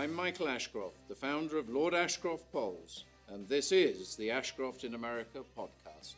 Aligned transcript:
I'm 0.00 0.14
Michael 0.14 0.48
Ashcroft, 0.48 1.08
the 1.08 1.14
founder 1.14 1.58
of 1.58 1.68
Lord 1.68 1.92
Ashcroft 1.92 2.50
Polls, 2.50 3.04
and 3.28 3.46
this 3.46 3.70
is 3.70 4.16
the 4.16 4.30
Ashcroft 4.30 4.84
in 4.84 4.94
America 4.94 5.42
podcast. 5.54 6.14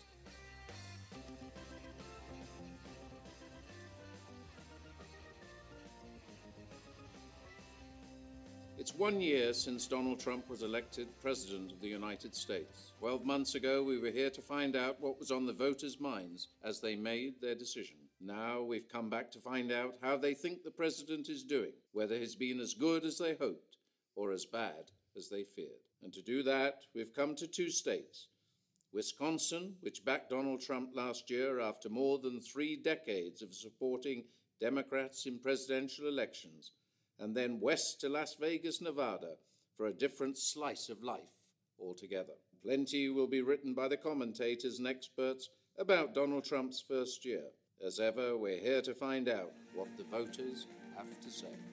It's 8.79 8.95
one 8.95 9.21
year 9.21 9.53
since 9.53 9.89
Donald 9.89 10.21
Trump 10.21 10.49
was 10.49 10.63
elected 10.63 11.09
President 11.21 11.73
of 11.73 11.81
the 11.81 11.89
United 11.89 12.37
States. 12.37 12.93
Twelve 13.01 13.25
months 13.25 13.57
ago, 13.57 13.83
we 13.83 13.99
were 13.99 14.11
here 14.13 14.31
to 14.31 14.41
find 14.41 14.77
out 14.77 15.01
what 15.01 15.19
was 15.19 15.33
on 15.33 15.45
the 15.45 15.53
voters' 15.53 15.99
minds 15.99 16.47
as 16.63 16.79
they 16.79 16.95
made 16.95 17.41
their 17.41 17.57
decision. 17.57 17.97
Now 18.21 18.63
we've 18.63 18.89
come 18.89 19.11
back 19.11 19.33
to 19.33 19.41
find 19.41 19.73
out 19.73 19.97
how 20.01 20.17
they 20.17 20.35
think 20.35 20.63
the 20.63 20.71
President 20.71 21.29
is 21.29 21.43
doing, 21.43 21.73
whether 21.91 22.17
he's 22.17 22.37
been 22.37 22.61
as 22.61 22.75
good 22.75 23.05
as 23.05 23.19
they 23.19 23.35
hoped 23.35 23.72
or 24.15 24.33
as 24.33 24.47
bad 24.47 24.91
as 25.17 25.29
they 25.29 25.45
feared. 25.45 25.89
And 26.03 26.13
to 26.13 26.23
do 26.23 26.43
that, 26.43 26.83
we've 26.95 27.15
come 27.15 27.35
to 27.37 27.47
two 27.47 27.71
states 27.71 28.29
Wisconsin, 28.93 29.77
which 29.81 30.05
backed 30.05 30.31
Donald 30.31 30.61
Trump 30.61 30.91
last 30.95 31.31
year 31.31 31.61
after 31.61 31.89
more 31.89 32.19
than 32.19 32.41
three 32.41 32.77
decades 32.77 33.41
of 33.41 33.55
supporting 33.55 34.25
Democrats 34.61 35.27
in 35.27 35.39
presidential 35.39 36.07
elections 36.07 36.73
and 37.19 37.35
then 37.37 37.61
west 37.61 38.01
to 38.01 38.09
Las 38.09 38.37
Vegas, 38.39 38.81
Nevada, 38.81 39.35
for 39.77 39.87
a 39.87 39.93
different 39.93 40.37
slice 40.37 40.89
of 40.89 41.03
life 41.03 41.21
altogether. 41.81 42.35
Plenty 42.63 43.09
will 43.09 43.27
be 43.27 43.43
written 43.43 43.75
by 43.75 43.89
the 43.89 43.97
commentators 43.97 44.79
and 44.79 44.87
experts 44.87 45.49
about 45.79 46.15
Donald 46.15 46.45
Trump's 46.45 46.85
first 46.87 47.25
year. 47.25 47.45
As 47.85 47.99
ever, 47.99 48.37
we're 48.37 48.61
here 48.61 48.83
to 48.83 48.95
find 48.95 49.29
out 49.29 49.53
what 49.75 49.89
the 49.97 50.05
voters 50.05 50.67
have 50.97 51.21
to 51.21 51.31
say. 51.31 51.72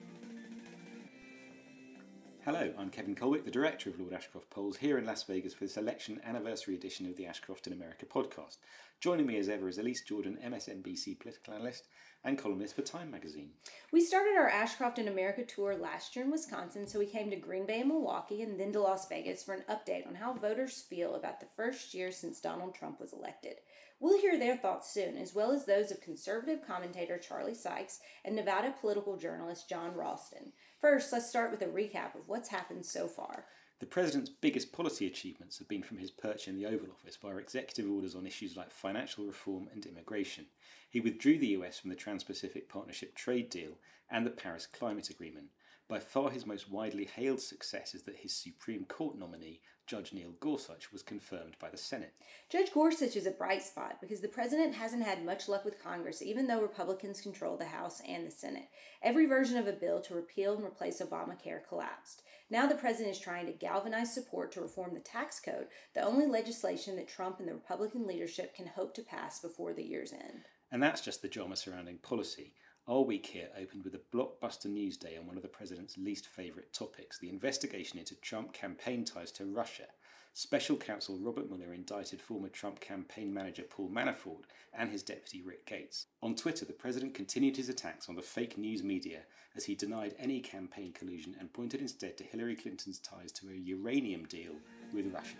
Hello, 2.46 2.72
I'm 2.78 2.88
Kevin 2.88 3.14
Colwick, 3.14 3.44
the 3.44 3.50
director 3.50 3.90
of 3.90 4.00
Lord 4.00 4.14
Ashcroft 4.14 4.48
Polls, 4.48 4.78
here 4.78 4.96
in 4.96 5.04
Las 5.04 5.24
Vegas 5.24 5.52
for 5.52 5.64
this 5.64 5.76
election 5.76 6.22
anniversary 6.24 6.74
edition 6.74 7.04
of 7.04 7.14
the 7.18 7.26
Ashcroft 7.26 7.66
in 7.66 7.74
America 7.74 8.06
podcast. 8.06 8.56
Joining 8.98 9.26
me 9.26 9.36
as 9.36 9.50
ever 9.50 9.68
is 9.68 9.76
Elise 9.76 10.02
Jordan, 10.02 10.38
MSNBC 10.42 11.20
political 11.20 11.52
analyst, 11.52 11.88
and 12.24 12.38
columnist 12.38 12.74
for 12.74 12.80
Time 12.80 13.10
magazine. 13.10 13.50
We 13.92 14.00
started 14.00 14.38
our 14.38 14.48
Ashcroft 14.48 14.98
in 14.98 15.06
America 15.06 15.44
tour 15.44 15.76
last 15.76 16.16
year 16.16 16.24
in 16.24 16.30
Wisconsin, 16.30 16.86
so 16.86 16.98
we 16.98 17.04
came 17.04 17.28
to 17.28 17.36
Green 17.36 17.66
Bay 17.66 17.80
and 17.80 17.88
Milwaukee 17.88 18.40
and 18.40 18.58
then 18.58 18.72
to 18.72 18.80
Las 18.80 19.06
Vegas 19.06 19.42
for 19.42 19.52
an 19.52 19.64
update 19.68 20.06
on 20.06 20.14
how 20.14 20.32
voters 20.32 20.80
feel 20.80 21.16
about 21.16 21.40
the 21.40 21.46
first 21.56 21.92
year 21.92 22.10
since 22.10 22.40
Donald 22.40 22.74
Trump 22.74 23.00
was 23.00 23.12
elected. 23.12 23.56
We'll 24.00 24.18
hear 24.18 24.38
their 24.38 24.56
thoughts 24.56 24.90
soon, 24.90 25.18
as 25.18 25.34
well 25.34 25.52
as 25.52 25.66
those 25.66 25.90
of 25.90 26.00
conservative 26.00 26.66
commentator 26.66 27.18
Charlie 27.18 27.52
Sykes 27.52 28.00
and 28.24 28.34
Nevada 28.34 28.74
political 28.80 29.18
journalist 29.18 29.68
Jon 29.68 29.94
Ralston. 29.94 30.52
First, 30.80 31.12
let's 31.12 31.28
start 31.28 31.50
with 31.50 31.60
a 31.60 31.66
recap 31.66 32.14
of 32.14 32.26
what's 32.26 32.48
happened 32.48 32.86
so 32.86 33.06
far. 33.06 33.44
The 33.80 33.86
President's 33.86 34.30
biggest 34.30 34.72
policy 34.72 35.06
achievements 35.06 35.58
have 35.58 35.68
been 35.68 35.82
from 35.82 35.98
his 35.98 36.10
perch 36.10 36.48
in 36.48 36.56
the 36.56 36.64
Oval 36.64 36.88
Office 36.90 37.16
via 37.20 37.36
executive 37.36 37.90
orders 37.90 38.14
on 38.14 38.26
issues 38.26 38.56
like 38.56 38.70
financial 38.70 39.26
reform 39.26 39.68
and 39.74 39.84
immigration. 39.84 40.46
He 40.88 41.00
withdrew 41.00 41.38
the 41.38 41.48
US 41.48 41.78
from 41.78 41.90
the 41.90 41.96
Trans 41.96 42.24
Pacific 42.24 42.66
Partnership 42.66 43.14
trade 43.14 43.50
deal 43.50 43.76
and 44.10 44.24
the 44.24 44.30
Paris 44.30 44.66
Climate 44.66 45.10
Agreement. 45.10 45.48
By 45.86 45.98
far 45.98 46.30
his 46.30 46.46
most 46.46 46.70
widely 46.70 47.04
hailed 47.04 47.40
success 47.40 47.94
is 47.94 48.04
that 48.04 48.16
his 48.16 48.32
Supreme 48.32 48.86
Court 48.86 49.18
nominee, 49.18 49.60
Judge 49.90 50.12
Neil 50.12 50.34
Gorsuch, 50.38 50.92
was 50.92 51.02
confirmed 51.02 51.56
by 51.58 51.68
the 51.68 51.76
Senate. 51.76 52.14
Judge 52.48 52.72
Gorsuch 52.72 53.16
is 53.16 53.26
a 53.26 53.32
bright 53.32 53.60
spot 53.60 53.96
because 54.00 54.20
the 54.20 54.28
president 54.28 54.72
hasn't 54.72 55.02
had 55.02 55.26
much 55.26 55.48
luck 55.48 55.64
with 55.64 55.82
Congress, 55.82 56.22
even 56.22 56.46
though 56.46 56.62
Republicans 56.62 57.20
control 57.20 57.56
the 57.56 57.64
House 57.64 58.00
and 58.06 58.24
the 58.24 58.30
Senate. 58.30 58.68
Every 59.02 59.26
version 59.26 59.58
of 59.58 59.66
a 59.66 59.72
bill 59.72 60.00
to 60.02 60.14
repeal 60.14 60.54
and 60.54 60.64
replace 60.64 61.02
Obamacare 61.02 61.66
collapsed. 61.68 62.22
Now 62.50 62.68
the 62.68 62.76
president 62.76 63.16
is 63.16 63.20
trying 63.20 63.46
to 63.46 63.52
galvanize 63.52 64.14
support 64.14 64.52
to 64.52 64.60
reform 64.60 64.94
the 64.94 65.00
tax 65.00 65.40
code, 65.40 65.66
the 65.92 66.04
only 66.04 66.28
legislation 66.28 66.94
that 66.94 67.08
Trump 67.08 67.40
and 67.40 67.48
the 67.48 67.54
Republican 67.54 68.06
leadership 68.06 68.54
can 68.54 68.68
hope 68.68 68.94
to 68.94 69.02
pass 69.02 69.40
before 69.40 69.74
the 69.74 69.82
year's 69.82 70.12
end. 70.12 70.44
And 70.70 70.80
that's 70.80 71.00
just 71.00 71.20
the 71.20 71.26
drama 71.26 71.56
surrounding 71.56 71.98
policy. 71.98 72.54
Our 72.88 73.02
week 73.02 73.26
here 73.26 73.50
opened 73.56 73.84
with 73.84 73.94
a 73.94 74.16
blockbuster 74.16 74.66
news 74.66 74.96
day 74.96 75.16
on 75.16 75.26
one 75.26 75.36
of 75.36 75.42
the 75.42 75.48
president's 75.48 75.98
least 75.98 76.26
favourite 76.26 76.72
topics 76.72 77.18
the 77.18 77.28
investigation 77.28 77.98
into 77.98 78.14
Trump 78.16 78.52
campaign 78.52 79.04
ties 79.04 79.30
to 79.32 79.44
Russia. 79.44 79.86
Special 80.32 80.76
counsel 80.76 81.18
Robert 81.18 81.48
Mueller 81.48 81.74
indicted 81.74 82.20
former 82.20 82.48
Trump 82.48 82.80
campaign 82.80 83.32
manager 83.32 83.64
Paul 83.68 83.90
Manafort 83.90 84.44
and 84.72 84.90
his 84.90 85.02
deputy 85.02 85.42
Rick 85.42 85.66
Gates. 85.66 86.06
On 86.22 86.34
Twitter, 86.34 86.64
the 86.64 86.72
president 86.72 87.14
continued 87.14 87.56
his 87.56 87.68
attacks 87.68 88.08
on 88.08 88.16
the 88.16 88.22
fake 88.22 88.56
news 88.56 88.82
media 88.82 89.20
as 89.54 89.64
he 89.64 89.74
denied 89.74 90.16
any 90.18 90.40
campaign 90.40 90.92
collusion 90.92 91.36
and 91.38 91.52
pointed 91.52 91.80
instead 91.80 92.16
to 92.16 92.24
Hillary 92.24 92.56
Clinton's 92.56 92.98
ties 92.98 93.30
to 93.32 93.50
a 93.50 93.54
uranium 93.54 94.24
deal 94.24 94.54
with 94.92 95.12
Russia. 95.12 95.36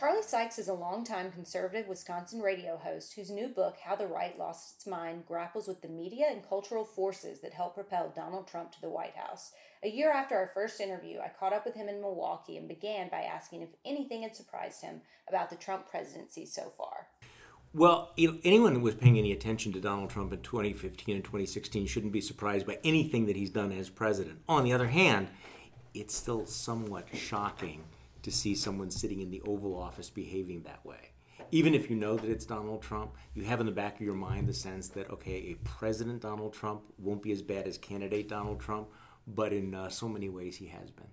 Charlie 0.00 0.22
Sykes 0.22 0.58
is 0.58 0.68
a 0.68 0.72
longtime 0.72 1.30
conservative 1.30 1.86
Wisconsin 1.86 2.40
radio 2.40 2.78
host 2.78 3.12
whose 3.12 3.28
new 3.30 3.48
book, 3.48 3.76
How 3.84 3.96
the 3.96 4.06
Right 4.06 4.38
Lost 4.38 4.76
Its 4.76 4.86
Mind, 4.86 5.26
grapples 5.26 5.68
with 5.68 5.82
the 5.82 5.88
media 5.88 6.24
and 6.30 6.42
cultural 6.48 6.86
forces 6.86 7.40
that 7.40 7.52
helped 7.52 7.74
propel 7.74 8.10
Donald 8.16 8.48
Trump 8.48 8.72
to 8.72 8.80
the 8.80 8.88
White 8.88 9.14
House. 9.14 9.52
A 9.84 9.90
year 9.90 10.10
after 10.10 10.36
our 10.36 10.46
first 10.46 10.80
interview, 10.80 11.18
I 11.18 11.30
caught 11.38 11.52
up 11.52 11.66
with 11.66 11.74
him 11.74 11.86
in 11.86 12.00
Milwaukee 12.00 12.56
and 12.56 12.66
began 12.66 13.10
by 13.10 13.24
asking 13.24 13.60
if 13.60 13.68
anything 13.84 14.22
had 14.22 14.34
surprised 14.34 14.80
him 14.80 15.02
about 15.28 15.50
the 15.50 15.56
Trump 15.56 15.86
presidency 15.90 16.46
so 16.46 16.72
far. 16.78 17.08
Well, 17.74 18.14
anyone 18.16 18.76
who 18.76 18.80
was 18.80 18.94
paying 18.94 19.18
any 19.18 19.32
attention 19.32 19.70
to 19.74 19.80
Donald 19.82 20.08
Trump 20.08 20.32
in 20.32 20.40
2015 20.40 21.14
and 21.14 21.22
2016 21.22 21.86
shouldn't 21.86 22.14
be 22.14 22.22
surprised 22.22 22.66
by 22.66 22.78
anything 22.84 23.26
that 23.26 23.36
he's 23.36 23.50
done 23.50 23.70
as 23.70 23.90
president. 23.90 24.38
On 24.48 24.64
the 24.64 24.72
other 24.72 24.88
hand, 24.88 25.28
it's 25.92 26.14
still 26.14 26.46
somewhat 26.46 27.06
shocking 27.12 27.84
to 28.22 28.30
see 28.30 28.54
someone 28.54 28.90
sitting 28.90 29.20
in 29.20 29.30
the 29.30 29.42
Oval 29.42 29.76
Office 29.76 30.10
behaving 30.10 30.62
that 30.62 30.84
way. 30.84 31.12
Even 31.52 31.74
if 31.74 31.90
you 31.90 31.96
know 31.96 32.16
that 32.16 32.30
it's 32.30 32.46
Donald 32.46 32.82
Trump, 32.82 33.14
you 33.34 33.42
have 33.44 33.60
in 33.60 33.66
the 33.66 33.72
back 33.72 33.96
of 33.96 34.02
your 34.02 34.14
mind 34.14 34.48
the 34.48 34.54
sense 34.54 34.88
that, 34.88 35.10
okay, 35.10 35.50
a 35.50 35.54
President 35.64 36.20
Donald 36.20 36.52
Trump 36.52 36.82
won't 36.98 37.22
be 37.22 37.32
as 37.32 37.42
bad 37.42 37.66
as 37.66 37.76
candidate 37.76 38.28
Donald 38.28 38.60
Trump, 38.60 38.88
but 39.26 39.52
in 39.52 39.74
uh, 39.74 39.88
so 39.88 40.08
many 40.08 40.28
ways 40.28 40.56
he 40.56 40.66
has 40.66 40.90
been. 40.90 41.08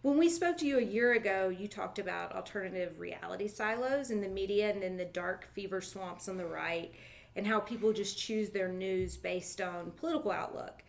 When 0.00 0.18
we 0.18 0.28
spoke 0.28 0.58
to 0.58 0.66
you 0.66 0.78
a 0.78 0.82
year 0.82 1.14
ago, 1.14 1.48
you 1.48 1.66
talked 1.66 1.98
about 1.98 2.34
alternative 2.34 3.00
reality 3.00 3.48
silos 3.48 4.10
in 4.10 4.20
the 4.20 4.28
media 4.28 4.70
and 4.70 4.82
in 4.82 4.96
the 4.96 5.04
dark 5.06 5.46
fever 5.52 5.80
swamps 5.80 6.28
on 6.28 6.36
the 6.36 6.46
right, 6.46 6.92
and 7.36 7.46
how 7.46 7.60
people 7.60 7.92
just 7.92 8.18
choose 8.18 8.50
their 8.50 8.68
news 8.68 9.16
based 9.16 9.60
on 9.60 9.92
political 9.92 10.30
outlook. 10.30 10.82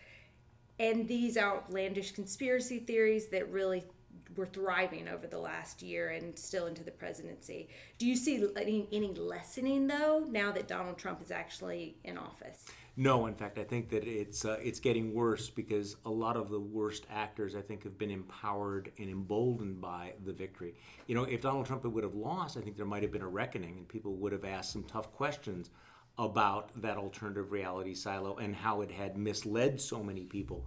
And 0.79 1.07
these 1.07 1.37
outlandish 1.37 2.11
conspiracy 2.11 2.79
theories 2.79 3.27
that 3.27 3.49
really 3.49 3.85
were 4.35 4.45
thriving 4.45 5.07
over 5.07 5.27
the 5.27 5.39
last 5.39 5.81
year 5.81 6.09
and 6.09 6.37
still 6.37 6.67
into 6.67 6.83
the 6.83 6.91
presidency. 6.91 7.69
Do 7.97 8.05
you 8.05 8.15
see 8.15 8.45
any, 8.55 8.87
any 8.91 9.13
lessening 9.13 9.87
though 9.87 10.25
now 10.29 10.51
that 10.51 10.67
Donald 10.67 10.97
Trump 10.97 11.21
is 11.21 11.31
actually 11.31 11.97
in 12.03 12.17
office? 12.17 12.65
No, 12.97 13.25
in 13.25 13.35
fact, 13.35 13.57
I 13.57 13.65
think 13.65 13.89
that 13.89 14.05
it's 14.05 14.45
uh, 14.45 14.57
it's 14.63 14.79
getting 14.79 15.13
worse 15.13 15.49
because 15.49 15.97
a 16.05 16.09
lot 16.09 16.37
of 16.37 16.49
the 16.49 16.59
worst 16.59 17.05
actors, 17.11 17.53
I 17.53 17.61
think, 17.61 17.83
have 17.83 17.97
been 17.97 18.11
empowered 18.11 18.91
and 18.97 19.09
emboldened 19.09 19.81
by 19.81 20.13
the 20.23 20.31
victory. 20.31 20.75
You 21.07 21.15
know, 21.15 21.23
if 21.23 21.41
Donald 21.41 21.65
Trump 21.65 21.83
would 21.83 22.03
have 22.05 22.15
lost, 22.15 22.55
I 22.55 22.61
think 22.61 22.77
there 22.77 22.85
might 22.85 23.03
have 23.03 23.11
been 23.11 23.21
a 23.21 23.27
reckoning, 23.27 23.77
and 23.77 23.87
people 23.87 24.15
would 24.15 24.31
have 24.31 24.45
asked 24.45 24.71
some 24.71 24.83
tough 24.83 25.11
questions 25.11 25.71
about 26.17 26.69
that 26.81 26.97
alternative 26.97 27.51
reality 27.51 27.93
silo 27.93 28.37
and 28.37 28.55
how 28.55 28.79
it 28.79 28.89
had 28.89 29.17
misled 29.17 29.81
so 29.81 30.01
many 30.01 30.23
people. 30.23 30.65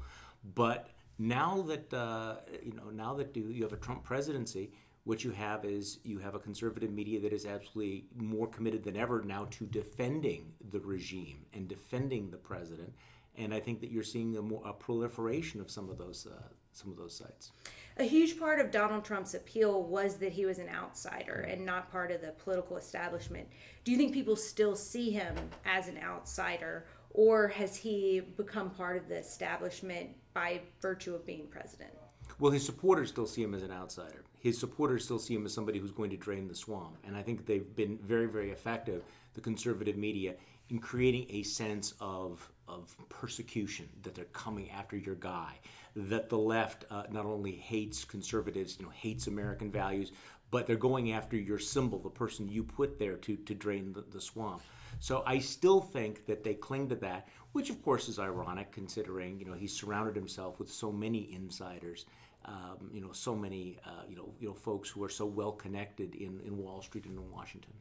But 0.55 0.91
now 1.19 1.63
that 1.63 1.93
uh, 1.93 2.37
you 2.63 2.73
know, 2.73 2.91
now 2.91 3.15
that 3.15 3.37
you 3.37 3.63
have 3.63 3.73
a 3.73 3.77
Trump 3.77 4.05
presidency, 4.05 4.71
what 5.05 5.25
you 5.25 5.31
have 5.31 5.65
is 5.65 6.01
you 6.05 6.19
have 6.19 6.35
a 6.35 6.39
conservative 6.39 6.93
media 6.93 7.19
that 7.21 7.33
is 7.33 7.47
absolutely 7.47 8.05
more 8.17 8.47
committed 8.47 8.85
than 8.85 8.97
ever 8.97 9.23
now 9.23 9.47
to 9.51 9.65
defending 9.67 10.53
the 10.71 10.81
regime 10.81 11.47
and 11.55 11.67
defending 11.67 12.31
the 12.31 12.37
president. 12.37 12.93
And 13.37 13.55
I 13.55 13.61
think 13.61 13.81
that 13.81 13.91
you're 13.91 14.03
seeing 14.03 14.37
a, 14.37 14.43
more, 14.43 14.63
a 14.67 14.73
proliferation 14.73 15.61
of 15.61 15.71
some 15.71 15.89
of 15.89 15.97
those 15.97 16.27
uh, 16.27 16.43
some 16.73 16.91
of 16.91 16.97
those 16.97 17.17
sites. 17.17 17.51
A 17.97 18.05
huge 18.05 18.39
part 18.39 18.61
of 18.61 18.71
Donald 18.71 19.05
Trump's 19.05 19.35
appeal 19.35 19.83
was 19.83 20.17
that 20.19 20.33
he 20.33 20.45
was 20.45 20.59
an 20.59 20.69
outsider 20.69 21.47
and 21.49 21.65
not 21.67 21.91
part 21.91 22.13
of 22.13 22.21
the 22.21 22.33
political 22.33 22.77
establishment. 22.77 23.49
Do 23.83 23.91
you 23.91 23.99
think 23.99 24.13
people 24.13 24.37
still 24.37 24.77
see 24.77 25.11
him 25.11 25.35
as 25.65 25.89
an 25.89 25.99
outsider, 25.99 26.87
or 27.11 27.49
has 27.49 27.77
he 27.77 28.21
become 28.21 28.71
part 28.71 28.97
of 28.97 29.09
the 29.09 29.17
establishment 29.17 30.11
by 30.39 30.61
virtue 30.81 31.17
of 31.17 31.27
being 31.27 31.49
president? 31.51 31.91
Well, 32.39 32.53
his 32.53 32.65
supporters 32.65 33.09
still 33.09 33.27
see 33.27 33.43
him 33.43 33.55
as 33.55 33.65
an 33.65 33.73
outsider. 33.73 34.23
His 34.39 34.57
supporters 34.57 35.05
still 35.05 35.19
see 35.19 35.35
him 35.35 35.45
as 35.45 35.53
somebody 35.53 35.81
who's 35.81 35.91
going 35.91 36.11
to 36.11 36.17
drain 36.17 36.47
the 36.47 36.55
swamp. 36.55 36.97
And 37.05 37.17
I 37.17 37.23
think 37.23 37.45
they've 37.45 37.75
been 37.75 37.99
very, 38.05 38.27
very 38.27 38.51
effective, 38.51 39.03
the 39.35 39.41
conservative 39.41 39.97
media, 39.97 40.35
in 40.71 40.79
creating 40.79 41.27
a 41.31 41.43
sense 41.43 41.95
of, 42.01 42.49
of 42.69 42.95
persecution, 43.09 43.89
that 44.03 44.15
they're 44.15 44.27
coming 44.27 44.71
after 44.71 44.97
your 44.97 45.17
guy, 45.17 45.55
that 45.97 46.29
the 46.29 46.39
left 46.39 46.85
uh, 46.89 47.03
not 47.11 47.27
only 47.27 47.53
hates 47.53 48.05
conservatives, 48.05 48.77
you 48.79 48.85
know, 48.85 48.93
hates 48.93 49.27
American 49.27 49.73
values, 49.73 50.13
but 50.53 50.69
they're 50.69 50.77
going 50.77 51.13
after 51.13 51.37
your 51.37 51.59
symbol, 51.59 51.99
the 51.99 52.09
person 52.09 52.49
you 52.49 52.63
put 52.63 52.97
there 52.97 53.17
to, 53.17 53.35
to 53.35 53.55
drain 53.55 53.93
the, 53.93 54.05
the 54.13 54.21
swamp. 54.21 54.63
So 55.01 55.23
I 55.27 55.39
still 55.39 55.81
think 55.81 56.27
that 56.27 56.43
they 56.43 56.55
cling 56.55 56.89
to 56.89 56.97
that, 56.97 57.29
which 57.53 57.71
of 57.71 57.83
course 57.83 58.09
is 58.09 58.19
ironic 58.19 58.73
considering 58.73 59.39
you 59.39 59.47
know 59.47 59.55
he 59.55 59.67
surrounded 59.67 60.17
himself 60.17 60.59
with 60.59 60.71
so 60.71 60.91
many 60.91 61.33
insiders, 61.33 62.07
um, 62.45 62.91
you 62.93 63.01
know, 63.01 63.13
so 63.13 63.35
many 63.35 63.79
uh, 63.87 64.03
you 64.09 64.17
know 64.17 64.35
you 64.41 64.49
know 64.49 64.55
folks 64.55 64.89
who 64.89 65.03
are 65.05 65.09
so 65.09 65.27
well 65.27 65.53
connected 65.53 66.15
in, 66.15 66.41
in 66.45 66.57
Wall 66.57 66.83
Street 66.83 67.05
and 67.07 67.19
in 67.19 67.31
Washington. 67.31 67.73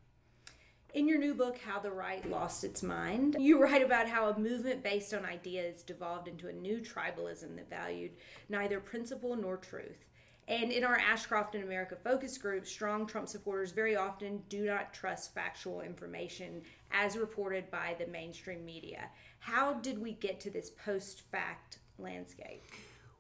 In 0.94 1.08
your 1.08 1.20
new 1.20 1.34
book, 1.34 1.60
How 1.60 1.80
the 1.80 1.92
Right 1.92 2.28
Lost 2.30 2.64
Its 2.64 2.82
Mind, 2.82 3.36
you 3.40 3.60
write 3.62 3.84
about 3.84 4.08
how 4.08 4.30
a 4.30 4.40
movement 4.40 4.84
based 4.84 5.14
on 5.14 5.26
ideas 5.26 5.84
devolved 5.84 6.28
into 6.28 6.48
a 6.48 6.54
new 6.54 6.80
tribalism 6.80 7.56
that 7.56 7.70
valued 7.70 8.12
neither 8.50 8.80
principle 8.80 9.36
nor 9.36 9.58
truth. 9.58 10.06
And 10.48 10.72
in 10.72 10.86
our 10.86 10.98
Ashcroft 10.98 11.56
in 11.56 11.64
America 11.64 11.98
focus 12.02 12.38
group, 12.38 12.66
strong 12.66 13.06
Trump 13.06 13.28
supporters 13.28 13.72
very 13.72 13.98
often 13.98 14.44
do 14.48 14.66
not 14.66 14.94
trust 14.94 15.34
factual 15.34 15.82
information 15.82 16.62
as 16.92 17.18
reported 17.18 17.70
by 17.70 17.96
the 18.00 18.08
mainstream 18.08 18.64
media. 18.64 19.10
How 19.40 19.74
did 19.74 20.00
we 20.00 20.14
get 20.14 20.40
to 20.42 20.50
this 20.50 20.70
post 20.70 21.24
fact 21.32 21.80
landscape? 21.98 22.64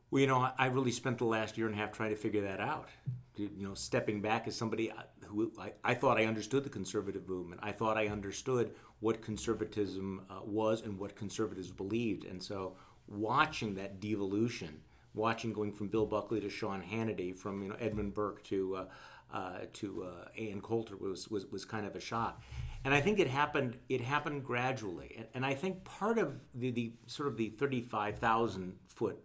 Well, 0.09 0.21
you 0.21 0.27
know, 0.27 0.49
I 0.57 0.67
really 0.67 0.91
spent 0.91 1.17
the 1.17 1.25
last 1.25 1.57
year 1.57 1.67
and 1.67 1.75
a 1.75 1.77
half 1.77 1.91
trying 1.91 2.11
to 2.11 2.15
figure 2.15 2.41
that 2.43 2.61
out. 2.61 2.87
You 3.35 3.49
know, 3.57 3.73
stepping 3.73 4.21
back 4.21 4.47
as 4.47 4.55
somebody 4.55 4.91
who 5.25 5.51
I, 5.59 5.73
I 5.83 5.93
thought 5.93 6.17
I 6.17 6.25
understood 6.25 6.63
the 6.63 6.69
conservative 6.69 7.27
movement. 7.27 7.59
I 7.61 7.73
thought 7.73 7.97
I 7.97 8.07
understood 8.07 8.73
what 9.01 9.21
conservatism 9.21 10.21
uh, 10.29 10.39
was 10.43 10.81
and 10.81 10.97
what 10.97 11.15
conservatives 11.15 11.69
believed. 11.71 12.23
And 12.23 12.41
so 12.41 12.77
watching 13.07 13.75
that 13.75 13.99
devolution, 13.99 14.79
watching 15.17 15.51
going 15.53 15.73
from 15.73 15.87
Bill 15.89 16.05
Buckley 16.05 16.39
to 16.41 16.49
Sean 16.49 16.81
Hannity, 16.81 17.35
from 17.37 17.61
you 17.61 17.69
know 17.69 17.75
Edmund 17.79 18.13
Burke 18.13 18.43
to 18.45 18.75
uh, 18.75 18.85
uh, 19.33 19.59
to 19.73 20.03
uh, 20.03 20.29
Ann 20.39 20.61
Coulter 20.61 20.95
was, 20.95 21.27
was 21.29 21.45
was 21.47 21.65
kind 21.65 21.85
of 21.85 21.95
a 21.95 21.99
shock. 21.99 22.41
And 22.85 22.93
I 22.93 23.01
think 23.01 23.19
it 23.19 23.27
happened. 23.27 23.77
It 23.89 24.01
happened 24.01 24.45
gradually. 24.45 25.15
And, 25.17 25.27
and 25.33 25.45
I 25.45 25.53
think 25.53 25.83
part 25.83 26.17
of 26.17 26.39
the, 26.53 26.71
the 26.71 26.93
sort 27.07 27.27
of 27.27 27.35
the 27.35 27.49
thirty-five 27.49 28.19
thousand 28.19 28.75
foot 28.87 29.19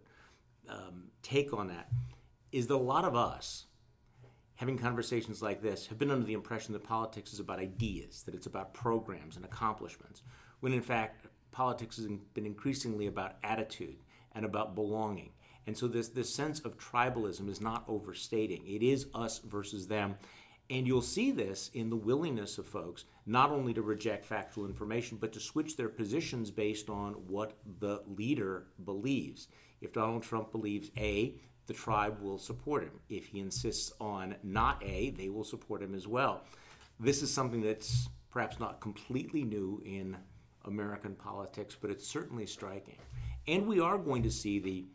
um, 0.67 1.05
take 1.21 1.53
on 1.53 1.67
that 1.67 1.89
is 2.51 2.67
that 2.67 2.75
a 2.75 2.77
lot 2.77 3.05
of 3.05 3.15
us 3.15 3.67
having 4.55 4.77
conversations 4.77 5.41
like 5.41 5.61
this 5.61 5.87
have 5.87 5.97
been 5.97 6.11
under 6.11 6.25
the 6.25 6.33
impression 6.33 6.73
that 6.73 6.83
politics 6.83 7.33
is 7.33 7.39
about 7.39 7.59
ideas, 7.59 8.23
that 8.23 8.35
it's 8.35 8.45
about 8.45 8.73
programs 8.73 9.35
and 9.35 9.45
accomplishments, 9.45 10.21
when 10.59 10.73
in 10.73 10.81
fact 10.81 11.27
politics 11.51 11.97
has 11.97 12.07
been 12.33 12.45
increasingly 12.45 13.07
about 13.07 13.35
attitude 13.43 13.97
and 14.35 14.45
about 14.45 14.75
belonging. 14.75 15.31
And 15.67 15.77
so 15.77 15.87
this 15.87 16.09
this 16.09 16.33
sense 16.33 16.59
of 16.61 16.77
tribalism 16.77 17.49
is 17.49 17.61
not 17.61 17.85
overstating. 17.87 18.65
It 18.67 18.83
is 18.83 19.07
us 19.13 19.39
versus 19.39 19.87
them. 19.87 20.15
And 20.69 20.87
you'll 20.87 21.01
see 21.01 21.31
this 21.31 21.69
in 21.73 21.89
the 21.89 21.95
willingness 21.95 22.57
of 22.57 22.65
folks 22.65 23.05
not 23.25 23.51
only 23.51 23.73
to 23.73 23.81
reject 23.81 24.25
factual 24.25 24.65
information, 24.65 25.17
but 25.19 25.33
to 25.33 25.39
switch 25.39 25.75
their 25.75 25.89
positions 25.89 26.51
based 26.51 26.89
on 26.89 27.13
what 27.27 27.53
the 27.79 28.01
leader 28.17 28.67
believes. 28.85 29.49
If 29.81 29.93
Donald 29.93 30.23
Trump 30.23 30.51
believes 30.51 30.89
A, 30.97 31.35
the 31.67 31.73
tribe 31.73 32.21
will 32.21 32.37
support 32.37 32.83
him. 32.83 32.99
If 33.09 33.27
he 33.27 33.39
insists 33.39 33.93
on 33.99 34.35
not 34.43 34.81
A, 34.83 35.11
they 35.11 35.29
will 35.29 35.43
support 35.43 35.81
him 35.81 35.93
as 35.95 36.07
well. 36.07 36.43
This 36.99 37.21
is 37.21 37.33
something 37.33 37.61
that's 37.61 38.09
perhaps 38.29 38.59
not 38.59 38.81
completely 38.81 39.43
new 39.43 39.81
in 39.85 40.17
American 40.65 41.15
politics, 41.15 41.77
but 41.79 41.91
it's 41.91 42.07
certainly 42.07 42.45
striking. 42.45 42.97
And 43.47 43.67
we 43.67 43.79
are 43.79 43.97
going 43.97 44.23
to 44.23 44.31
see 44.31 44.59
the 44.59 44.85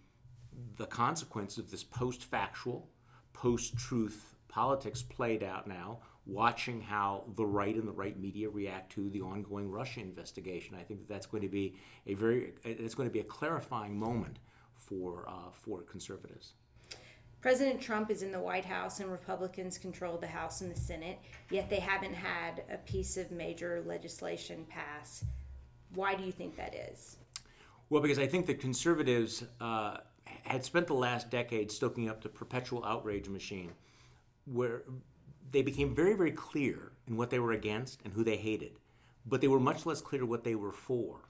the 0.76 0.87
consequence 0.87 1.58
of 1.58 1.70
this 1.70 1.84
post-factual, 1.84 2.88
post-truth 3.32 4.34
politics 4.49 5.02
played 5.02 5.43
out 5.43 5.66
now, 5.66 6.00
watching 6.26 6.81
how 6.81 7.25
the 7.37 7.46
right 7.46 7.75
and 7.75 7.88
the 7.88 7.93
right 7.93 8.19
media 8.19 8.49
react 8.49 8.93
to 8.93 9.08
the 9.10 9.20
ongoing 9.20 9.70
Russia 9.70 10.00
investigation. 10.00 10.76
I 10.78 10.82
think 10.82 11.00
that 11.00 11.08
that's 11.08 11.26
going 11.26 11.43
to 11.43 11.49
be 11.49 11.76
a 12.06 12.14
very 12.14 12.52
it's 12.64 12.94
going 12.94 13.08
to 13.08 13.12
be 13.12 13.20
a 13.20 13.25
clarifying 13.25 13.99
moment 13.99 14.38
for 14.75 15.26
uh, 15.28 15.50
for 15.52 15.82
conservatives. 15.82 16.55
President 17.40 17.81
Trump 17.81 18.11
is 18.11 18.22
in 18.22 18.32
the 18.32 18.40
White 18.40 18.64
House 18.64 18.99
and 18.99 19.11
Republicans 19.12 19.78
control 19.78 20.19
the 20.19 20.26
House 20.26 20.61
and 20.61 20.70
the 20.70 20.81
Senate, 20.81 21.19
yet 21.50 21.70
they 21.70 21.78
haven't 21.78 22.14
had 22.14 22.64
a 22.72 22.78
piece 22.78 23.16
of 23.16 23.31
major 23.31 23.82
legislation 23.87 24.66
pass. 24.69 25.25
Why 25.94 26.16
do 26.16 26.25
you 26.25 26.32
think 26.32 26.56
that 26.56 26.75
is? 26.75 27.16
Well, 27.90 28.02
because 28.02 28.19
I 28.19 28.26
think 28.26 28.46
that 28.46 28.61
conservatives 28.61 29.44
uh, 29.61 29.99
had 30.53 30.65
spent 30.65 30.87
the 30.87 30.95
last 30.95 31.31
decade 31.31 31.71
stoking 31.71 32.09
up 32.09 32.23
the 32.23 32.29
perpetual 32.29 32.85
outrage 32.85 33.29
machine, 33.29 33.73
where 34.45 34.83
they 35.50 35.62
became 35.62 35.95
very, 35.95 36.15
very 36.15 36.33
clear 36.33 36.93
in 37.06 37.17
what 37.17 37.31
they 37.31 37.39
were 37.39 37.53
against 37.53 38.00
and 38.05 38.12
who 38.12 38.25
they 38.25 38.37
hated, 38.37 38.73
but 39.27 39.41
they 39.41 39.49
were 39.49 39.61
much 39.61 39.87
less 39.87 40.00
clear 40.00 40.25
what 40.25 40.45
they 40.45 40.55
were 40.55 40.73
for. 40.73 41.29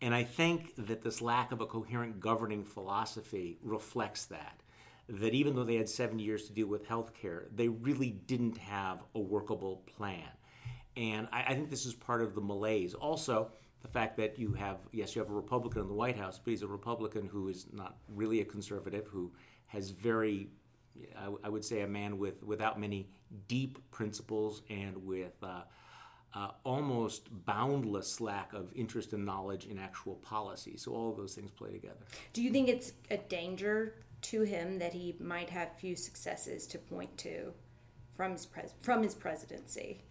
And 0.00 0.14
I 0.14 0.24
think 0.24 0.74
that 0.76 1.02
this 1.02 1.22
lack 1.22 1.52
of 1.52 1.60
a 1.60 1.66
coherent 1.66 2.20
governing 2.20 2.64
philosophy 2.64 3.58
reflects 3.62 4.26
that. 4.26 4.60
That 5.08 5.34
even 5.34 5.54
though 5.54 5.64
they 5.64 5.76
had 5.76 5.88
seven 5.88 6.18
years 6.18 6.46
to 6.46 6.52
deal 6.52 6.66
with 6.66 6.86
health 6.86 7.14
care, 7.14 7.46
they 7.54 7.68
really 7.68 8.10
didn't 8.10 8.58
have 8.58 9.02
a 9.14 9.20
workable 9.20 9.82
plan. 9.96 10.28
And 10.96 11.28
I, 11.32 11.44
I, 11.44 11.54
think 11.54 11.70
this 11.70 11.86
is 11.86 11.94
part 11.94 12.22
of 12.22 12.34
the 12.34 12.40
malaise. 12.40 12.94
Also, 12.94 13.52
the 13.82 13.88
fact 13.88 14.16
that 14.16 14.38
you 14.38 14.52
have, 14.52 14.78
yes, 14.92 15.14
you 15.14 15.22
have 15.22 15.30
a 15.30 15.34
Republican 15.34 15.82
in 15.82 15.88
the 15.88 15.94
White 15.94 16.16
House, 16.16 16.40
but 16.42 16.50
he's 16.50 16.62
a 16.62 16.66
Republican 16.66 17.26
who 17.26 17.48
is 17.48 17.66
not 17.72 17.96
really 18.08 18.40
a 18.40 18.44
conservative, 18.44 19.06
who 19.06 19.32
has 19.66 19.90
very, 19.90 20.48
I, 21.16 21.28
I 21.44 21.48
would 21.48 21.64
say, 21.64 21.82
a 21.82 21.86
man 21.86 22.18
with 22.18 22.42
without 22.42 22.80
many 22.80 23.08
deep 23.48 23.78
principles 23.90 24.62
and 24.70 24.96
with 25.04 25.34
uh, 25.42 25.62
uh, 26.34 26.50
almost 26.64 27.28
boundless 27.46 28.20
lack 28.20 28.52
of 28.52 28.72
interest 28.74 29.12
and 29.12 29.24
knowledge 29.24 29.66
in 29.66 29.78
actual 29.78 30.16
policy. 30.16 30.76
So 30.76 30.92
all 30.92 31.10
of 31.10 31.16
those 31.16 31.34
things 31.34 31.50
play 31.50 31.72
together. 31.72 32.04
Do 32.32 32.42
you 32.42 32.50
think 32.50 32.68
it's 32.68 32.92
a 33.10 33.16
danger 33.16 33.94
to 34.22 34.42
him 34.42 34.78
that 34.78 34.92
he 34.92 35.16
might 35.20 35.50
have 35.50 35.72
few 35.78 35.96
successes 35.96 36.66
to 36.68 36.78
point 36.78 37.16
to 37.18 37.52
from 38.14 38.32
his 38.32 38.46
pres- 38.46 38.74
from 38.80 39.02
his 39.02 39.14
presidency? 39.14 40.02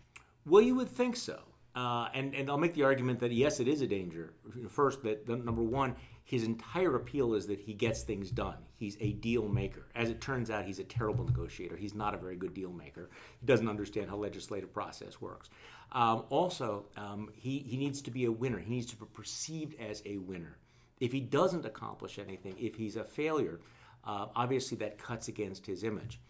Well, 0.45 0.61
you 0.61 0.75
would 0.75 0.89
think 0.89 1.15
so. 1.15 1.39
Uh, 1.75 2.07
and, 2.13 2.33
and 2.33 2.49
I'll 2.49 2.57
make 2.57 2.73
the 2.73 2.83
argument 2.83 3.19
that 3.19 3.33
yes, 3.33 3.59
it 3.59 3.67
is 3.67 3.81
a 3.81 3.87
danger. 3.87 4.33
First, 4.69 5.03
that 5.03 5.27
number 5.27 5.61
one, 5.61 5.95
his 6.23 6.43
entire 6.43 6.95
appeal 6.95 7.33
is 7.33 7.47
that 7.47 7.59
he 7.59 7.73
gets 7.73 8.03
things 8.03 8.31
done. 8.31 8.57
He's 8.77 8.97
a 9.01 9.11
deal 9.11 9.47
maker. 9.49 9.85
As 9.93 10.09
it 10.09 10.21
turns 10.21 10.49
out, 10.49 10.65
he's 10.65 10.79
a 10.79 10.85
terrible 10.85 11.25
negotiator. 11.25 11.75
He's 11.75 11.93
not 11.93 12.15
a 12.15 12.17
very 12.17 12.37
good 12.37 12.53
deal 12.53 12.71
maker. 12.71 13.09
He 13.39 13.45
doesn't 13.45 13.67
understand 13.67 14.09
how 14.09 14.15
legislative 14.15 14.73
process 14.73 15.19
works. 15.19 15.49
Um, 15.91 16.23
also, 16.29 16.85
um, 16.95 17.29
he, 17.35 17.59
he 17.59 17.77
needs 17.77 18.01
to 18.03 18.11
be 18.11 18.25
a 18.25 18.31
winner. 18.31 18.59
He 18.59 18.69
needs 18.69 18.87
to 18.87 18.95
be 18.95 19.05
perceived 19.13 19.79
as 19.79 20.01
a 20.05 20.17
winner. 20.17 20.57
If 21.01 21.11
he 21.11 21.19
doesn't 21.19 21.65
accomplish 21.65 22.17
anything, 22.19 22.55
if 22.57 22.75
he's 22.75 22.95
a 22.95 23.03
failure, 23.03 23.59
uh, 24.05 24.27
obviously 24.33 24.77
that 24.77 24.97
cuts 24.97 25.27
against 25.27 25.65
his 25.65 25.83
image. 25.83 26.21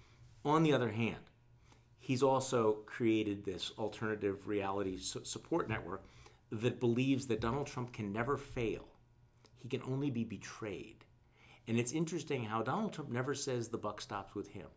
On 0.43 0.63
the 0.63 0.73
other 0.73 0.89
hand, 0.89 1.17
he's 2.05 2.21
also 2.21 2.83
created 2.85 3.43
this 3.43 3.71
alternative 3.79 4.47
reality 4.47 4.95
support 4.99 5.67
network 5.67 6.03
that 6.51 6.79
believes 6.79 7.25
that 7.25 7.41
Donald 7.41 7.65
Trump 7.65 7.91
can 7.91 8.13
never 8.13 8.37
fail. 8.37 8.85
He 9.57 9.67
can 9.67 9.81
only 9.87 10.11
be 10.11 10.23
betrayed. 10.23 11.03
And 11.67 11.79
it's 11.79 11.93
interesting 11.93 12.43
how 12.43 12.61
Donald 12.61 12.93
Trump 12.93 13.09
never 13.09 13.33
says 13.33 13.69
the 13.69 13.79
buck 13.79 14.01
stops 14.01 14.35
with 14.35 14.47
him. 14.49 14.67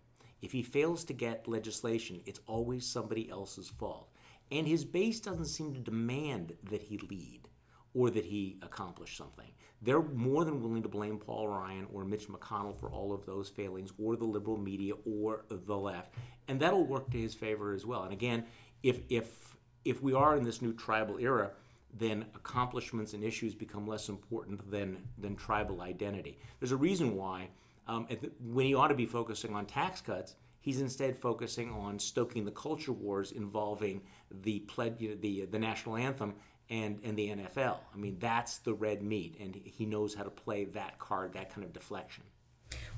If 0.41 0.53
he 0.53 0.63
fails 0.63 1.05
to 1.05 1.13
get 1.13 1.47
legislation, 1.47 2.23
it's 2.25 2.41
always 2.47 2.87
somebody 2.87 3.29
else's 3.29 3.69
fault. 3.69 4.09
And 4.51 4.67
his 4.67 4.87
base 4.87 5.21
doesn't 5.21 5.45
seem 5.45 5.75
to 5.75 5.81
demand 5.81 6.55
that 6.71 6.81
he 6.81 6.97
lead 6.97 7.47
or 7.95 8.11
that 8.11 8.25
he 8.25 8.59
accomplished 8.63 9.17
something. 9.17 9.51
They're 9.81 10.03
more 10.03 10.45
than 10.45 10.61
willing 10.63 10.83
to 10.83 10.89
blame 10.89 11.19
Paul 11.19 11.49
Ryan 11.49 11.87
or 11.93 12.05
Mitch 12.05 12.29
McConnell 12.29 12.79
for 12.79 12.91
all 12.91 13.13
of 13.13 13.25
those 13.25 13.49
failings, 13.49 13.93
or 13.99 14.17
the 14.17 14.25
liberal 14.25 14.57
media, 14.57 14.95
or 15.07 15.45
the 15.49 15.77
left, 15.77 16.15
and 16.49 16.59
that'll 16.59 16.85
work 16.85 17.11
to 17.11 17.19
his 17.19 17.35
favor 17.35 17.73
as 17.73 17.87
well. 17.87 18.03
And 18.03 18.13
again, 18.13 18.45
if 18.83 19.01
if 19.09 19.57
if 19.85 20.03
we 20.03 20.15
are 20.15 20.37
in 20.37 20.43
this 20.45 20.61
new 20.61 20.73
tribal 20.73 21.19
era, 21.19 21.53
then 21.97 22.27
accomplishments 22.35 23.15
and 23.15 23.25
issues 23.25 23.55
become 23.55 23.87
less 23.87 24.09
important 24.09 24.69
than 24.71 24.99
than 25.19 25.37
tribal 25.37 25.81
identity. 25.83 26.39
There's 26.59 26.73
a 26.73 26.77
reason 26.77 27.15
why 27.17 27.49
um, 27.87 28.07
when 28.41 28.67
he 28.67 28.75
ought 28.75 28.89
to 28.89 28.95
be 28.95 29.07
focusing 29.07 29.55
on 29.55 29.65
tax 29.67 30.01
cuts, 30.01 30.35
he's 30.61 30.81
instead 30.81 31.17
focusing 31.17 31.71
on 31.71 31.99
stoking 31.99 32.45
the 32.45 32.51
culture 32.51 32.93
wars 32.93 33.33
involving 33.33 34.03
the 34.43 34.65
you 34.99 35.09
know, 35.09 35.17
the 35.21 35.47
the 35.47 35.59
national 35.59 35.97
anthem 35.97 36.35
and 36.71 37.01
and 37.03 37.17
the 37.17 37.29
NFL. 37.29 37.77
I 37.93 37.97
mean, 37.97 38.17
that's 38.19 38.59
the 38.59 38.75
red 38.75 39.03
meat, 39.03 39.37
and 39.41 39.55
he 39.55 39.87
knows 39.87 40.15
how 40.15 40.23
to 40.23 40.31
play 40.31 40.65
that 40.67 40.99
card, 40.99 41.33
that 41.35 41.53
kind 41.53 41.65
of 41.65 41.73
deflection. 41.73 42.25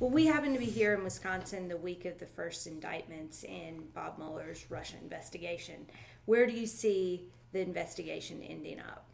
Well, 0.00 0.10
we 0.10 0.26
happen 0.26 0.52
to 0.52 0.58
be 0.58 0.66
here 0.66 0.94
in 0.94 1.04
Wisconsin 1.04 1.68
the 1.68 1.76
week 1.76 2.04
of 2.04 2.18
the 2.18 2.26
first 2.26 2.66
indictments 2.66 3.44
in 3.44 3.84
Bob 3.94 4.18
Mueller's 4.18 4.66
Russia 4.70 4.96
investigation. 5.00 5.86
Where 6.24 6.46
do 6.46 6.52
you 6.52 6.66
see 6.66 7.28
the 7.52 7.60
investigation 7.60 8.42
ending 8.42 8.80
up? 8.80 9.06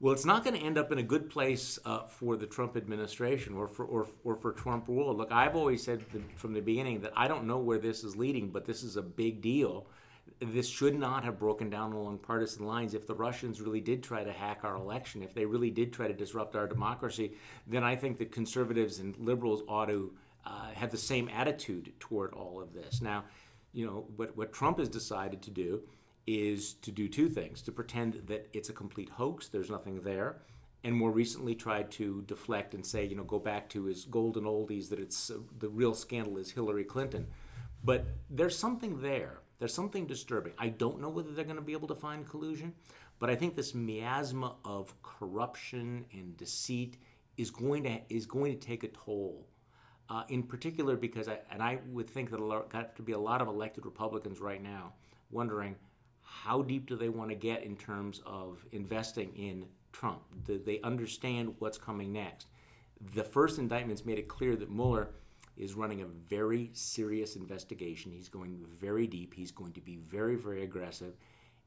Well, 0.00 0.12
it's 0.12 0.26
not 0.26 0.44
going 0.44 0.58
to 0.58 0.62
end 0.62 0.76
up 0.76 0.92
in 0.92 0.98
a 0.98 1.02
good 1.02 1.30
place 1.30 1.78
uh, 1.84 2.00
for 2.06 2.36
the 2.36 2.46
Trump 2.46 2.76
administration 2.76 3.54
or 3.54 3.68
for 3.68 3.84
or, 3.86 4.06
or 4.22 4.36
for 4.36 4.52
Trump 4.52 4.88
rule. 4.88 5.14
Look, 5.16 5.32
I've 5.32 5.56
always 5.56 5.82
said 5.82 6.04
from 6.36 6.52
the 6.52 6.60
beginning 6.60 7.00
that 7.00 7.12
I 7.16 7.28
don't 7.28 7.46
know 7.46 7.58
where 7.58 7.78
this 7.78 8.04
is 8.04 8.16
leading, 8.16 8.50
but 8.50 8.66
this 8.66 8.82
is 8.82 8.96
a 8.96 9.02
big 9.02 9.40
deal. 9.40 9.86
This 10.52 10.68
should 10.68 10.94
not 10.98 11.24
have 11.24 11.38
broken 11.38 11.70
down 11.70 11.92
along 11.92 12.18
partisan 12.18 12.66
lines. 12.66 12.92
If 12.92 13.06
the 13.06 13.14
Russians 13.14 13.60
really 13.60 13.80
did 13.80 14.02
try 14.02 14.24
to 14.24 14.32
hack 14.32 14.60
our 14.62 14.76
election, 14.76 15.22
if 15.22 15.32
they 15.32 15.46
really 15.46 15.70
did 15.70 15.92
try 15.92 16.06
to 16.06 16.12
disrupt 16.14 16.54
our 16.54 16.66
democracy, 16.66 17.32
then 17.66 17.82
I 17.82 17.96
think 17.96 18.18
that 18.18 18.30
conservatives 18.30 18.98
and 18.98 19.16
liberals 19.18 19.62
ought 19.68 19.86
to 19.86 20.12
uh, 20.44 20.70
have 20.74 20.90
the 20.90 20.98
same 20.98 21.28
attitude 21.28 21.92
toward 21.98 22.34
all 22.34 22.60
of 22.60 22.74
this. 22.74 23.00
Now, 23.00 23.24
you 23.72 23.86
know 23.86 24.06
what 24.16 24.36
what 24.36 24.52
Trump 24.52 24.78
has 24.78 24.88
decided 24.88 25.42
to 25.42 25.50
do 25.50 25.82
is 26.26 26.74
to 26.74 26.90
do 26.90 27.08
two 27.08 27.28
things 27.28 27.62
to 27.62 27.72
pretend 27.72 28.14
that 28.26 28.48
it's 28.52 28.68
a 28.68 28.72
complete 28.72 29.10
hoax, 29.10 29.48
there's 29.48 29.70
nothing 29.70 30.00
there, 30.00 30.38
and 30.82 30.94
more 30.94 31.10
recently 31.10 31.54
tried 31.54 31.90
to 31.92 32.22
deflect 32.22 32.74
and 32.74 32.84
say, 32.84 33.04
you 33.04 33.16
know, 33.16 33.24
go 33.24 33.38
back 33.38 33.68
to 33.70 33.84
his 33.84 34.04
golden 34.04 34.44
oldies 34.44 34.88
that 34.88 35.00
it's 35.00 35.30
uh, 35.30 35.38
the 35.58 35.68
real 35.68 35.94
scandal 35.94 36.38
is 36.38 36.50
Hillary 36.50 36.84
Clinton. 36.84 37.26
But 37.82 38.06
there's 38.30 38.56
something 38.56 39.02
there. 39.02 39.40
There's 39.58 39.74
something 39.74 40.06
disturbing. 40.06 40.52
I 40.58 40.68
don't 40.68 41.00
know 41.00 41.08
whether 41.08 41.30
they're 41.30 41.44
going 41.44 41.56
to 41.56 41.62
be 41.62 41.72
able 41.72 41.88
to 41.88 41.94
find 41.94 42.28
collusion, 42.28 42.74
but 43.18 43.30
I 43.30 43.36
think 43.36 43.54
this 43.54 43.74
miasma 43.74 44.56
of 44.64 44.94
corruption 45.02 46.04
and 46.12 46.36
deceit 46.36 46.96
is 47.36 47.50
going 47.50 47.84
to 47.84 48.00
is 48.08 48.26
going 48.26 48.58
to 48.58 48.66
take 48.66 48.84
a 48.84 48.88
toll. 48.88 49.46
Uh, 50.10 50.22
in 50.28 50.42
particular, 50.42 50.96
because 50.96 51.28
I 51.28 51.38
and 51.50 51.62
I 51.62 51.78
would 51.90 52.10
think 52.10 52.30
that 52.30 52.38
there 52.38 52.62
got 52.68 52.96
to 52.96 53.02
be 53.02 53.12
a 53.12 53.18
lot 53.18 53.40
of 53.40 53.48
elected 53.48 53.86
Republicans 53.86 54.40
right 54.40 54.62
now 54.62 54.92
wondering 55.30 55.76
how 56.20 56.62
deep 56.62 56.86
do 56.86 56.96
they 56.96 57.08
want 57.08 57.30
to 57.30 57.36
get 57.36 57.62
in 57.62 57.76
terms 57.76 58.20
of 58.26 58.64
investing 58.72 59.32
in 59.36 59.66
Trump? 59.92 60.20
Do 60.44 60.58
they 60.58 60.80
understand 60.80 61.54
what's 61.58 61.78
coming 61.78 62.12
next? 62.12 62.48
The 63.14 63.24
first 63.24 63.58
indictments 63.58 64.04
made 64.04 64.18
it 64.18 64.28
clear 64.28 64.56
that 64.56 64.70
Mueller 64.70 65.10
is 65.56 65.74
running 65.74 66.02
a 66.02 66.06
very 66.06 66.70
serious 66.72 67.36
investigation. 67.36 68.10
He's 68.10 68.28
going 68.28 68.64
very 68.80 69.06
deep. 69.06 69.34
He's 69.34 69.50
going 69.50 69.72
to 69.72 69.80
be 69.80 69.96
very, 69.96 70.36
very 70.36 70.64
aggressive. 70.64 71.14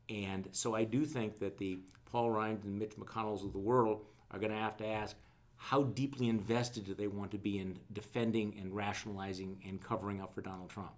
And 0.10 0.48
so 0.52 0.76
I 0.76 0.84
do 0.84 1.06
think 1.06 1.40
that 1.40 1.58
the 1.58 1.80
Paul 2.06 2.32
Ryan 2.32 2.60
and 2.64 2.80
Mitch 2.80 2.96
McConnells 2.98 3.46
of 3.46 3.54
the 3.54 3.60
world 3.60 4.06
are 4.32 4.40
going 4.40 4.52
to 4.52 4.58
have 4.58 4.78
to 4.78 4.88
ask 4.88 5.16
how 5.58 5.84
deeply 5.84 6.30
invested 6.30 6.86
do 6.86 6.94
they 6.94 7.08
want 7.08 7.32
to 7.32 7.38
be 7.38 7.60
in 7.60 7.78
defending 7.94 8.56
and 8.60 8.74
rationalizing 8.74 9.58
and 9.68 9.82
covering 9.82 10.22
up 10.22 10.34
for 10.34 10.42
Donald 10.42 10.70
Trump? 10.70 10.92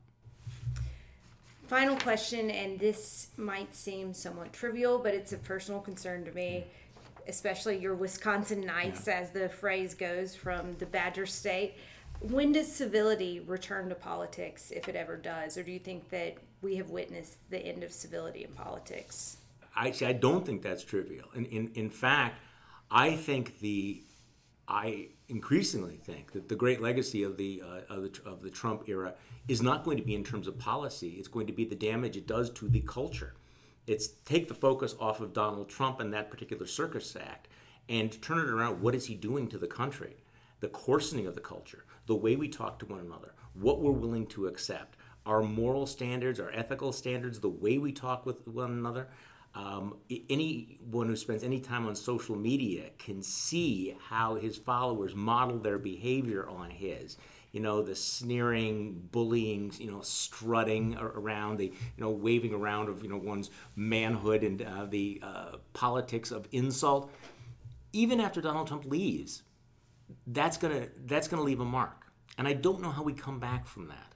Final 1.67 1.95
question, 1.97 2.49
and 2.49 2.79
this 2.79 3.27
might 3.37 3.73
seem 3.73 4.13
somewhat 4.13 4.51
trivial, 4.51 4.99
but 4.99 5.13
it's 5.13 5.33
a 5.33 5.37
personal 5.37 5.79
concern 5.79 6.25
to 6.25 6.31
me, 6.31 6.65
especially 7.27 7.77
your 7.77 7.95
Wisconsin 7.95 8.61
nice, 8.61 9.07
yeah. 9.07 9.19
as 9.19 9.29
the 9.31 9.47
phrase 9.47 9.93
goes 9.93 10.35
from 10.35 10.75
the 10.79 10.85
Badger 10.87 11.27
State. 11.27 11.75
When 12.21 12.51
does 12.51 12.69
civility 12.69 13.39
return 13.39 13.89
to 13.89 13.95
politics, 13.95 14.71
if 14.71 14.89
it 14.89 14.95
ever 14.95 15.15
does, 15.15 15.57
or 15.57 15.63
do 15.63 15.71
you 15.71 15.79
think 15.79 16.09
that 16.09 16.35
we 16.61 16.75
have 16.75 16.89
witnessed 16.89 17.49
the 17.49 17.59
end 17.59 17.83
of 17.83 17.93
civility 17.93 18.43
in 18.43 18.51
politics? 18.51 19.37
I, 19.75 19.93
I 20.05 20.13
don't 20.13 20.45
think 20.45 20.61
that's 20.61 20.83
trivial. 20.83 21.27
In, 21.33 21.45
in, 21.45 21.71
in 21.75 21.89
fact, 21.89 22.41
I 22.91 23.15
think 23.15 23.59
the 23.59 24.03
I 24.67 25.07
increasingly 25.29 25.95
think 25.95 26.31
that 26.33 26.47
the 26.47 26.55
great 26.55 26.79
legacy 26.79 27.23
of 27.23 27.37
the, 27.37 27.63
uh, 27.65 27.93
of 27.93 28.03
the 28.03 28.21
of 28.29 28.41
the 28.43 28.51
Trump 28.51 28.87
era 28.87 29.15
is 29.47 29.63
not 29.63 29.83
going 29.83 29.97
to 29.97 30.03
be 30.03 30.13
in 30.13 30.23
terms 30.23 30.47
of 30.47 30.59
policy. 30.59 31.15
It's 31.17 31.27
going 31.27 31.47
to 31.47 31.53
be 31.53 31.65
the 31.65 31.75
damage 31.75 32.15
it 32.15 32.27
does 32.27 32.51
to 32.51 32.67
the 32.67 32.81
culture. 32.81 33.33
It's 33.87 34.07
take 34.07 34.47
the 34.47 34.53
focus 34.53 34.95
off 34.99 35.21
of 35.21 35.33
Donald 35.33 35.69
Trump 35.69 35.99
and 35.99 36.13
that 36.13 36.29
particular 36.29 36.67
circus 36.67 37.15
act 37.15 37.47
and 37.87 38.21
turn 38.21 38.37
it 38.37 38.49
around. 38.49 38.81
What 38.81 38.93
is 38.93 39.07
he 39.07 39.15
doing 39.15 39.47
to 39.47 39.57
the 39.57 39.67
country? 39.67 40.17
The 40.59 40.67
coarsening 40.67 41.25
of 41.25 41.33
the 41.33 41.41
culture, 41.41 41.85
the 42.09 42.15
way 42.15 42.35
we 42.35 42.49
talk 42.49 42.79
to 42.79 42.87
one 42.87 42.99
another, 42.99 43.33
what 43.53 43.79
we're 43.81 43.91
willing 43.91 44.25
to 44.25 44.47
accept, 44.47 44.97
our 45.27 45.43
moral 45.43 45.85
standards, 45.85 46.39
our 46.39 46.51
ethical 46.51 46.91
standards, 46.91 47.39
the 47.39 47.47
way 47.47 47.77
we 47.77 47.91
talk 47.91 48.25
with 48.25 48.45
one 48.47 48.71
another. 48.71 49.07
Um, 49.53 49.97
anyone 50.27 51.07
who 51.07 51.15
spends 51.15 51.43
any 51.43 51.59
time 51.59 51.85
on 51.85 51.95
social 51.95 52.35
media 52.35 52.89
can 52.97 53.21
see 53.21 53.95
how 54.09 54.35
his 54.35 54.57
followers 54.57 55.13
model 55.13 55.59
their 55.59 55.77
behavior 55.77 56.49
on 56.49 56.71
his. 56.71 57.17
You 57.51 57.59
know, 57.59 57.83
the 57.83 57.95
sneering, 57.95 59.07
bullying, 59.11 59.71
you 59.77 59.91
know, 59.91 60.01
strutting 60.01 60.95
around, 60.97 61.57
the, 61.57 61.65
you 61.65 62.03
know, 62.03 62.09
waving 62.09 62.53
around 62.55 62.89
of, 62.89 63.03
you 63.03 63.09
know, 63.09 63.17
one's 63.17 63.51
manhood 63.75 64.43
and 64.43 64.63
uh, 64.63 64.85
the 64.85 65.19
uh, 65.21 65.57
politics 65.73 66.31
of 66.31 66.47
insult. 66.51 67.11
Even 67.93 68.19
after 68.19 68.41
Donald 68.41 68.67
Trump 68.67 68.85
leaves, 68.85 69.43
that's 70.27 70.57
gonna 70.57 70.87
that's 71.05 71.27
gonna 71.27 71.43
leave 71.43 71.59
a 71.59 71.65
mark, 71.65 72.11
and 72.37 72.47
I 72.47 72.53
don't 72.53 72.81
know 72.81 72.91
how 72.91 73.03
we 73.03 73.13
come 73.13 73.39
back 73.39 73.67
from 73.67 73.87
that. 73.87 74.13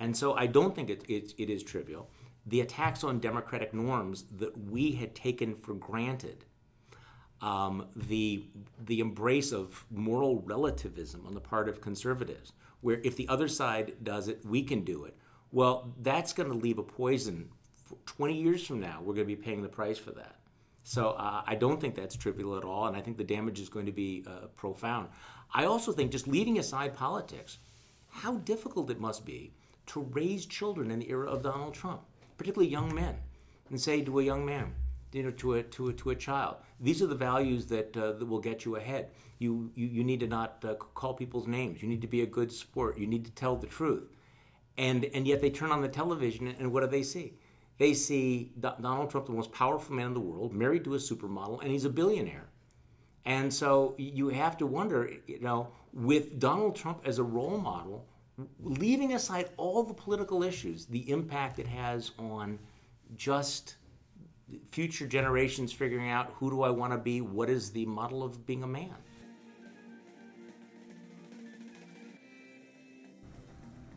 And 0.00 0.16
so 0.16 0.34
I 0.34 0.46
don't 0.46 0.76
think 0.76 0.90
it, 0.90 1.04
it, 1.08 1.34
it 1.38 1.50
is 1.50 1.64
trivial 1.64 2.08
the 2.48 2.60
attacks 2.60 3.04
on 3.04 3.20
democratic 3.20 3.74
norms 3.74 4.24
that 4.38 4.56
we 4.70 4.92
had 4.92 5.14
taken 5.14 5.54
for 5.54 5.74
granted, 5.74 6.44
um, 7.42 7.86
the, 7.94 8.44
the 8.86 9.00
embrace 9.00 9.52
of 9.52 9.84
moral 9.90 10.40
relativism 10.40 11.24
on 11.26 11.34
the 11.34 11.40
part 11.40 11.68
of 11.68 11.80
conservatives, 11.80 12.52
where 12.80 13.00
if 13.04 13.16
the 13.16 13.28
other 13.28 13.48
side 13.48 13.96
does 14.02 14.28
it, 14.28 14.44
we 14.46 14.62
can 14.62 14.82
do 14.82 15.04
it. 15.04 15.16
Well, 15.52 15.94
that's 16.00 16.32
going 16.32 16.50
to 16.50 16.56
leave 16.56 16.78
a 16.78 16.82
poison. 16.82 17.50
20 18.06 18.34
years 18.34 18.66
from 18.66 18.80
now, 18.80 19.00
we're 19.00 19.14
going 19.14 19.28
to 19.28 19.36
be 19.36 19.40
paying 19.40 19.62
the 19.62 19.68
price 19.68 19.98
for 19.98 20.12
that. 20.12 20.36
So 20.88 21.10
uh, 21.10 21.42
I 21.46 21.54
don't 21.54 21.78
think 21.78 21.94
that's 21.94 22.16
trivial 22.16 22.56
at 22.56 22.64
all, 22.64 22.86
and 22.86 22.96
I 22.96 23.02
think 23.02 23.18
the 23.18 23.24
damage 23.36 23.60
is 23.60 23.68
going 23.68 23.84
to 23.86 23.92
be 23.92 24.24
uh, 24.26 24.46
profound. 24.56 25.08
I 25.52 25.66
also 25.66 25.92
think, 25.92 26.10
just 26.10 26.26
leaving 26.26 26.58
aside 26.58 26.94
politics, 26.96 27.58
how 28.08 28.36
difficult 28.52 28.90
it 28.90 28.98
must 28.98 29.26
be 29.26 29.52
to 29.88 30.00
raise 30.12 30.46
children 30.46 30.90
in 30.90 30.98
the 31.00 31.10
era 31.10 31.28
of 31.28 31.42
Donald 31.42 31.74
Trump 31.74 32.00
particularly 32.38 32.70
young 32.70 32.94
men, 32.94 33.16
and 33.68 33.78
say 33.78 34.00
to 34.00 34.20
a 34.20 34.22
young 34.22 34.46
man, 34.46 34.72
you 35.12 35.24
know, 35.24 35.30
to 35.32 35.54
a 35.54 35.62
to 35.64 35.88
a, 35.88 35.92
to 35.92 36.10
a 36.10 36.14
child, 36.14 36.56
these 36.80 37.02
are 37.02 37.06
the 37.06 37.14
values 37.14 37.66
that 37.66 37.94
uh, 37.96 38.12
that 38.12 38.24
will 38.24 38.40
get 38.40 38.64
you 38.64 38.76
ahead. 38.76 39.10
You 39.38 39.70
you, 39.74 39.86
you 39.88 40.04
need 40.04 40.20
to 40.20 40.26
not 40.26 40.64
uh, 40.64 40.74
call 40.74 41.12
people's 41.12 41.46
names. 41.46 41.82
You 41.82 41.88
need 41.88 42.00
to 42.00 42.08
be 42.08 42.22
a 42.22 42.26
good 42.26 42.50
sport. 42.50 42.98
You 42.98 43.06
need 43.06 43.24
to 43.26 43.30
tell 43.32 43.56
the 43.56 43.66
truth. 43.66 44.08
And 44.78 45.04
and 45.12 45.26
yet 45.26 45.42
they 45.42 45.50
turn 45.50 45.72
on 45.72 45.82
the 45.82 45.88
television, 45.88 46.48
and 46.48 46.72
what 46.72 46.80
do 46.80 46.86
they 46.86 47.02
see? 47.02 47.34
They 47.78 47.94
see 47.94 48.52
Donald 48.60 49.10
Trump, 49.10 49.26
the 49.26 49.32
most 49.32 49.52
powerful 49.52 49.94
man 49.94 50.08
in 50.08 50.14
the 50.14 50.20
world, 50.20 50.52
married 50.52 50.84
to 50.84 50.94
a 50.94 50.98
supermodel, 50.98 51.62
and 51.62 51.70
he's 51.70 51.84
a 51.84 51.90
billionaire. 51.90 52.48
And 53.24 53.52
so 53.52 53.94
you 53.98 54.28
have 54.28 54.56
to 54.58 54.66
wonder, 54.66 55.10
you 55.26 55.40
know, 55.40 55.68
with 55.92 56.40
Donald 56.40 56.74
Trump 56.74 57.02
as 57.04 57.18
a 57.18 57.22
role 57.22 57.58
model, 57.58 58.06
leaving 58.60 59.14
aside 59.14 59.50
all 59.56 59.82
the 59.84 59.94
political 59.94 60.42
issues, 60.42 60.86
the 60.86 61.08
impact 61.10 61.58
it 61.58 61.66
has 61.66 62.10
on 62.18 62.58
just 63.16 63.76
future 64.70 65.06
generations 65.06 65.72
figuring 65.72 66.10
out 66.10 66.32
who 66.34 66.50
do 66.50 66.62
I 66.62 66.70
want 66.70 66.92
to 66.92 66.98
be, 66.98 67.20
what 67.20 67.50
is 67.50 67.70
the 67.70 67.86
model 67.86 68.22
of 68.22 68.46
being 68.46 68.62
a 68.62 68.66
man. 68.66 68.94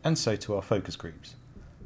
And 0.04 0.18
so 0.18 0.36
to 0.36 0.56
our 0.56 0.62
focus 0.62 0.96
groups. 0.96 1.36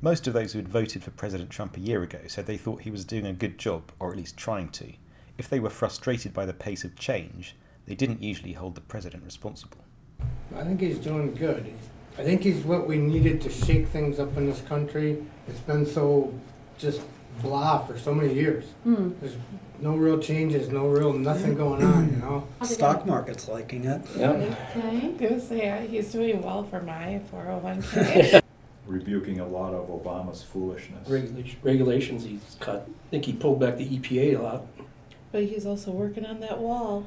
Most 0.03 0.26
of 0.26 0.35
those 0.35 0.53
who 0.53 0.59
had 0.59 0.69
voted 0.69 1.03
for 1.03 1.11
President 1.11 1.50
Trump 1.50 1.76
a 1.76 1.81
year 1.81 2.03
ago 2.03 2.19
said 2.26 2.47
they 2.47 2.57
thought 2.57 2.83
he 2.83 2.91
was 2.91 3.05
doing 3.05 3.26
a 3.26 3.33
good 3.33 3.59
job, 3.59 3.93
or 3.99 4.11
at 4.11 4.17
least 4.17 4.37
trying 4.37 4.69
to. 4.71 4.93
If 5.38 5.49
they 5.49 5.61
were 5.61 5.71
frustrated 5.71 6.33
by 6.33 6.47
the 6.47 6.53
pace 6.53 6.85
of 6.85 6.97
change, 6.97 7.57
they 7.87 7.95
didn't 7.95 8.23
usually 8.23 8.53
hold 8.53 8.75
the 8.75 8.81
president 8.81 9.25
responsible. 9.25 9.79
I 10.55 10.65
think 10.65 10.81
he's 10.81 10.99
doing 10.99 11.35
good. 11.35 11.73
I 12.19 12.23
think 12.23 12.43
he's 12.43 12.65
what 12.65 12.87
we 12.87 12.97
needed 12.99 13.41
to 13.43 13.50
shake 13.50 13.88
things 13.88 14.19
up 14.19 14.37
in 14.37 14.47
this 14.47 14.61
country. 14.62 15.23
It's 15.49 15.61
been 15.61 15.87
so 15.87 16.33
just 16.79 17.00
blah 17.43 17.85
for 17.87 17.99
so 17.99 18.15
many 18.15 18.33
years. 18.33 18.65
Mm. 18.87 19.19
There's 19.21 19.37
no 19.81 19.95
real 19.97 20.19
changes, 20.19 20.71
no 20.71 20.87
real 20.87 21.12
nothing 21.12 21.55
going 21.55 21.83
on, 21.83 22.11
you 22.11 22.17
know. 22.17 22.47
Stock 22.62 23.07
market's 23.07 23.49
liking 23.49 23.85
it. 23.85 24.00
Yep. 24.17 24.35
Okay. 24.37 24.57
I'm 24.76 25.17
gonna 25.17 25.41
say 25.41 25.87
he's 25.91 26.11
doing 26.11 26.43
well 26.43 26.65
for 26.65 26.83
my 26.83 27.21
401k. 27.33 28.43
Rebuking 28.87 29.40
a 29.40 29.47
lot 29.47 29.75
of 29.75 29.88
Obama's 29.88 30.43
foolishness. 30.43 31.09
Regulation, 31.09 31.59
regulations 31.62 32.25
he's 32.25 32.57
cut. 32.61 32.88
I 32.88 33.11
think 33.11 33.25
he 33.25 33.33
pulled 33.33 33.61
back 33.61 33.76
the 33.76 33.99
EPA 33.99 34.38
a 34.38 34.43
lot. 34.43 34.66
But 35.33 35.45
he's 35.45 35.66
also 35.66 35.90
working 35.90 36.25
on 36.25 36.40
that 36.40 36.61
wall. 36.61 37.07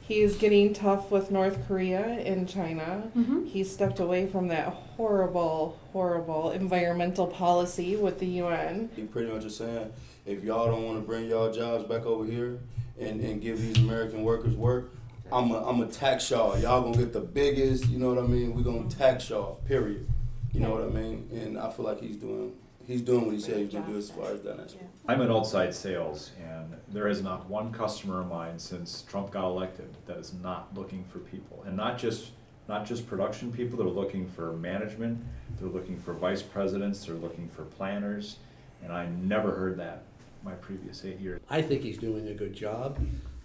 He's 0.00 0.36
getting 0.36 0.72
tough 0.72 1.10
with 1.10 1.32
North 1.32 1.66
Korea 1.66 2.00
and 2.00 2.48
China. 2.48 3.10
Mm-hmm. 3.16 3.46
He 3.46 3.64
stepped 3.64 3.98
away 3.98 4.28
from 4.28 4.46
that 4.48 4.68
horrible, 4.68 5.80
horrible 5.92 6.52
environmental 6.52 7.26
policy 7.26 7.96
with 7.96 8.20
the 8.20 8.26
UN. 8.26 8.88
He 8.94 9.02
pretty 9.02 9.32
much 9.32 9.44
is 9.44 9.56
saying, 9.56 9.92
if 10.24 10.44
y'all 10.44 10.66
don't 10.66 10.84
want 10.84 11.00
to 11.00 11.04
bring 11.04 11.28
y'all 11.28 11.52
jobs 11.52 11.84
back 11.84 12.06
over 12.06 12.24
here 12.24 12.60
and, 13.00 13.20
and 13.20 13.42
give 13.42 13.60
these 13.60 13.78
American 13.78 14.22
workers 14.22 14.54
work, 14.54 14.94
I'm 15.32 15.50
a, 15.50 15.68
I'm 15.68 15.80
a 15.80 15.86
tax 15.86 16.30
y'all. 16.30 16.56
Y'all 16.56 16.82
gonna 16.82 16.96
get 16.96 17.12
the 17.12 17.20
biggest, 17.20 17.88
you 17.88 17.98
know 17.98 18.14
what 18.14 18.22
I 18.22 18.26
mean? 18.28 18.54
we 18.54 18.62
gonna 18.62 18.88
tax 18.88 19.28
y'all, 19.28 19.56
period. 19.66 20.06
You 20.52 20.60
know 20.60 20.70
what 20.70 20.82
I 20.82 20.86
mean? 20.86 21.28
And 21.32 21.58
I 21.58 21.70
feel 21.70 21.84
like 21.84 22.00
he's 22.00 22.16
doing 22.16 22.52
he's 22.86 23.02
doing 23.02 23.24
what 23.26 23.34
he 23.34 23.40
said 23.40 23.58
he's 23.58 23.72
gonna 23.72 23.86
do 23.86 23.96
as 23.96 24.10
far 24.10 24.30
as 24.32 24.42
that 24.42 24.60
aspect. 24.60 24.84
I'm 25.08 25.20
in 25.20 25.30
outside 25.30 25.74
sales, 25.74 26.30
and 26.40 26.74
there 26.88 27.08
is 27.08 27.22
not 27.22 27.48
one 27.48 27.72
customer 27.72 28.20
of 28.20 28.28
mine 28.28 28.58
since 28.58 29.02
Trump 29.02 29.30
got 29.32 29.44
elected 29.44 29.88
that 30.06 30.16
is 30.18 30.32
not 30.42 30.74
looking 30.74 31.04
for 31.04 31.18
people, 31.18 31.62
and 31.66 31.76
not 31.76 31.98
just 31.98 32.30
not 32.68 32.86
just 32.86 33.06
production 33.06 33.52
people. 33.52 33.78
They're 33.78 33.86
looking 33.86 34.26
for 34.28 34.52
management. 34.52 35.22
They're 35.58 35.68
looking 35.68 35.98
for 35.98 36.12
vice 36.12 36.42
presidents. 36.42 37.04
They're 37.04 37.16
looking 37.16 37.48
for 37.48 37.64
planners, 37.64 38.36
and 38.82 38.92
I 38.92 39.06
never 39.06 39.52
heard 39.52 39.78
that 39.78 40.04
my 40.42 40.52
previous 40.52 41.04
eight 41.04 41.18
years. 41.18 41.40
I 41.50 41.60
think 41.60 41.82
he's 41.82 41.98
doing 41.98 42.28
a 42.28 42.34
good 42.34 42.54
job. 42.54 42.98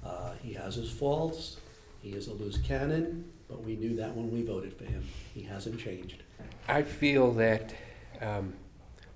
Uh, 0.04 0.34
he 0.42 0.54
has 0.54 0.76
his 0.76 0.92
faults. 0.92 1.58
He 2.02 2.12
is 2.12 2.28
a 2.28 2.34
loose 2.34 2.58
cannon, 2.58 3.32
but 3.48 3.64
we 3.64 3.76
knew 3.76 3.96
that 3.98 4.16
when 4.16 4.32
we 4.32 4.42
voted 4.44 4.74
for 4.74 4.86
him. 4.86 5.04
He 5.34 5.44
hasn't 5.44 5.80
changed. 5.80 6.24
I 6.68 6.84
feel 6.84 7.32
that 7.34 7.74
um, 8.22 8.54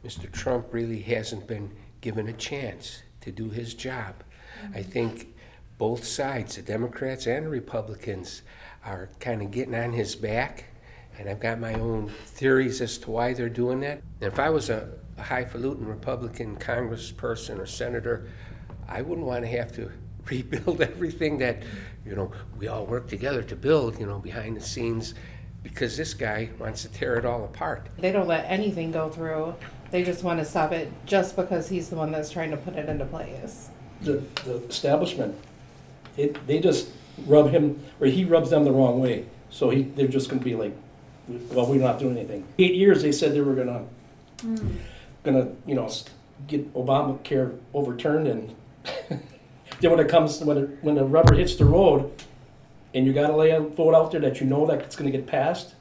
Mr. 0.03 0.31
Trump 0.31 0.67
really 0.71 1.01
hasn't 1.01 1.47
been 1.47 1.71
given 2.01 2.27
a 2.27 2.33
chance 2.33 3.03
to 3.21 3.31
do 3.31 3.49
his 3.49 3.73
job. 3.73 4.15
I 4.73 4.81
think 4.81 5.35
both 5.77 6.05
sides, 6.05 6.55
the 6.55 6.61
Democrats 6.61 7.27
and 7.27 7.45
the 7.45 7.49
Republicans, 7.49 8.41
are 8.85 9.09
kind 9.19 9.41
of 9.41 9.51
getting 9.51 9.75
on 9.75 9.91
his 9.91 10.15
back, 10.15 10.65
and 11.17 11.29
I've 11.29 11.39
got 11.39 11.59
my 11.59 11.73
own 11.73 12.09
theories 12.25 12.81
as 12.81 12.97
to 12.99 13.11
why 13.11 13.33
they're 13.33 13.49
doing 13.49 13.79
that. 13.81 14.01
And 14.21 14.31
if 14.31 14.39
I 14.39 14.49
was 14.49 14.69
a, 14.69 14.89
a 15.17 15.23
highfalutin 15.23 15.85
Republican 15.85 16.57
congressperson 16.57 17.59
or 17.59 17.65
senator, 17.65 18.27
I 18.87 19.01
wouldn't 19.01 19.25
want 19.25 19.43
to 19.43 19.49
have 19.49 19.73
to 19.75 19.91
rebuild 20.29 20.81
everything 20.81 21.37
that, 21.39 21.63
you 22.05 22.15
know, 22.15 22.31
we 22.57 22.67
all 22.67 22.85
work 22.85 23.07
together 23.07 23.41
to 23.43 23.55
build, 23.55 23.99
you 23.99 24.05
know, 24.05 24.19
behind 24.19 24.57
the 24.57 24.61
scenes, 24.61 25.15
because 25.65 25.97
this 25.97 26.13
guy 26.13 26.47
wants 26.59 26.83
to 26.83 26.89
tear 26.89 27.15
it 27.15 27.25
all 27.25 27.43
apart. 27.43 27.87
They 27.97 28.11
don't 28.11 28.27
let 28.27 28.45
anything 28.47 28.91
go 28.91 29.09
through. 29.09 29.55
They 29.89 30.03
just 30.03 30.23
want 30.23 30.37
to 30.39 30.45
stop 30.45 30.71
it 30.71 30.91
just 31.07 31.35
because 31.35 31.67
he's 31.67 31.89
the 31.89 31.95
one 31.95 32.11
that's 32.11 32.29
trying 32.29 32.51
to 32.51 32.57
put 32.57 32.75
it 32.75 32.87
into 32.87 33.03
place. 33.05 33.69
The, 34.01 34.23
the 34.43 34.57
establishment, 34.67 35.35
it, 36.17 36.45
they 36.45 36.59
just 36.59 36.89
rub 37.25 37.49
him, 37.49 37.83
or 37.99 38.05
he 38.05 38.25
rubs 38.25 38.51
them 38.51 38.63
the 38.63 38.71
wrong 38.71 38.99
way. 38.99 39.25
So 39.49 39.71
he, 39.71 39.81
they're 39.81 40.07
just 40.07 40.29
gonna 40.29 40.41
be 40.41 40.53
like, 40.53 40.75
well, 41.27 41.65
we're 41.65 41.81
not 41.81 41.97
doing 41.97 42.15
anything. 42.15 42.45
Eight 42.59 42.75
years, 42.75 43.01
they 43.01 43.11
said 43.11 43.33
they 43.33 43.41
were 43.41 43.55
gonna, 43.55 43.85
hmm. 44.41 44.75
gonna, 45.23 45.47
you 45.65 45.73
know, 45.73 45.89
get 46.45 46.71
Obamacare 46.75 47.57
overturned 47.73 48.27
and 48.27 48.55
then 49.79 49.91
when 49.91 49.99
it 49.99 50.09
comes, 50.09 50.39
when 50.41 50.57
it, 50.57 50.69
when 50.83 50.93
the 50.93 51.03
rubber 51.03 51.33
hits 51.33 51.55
the 51.55 51.65
road 51.65 52.11
and 52.95 53.05
you 53.05 53.13
gotta 53.13 53.35
lay 53.35 53.51
a 53.51 53.59
vote 53.59 53.93
out 53.93 54.11
there 54.11 54.21
that 54.21 54.39
you 54.39 54.47
know 54.47 54.65
that 54.65 54.79
it's 54.81 54.95
gonna 54.95 55.11
get 55.11 55.27
passed, 55.27 55.75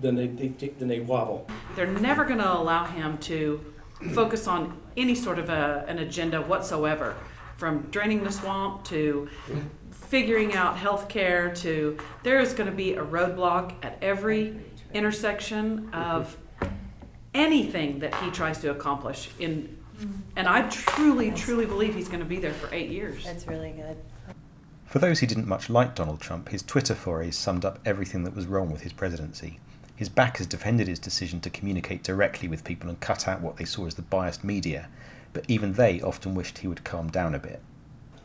then 0.00 0.14
they, 0.16 0.26
they, 0.26 0.48
take- 0.48 0.78
then 0.78 0.88
they 0.88 1.00
wobble. 1.00 1.46
They're 1.76 1.86
never 1.86 2.24
going 2.24 2.38
to 2.38 2.52
allow 2.52 2.84
him 2.84 3.18
to 3.18 3.60
focus 4.14 4.46
on 4.46 4.78
any 4.96 5.14
sort 5.14 5.38
of 5.38 5.50
a, 5.50 5.84
an 5.88 5.98
agenda 5.98 6.40
whatsoever, 6.40 7.16
from 7.56 7.82
draining 7.90 8.24
the 8.24 8.32
swamp 8.32 8.84
to 8.84 9.28
figuring 9.90 10.54
out 10.54 10.76
health 10.76 11.08
care 11.08 11.54
to 11.54 11.98
there 12.22 12.40
is 12.40 12.52
going 12.52 12.68
to 12.68 12.74
be 12.74 12.94
a 12.94 13.04
roadblock 13.04 13.74
at 13.84 13.98
every 14.02 14.56
intersection 14.94 15.88
of 15.92 16.36
anything 17.34 17.98
that 18.00 18.14
he 18.16 18.30
tries 18.30 18.58
to 18.58 18.70
accomplish 18.70 19.30
in 19.38 19.76
and 20.34 20.48
I 20.48 20.62
truly, 20.70 21.30
truly 21.30 21.66
believe 21.66 21.94
he's 21.94 22.08
going 22.08 22.20
to 22.20 22.26
be 22.26 22.38
there 22.38 22.54
for 22.54 22.74
eight 22.74 22.88
years. 22.88 23.22
That's 23.22 23.46
really 23.46 23.72
good. 23.72 23.98
For 24.90 24.98
those 24.98 25.20
who 25.20 25.26
didn't 25.28 25.46
much 25.46 25.70
like 25.70 25.94
Donald 25.94 26.20
Trump, 26.20 26.48
his 26.48 26.64
Twitter 26.64 26.96
forays 26.96 27.36
summed 27.36 27.64
up 27.64 27.78
everything 27.86 28.24
that 28.24 28.34
was 28.34 28.46
wrong 28.46 28.72
with 28.72 28.80
his 28.80 28.92
presidency. 28.92 29.60
His 29.94 30.08
backers 30.08 30.48
defended 30.48 30.88
his 30.88 30.98
decision 30.98 31.40
to 31.42 31.50
communicate 31.50 32.02
directly 32.02 32.48
with 32.48 32.64
people 32.64 32.90
and 32.90 32.98
cut 32.98 33.28
out 33.28 33.40
what 33.40 33.56
they 33.56 33.64
saw 33.64 33.86
as 33.86 33.94
the 33.94 34.02
biased 34.02 34.42
media, 34.42 34.88
but 35.32 35.44
even 35.46 35.74
they 35.74 36.00
often 36.00 36.34
wished 36.34 36.58
he 36.58 36.66
would 36.66 36.82
calm 36.82 37.08
down 37.08 37.36
a 37.36 37.38
bit. 37.38 37.62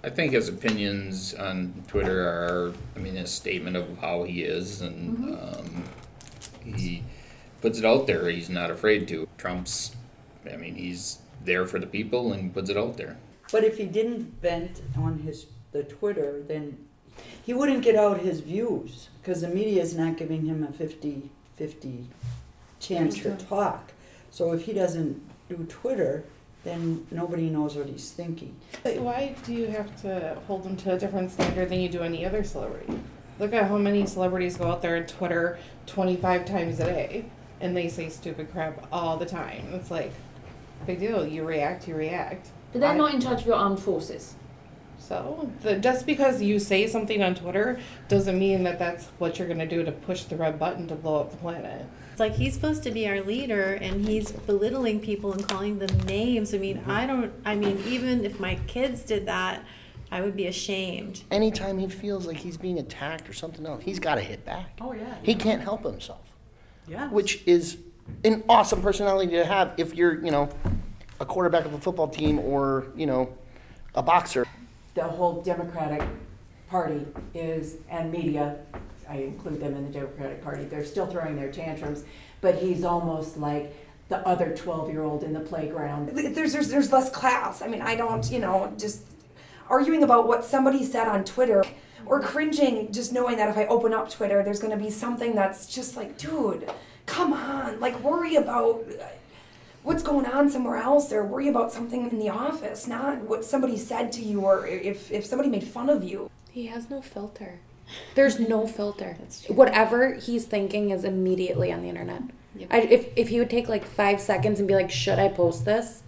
I 0.03 0.09
think 0.09 0.31
his 0.31 0.49
opinions 0.49 1.35
on 1.35 1.83
Twitter 1.87 2.27
are, 2.27 2.73
I 2.95 2.99
mean, 2.99 3.17
a 3.17 3.27
statement 3.27 3.77
of 3.77 3.99
how 3.99 4.23
he 4.23 4.41
is, 4.41 4.81
and 4.81 5.37
um, 5.39 5.83
he 6.63 7.03
puts 7.61 7.77
it 7.77 7.85
out 7.85 8.07
there. 8.07 8.27
He's 8.27 8.49
not 8.49 8.71
afraid 8.71 9.07
to. 9.09 9.27
Trump's, 9.37 9.95
I 10.51 10.55
mean, 10.55 10.73
he's 10.73 11.19
there 11.43 11.67
for 11.67 11.77
the 11.77 11.85
people 11.85 12.33
and 12.33 12.51
puts 12.51 12.71
it 12.71 12.77
out 12.77 12.97
there. 12.97 13.17
But 13.51 13.63
if 13.63 13.77
he 13.77 13.85
didn't 13.85 14.41
vent 14.41 14.81
on 14.97 15.19
his 15.19 15.45
the 15.75 15.83
Twitter, 15.83 16.41
then 16.47 16.77
he 17.43 17.53
wouldn't 17.53 17.83
get 17.83 17.95
out 17.95 18.21
his 18.21 18.39
views 18.39 19.09
because 19.21 19.41
the 19.41 19.49
media 19.49 19.81
is 19.81 19.95
not 19.95 20.15
giving 20.17 20.45
him 20.45 20.63
a 20.63 20.71
50 20.71 21.29
50 21.57 22.07
chance 22.79 23.19
to 23.19 23.35
talk. 23.35 23.91
So 24.31 24.51
if 24.53 24.63
he 24.65 24.73
doesn't 24.73 25.21
do 25.49 25.65
Twitter, 25.69 26.23
then 26.63 27.05
nobody 27.11 27.49
knows 27.49 27.75
what 27.75 27.87
he's 27.87 28.11
thinking. 28.11 28.55
But 28.83 28.97
why 28.97 29.35
do 29.45 29.53
you 29.53 29.67
have 29.67 30.01
to 30.01 30.37
hold 30.47 30.65
him 30.65 30.75
to 30.77 30.93
a 30.93 30.97
different 30.99 31.31
standard 31.31 31.69
than 31.69 31.79
you 31.79 31.89
do 31.89 32.01
any 32.01 32.25
other 32.25 32.43
celebrity? 32.43 32.99
Look 33.39 33.53
at 33.53 33.67
how 33.69 33.77
many 33.77 34.05
celebrities 34.05 34.57
go 34.57 34.67
out 34.67 34.81
there 34.81 34.97
on 34.97 35.05
Twitter 35.05 35.57
25 35.87 36.45
times 36.45 36.79
a 36.79 36.85
day 36.85 37.25
and 37.61 37.75
they 37.75 37.87
say 37.87 38.09
stupid 38.09 38.51
crap 38.51 38.87
all 38.91 39.17
the 39.17 39.25
time. 39.25 39.67
It's 39.73 39.91
like, 39.91 40.11
big 40.85 40.99
deal. 40.99 41.25
You 41.25 41.43
react, 41.45 41.87
you 41.87 41.95
react. 41.95 42.49
But 42.71 42.81
they're 42.81 42.91
I- 42.91 42.97
not 42.97 43.13
in 43.13 43.21
charge 43.21 43.41
of 43.41 43.47
your 43.47 43.55
armed 43.55 43.79
forces. 43.79 44.35
So, 44.97 45.51
the, 45.61 45.77
just 45.77 46.05
because 46.05 46.41
you 46.41 46.59
say 46.59 46.87
something 46.87 47.21
on 47.21 47.35
Twitter 47.35 47.79
doesn't 48.07 48.37
mean 48.37 48.63
that 48.63 48.79
that's 48.79 49.05
what 49.19 49.37
you're 49.37 49.47
going 49.47 49.59
to 49.59 49.67
do 49.67 49.83
to 49.83 49.91
push 49.91 50.23
the 50.23 50.35
red 50.35 50.57
button 50.57 50.87
to 50.87 50.95
blow 50.95 51.21
up 51.21 51.31
the 51.31 51.37
planet. 51.37 51.85
It's 52.11 52.19
like 52.19 52.35
he's 52.35 52.53
supposed 52.53 52.81
to 52.83 52.91
be 52.91 53.07
our 53.07 53.21
leader 53.21 53.73
and 53.73 54.07
he's 54.07 54.31
belittling 54.31 55.01
people 55.01 55.33
and 55.33 55.47
calling 55.47 55.79
them 55.79 55.99
names. 56.05 56.53
I 56.53 56.57
mean, 56.57 56.81
I 56.87 57.05
don't, 57.05 57.33
I 57.43 57.55
mean, 57.55 57.83
even 57.85 58.23
if 58.23 58.39
my 58.39 58.55
kids 58.67 59.01
did 59.01 59.25
that, 59.25 59.63
I 60.11 60.21
would 60.21 60.35
be 60.35 60.47
ashamed. 60.47 61.23
Anytime 61.29 61.77
he 61.77 61.87
feels 61.87 62.25
like 62.25 62.37
he's 62.37 62.57
being 62.57 62.79
attacked 62.79 63.29
or 63.29 63.33
something 63.33 63.65
else, 63.65 63.83
he's 63.83 63.99
got 63.99 64.15
to 64.15 64.21
hit 64.21 64.45
back. 64.45 64.77
Oh, 64.79 64.93
yeah. 64.93 65.15
He 65.23 65.35
can't 65.35 65.61
help 65.61 65.83
himself. 65.83 66.21
Yeah. 66.87 67.09
Which 67.09 67.43
is 67.45 67.77
an 68.23 68.43
awesome 68.47 68.81
personality 68.81 69.31
to 69.33 69.45
have 69.45 69.73
if 69.77 69.93
you're, 69.93 70.23
you 70.23 70.31
know, 70.31 70.49
a 71.19 71.25
quarterback 71.25 71.65
of 71.65 71.73
a 71.73 71.79
football 71.79 72.07
team 72.07 72.39
or, 72.39 72.87
you 72.95 73.07
know, 73.07 73.33
a 73.93 74.01
boxer. 74.01 74.45
The 74.95 75.03
whole 75.03 75.41
Democratic 75.41 76.07
Party 76.69 77.05
is, 77.33 77.77
and 77.89 78.11
media, 78.11 78.57
I 79.07 79.17
include 79.17 79.59
them 79.59 79.75
in 79.75 79.85
the 79.85 79.91
Democratic 79.91 80.43
Party, 80.43 80.63
they're 80.65 80.85
still 80.85 81.05
throwing 81.05 81.35
their 81.35 81.51
tantrums, 81.51 82.05
but 82.41 82.55
he's 82.55 82.83
almost 82.83 83.37
like 83.37 83.75
the 84.09 84.25
other 84.27 84.55
12 84.55 84.89
year 84.89 85.03
old 85.03 85.23
in 85.23 85.33
the 85.33 85.39
playground. 85.39 86.09
there's, 86.09 86.53
there's 86.53 86.69
there's 86.69 86.91
less 86.91 87.09
class. 87.09 87.61
I 87.61 87.67
mean, 87.67 87.81
I 87.81 87.95
don't, 87.95 88.29
you 88.31 88.39
know, 88.39 88.73
just 88.77 89.03
arguing 89.69 90.03
about 90.03 90.27
what 90.27 90.43
somebody 90.43 90.83
said 90.83 91.07
on 91.07 91.23
Twitter 91.23 91.63
or 92.05 92.21
cringing 92.21 92.91
just 92.91 93.11
knowing 93.11 93.37
that 93.37 93.49
if 93.49 93.57
I 93.57 93.65
open 93.65 93.93
up 93.93 94.09
Twitter, 94.09 94.43
there's 94.43 94.59
going 94.59 94.77
to 94.77 94.83
be 94.83 94.91
something 94.91 95.35
that's 95.35 95.65
just 95.67 95.97
like, 95.97 96.17
dude, 96.17 96.69
come 97.05 97.33
on, 97.33 97.79
like 97.79 97.99
worry 98.01 98.35
about 98.35 98.85
uh, 99.01 99.05
what's 99.85 100.03
going 100.03 100.25
on 100.25 100.49
somewhere 100.49 100.77
else 100.77 101.13
or 101.13 101.23
worry 101.23 101.47
about 101.47 101.71
something 101.71 102.09
in 102.09 102.19
the 102.19 102.29
office, 102.29 102.87
not 102.87 103.21
what 103.21 103.45
somebody 103.45 103.77
said 103.77 104.11
to 104.11 104.21
you 104.21 104.41
or 104.41 104.67
if 104.67 105.11
if 105.11 105.25
somebody 105.25 105.49
made 105.49 105.63
fun 105.63 105.89
of 105.89 106.03
you. 106.03 106.29
He 106.51 106.67
has 106.67 106.89
no 106.89 107.01
filter. 107.01 107.59
There's 108.15 108.39
no 108.39 108.65
filter. 108.65 109.15
Whatever 109.47 110.15
he's 110.15 110.45
thinking 110.45 110.89
is 110.89 111.03
immediately 111.03 111.71
on 111.71 111.83
the 111.83 111.89
internet. 111.89 112.23
I, 112.71 112.79
if, 112.81 113.09
if 113.15 113.27
he 113.27 113.39
would 113.39 113.49
take 113.49 113.67
like 113.67 113.85
five 113.85 114.19
seconds 114.19 114.59
and 114.59 114.67
be 114.67 114.73
like, 114.73 114.89
should 114.89 115.19
I 115.19 115.27
post 115.27 115.65
this? 115.65 116.01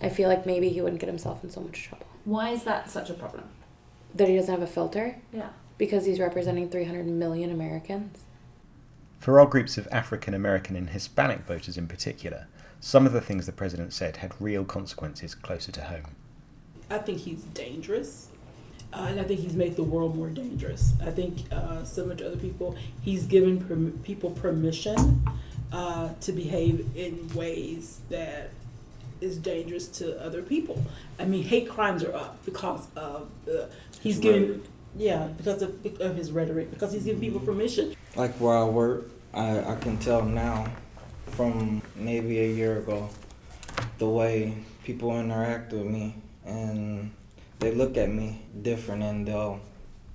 I 0.00 0.08
feel 0.08 0.28
like 0.28 0.46
maybe 0.46 0.68
he 0.68 0.80
wouldn't 0.80 1.00
get 1.00 1.08
himself 1.08 1.42
in 1.42 1.50
so 1.50 1.60
much 1.60 1.82
trouble. 1.82 2.06
Why 2.24 2.50
is 2.50 2.64
that 2.64 2.90
such 2.90 3.10
a 3.10 3.14
problem? 3.14 3.44
That 4.14 4.28
he 4.28 4.36
doesn't 4.36 4.52
have 4.52 4.62
a 4.62 4.66
filter? 4.66 5.16
Yeah. 5.32 5.48
Because 5.78 6.04
he's 6.04 6.20
representing 6.20 6.68
300 6.68 7.06
million 7.06 7.50
Americans? 7.50 8.20
For 9.18 9.40
our 9.40 9.46
groups 9.46 9.78
of 9.78 9.88
African 9.90 10.34
American 10.34 10.76
and 10.76 10.90
Hispanic 10.90 11.40
voters 11.40 11.78
in 11.78 11.88
particular, 11.88 12.46
some 12.84 13.06
of 13.06 13.12
the 13.12 13.20
things 13.20 13.46
the 13.46 13.52
president 13.52 13.92
said 13.92 14.16
had 14.18 14.32
real 14.40 14.64
consequences 14.64 15.34
closer 15.36 15.70
to 15.72 15.80
home. 15.82 16.16
I 16.90 16.98
think 16.98 17.18
he's 17.20 17.42
dangerous. 17.54 18.28
Uh, 18.92 19.06
and 19.08 19.20
I 19.20 19.22
think 19.22 19.40
he's 19.40 19.54
made 19.54 19.76
the 19.76 19.84
world 19.84 20.16
more 20.16 20.28
dangerous. 20.28 20.92
I 21.00 21.10
think, 21.12 21.38
uh, 21.50 21.82
similar 21.84 22.16
to 22.16 22.26
other 22.26 22.36
people, 22.36 22.76
he's 23.00 23.24
given 23.24 23.58
perm- 23.64 23.98
people 24.02 24.30
permission 24.32 25.24
uh, 25.72 26.10
to 26.20 26.32
behave 26.32 26.86
in 26.94 27.30
ways 27.34 28.00
that 28.10 28.50
is 29.22 29.38
dangerous 29.38 29.86
to 29.88 30.20
other 30.20 30.42
people. 30.42 30.84
I 31.18 31.24
mean, 31.24 31.44
hate 31.44 31.70
crimes 31.70 32.02
are 32.04 32.12
up 32.14 32.44
because 32.44 32.88
of 32.96 33.28
uh, 33.48 33.66
he's 34.02 34.16
His 34.16 34.18
giving, 34.18 34.42
rhetoric. 34.42 34.62
yeah, 34.96 35.28
because 35.38 35.62
of, 35.62 35.86
of 36.00 36.16
his 36.16 36.32
rhetoric, 36.32 36.70
because 36.70 36.92
he's 36.92 37.04
giving 37.04 37.20
people 37.20 37.40
permission. 37.40 37.94
like 38.16 38.32
where 38.34 38.56
I 38.58 38.64
work, 38.64 39.08
I, 39.32 39.60
I 39.72 39.76
can 39.76 39.96
tell 39.98 40.22
now 40.22 40.66
from 41.32 41.82
maybe 41.96 42.38
a 42.40 42.48
year 42.48 42.78
ago 42.78 43.08
the 43.98 44.08
way 44.08 44.56
people 44.84 45.18
interact 45.18 45.72
with 45.72 45.86
me 45.86 46.14
and 46.44 47.10
they 47.58 47.72
look 47.72 47.96
at 47.96 48.10
me 48.10 48.42
different 48.62 49.02
and 49.02 49.26
they'll 49.26 49.60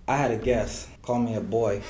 I 0.07 0.17
had 0.17 0.31
a 0.31 0.37
guest 0.37 0.89
call 1.01 1.19
me 1.19 1.35
a 1.35 1.41
boy 1.41 1.81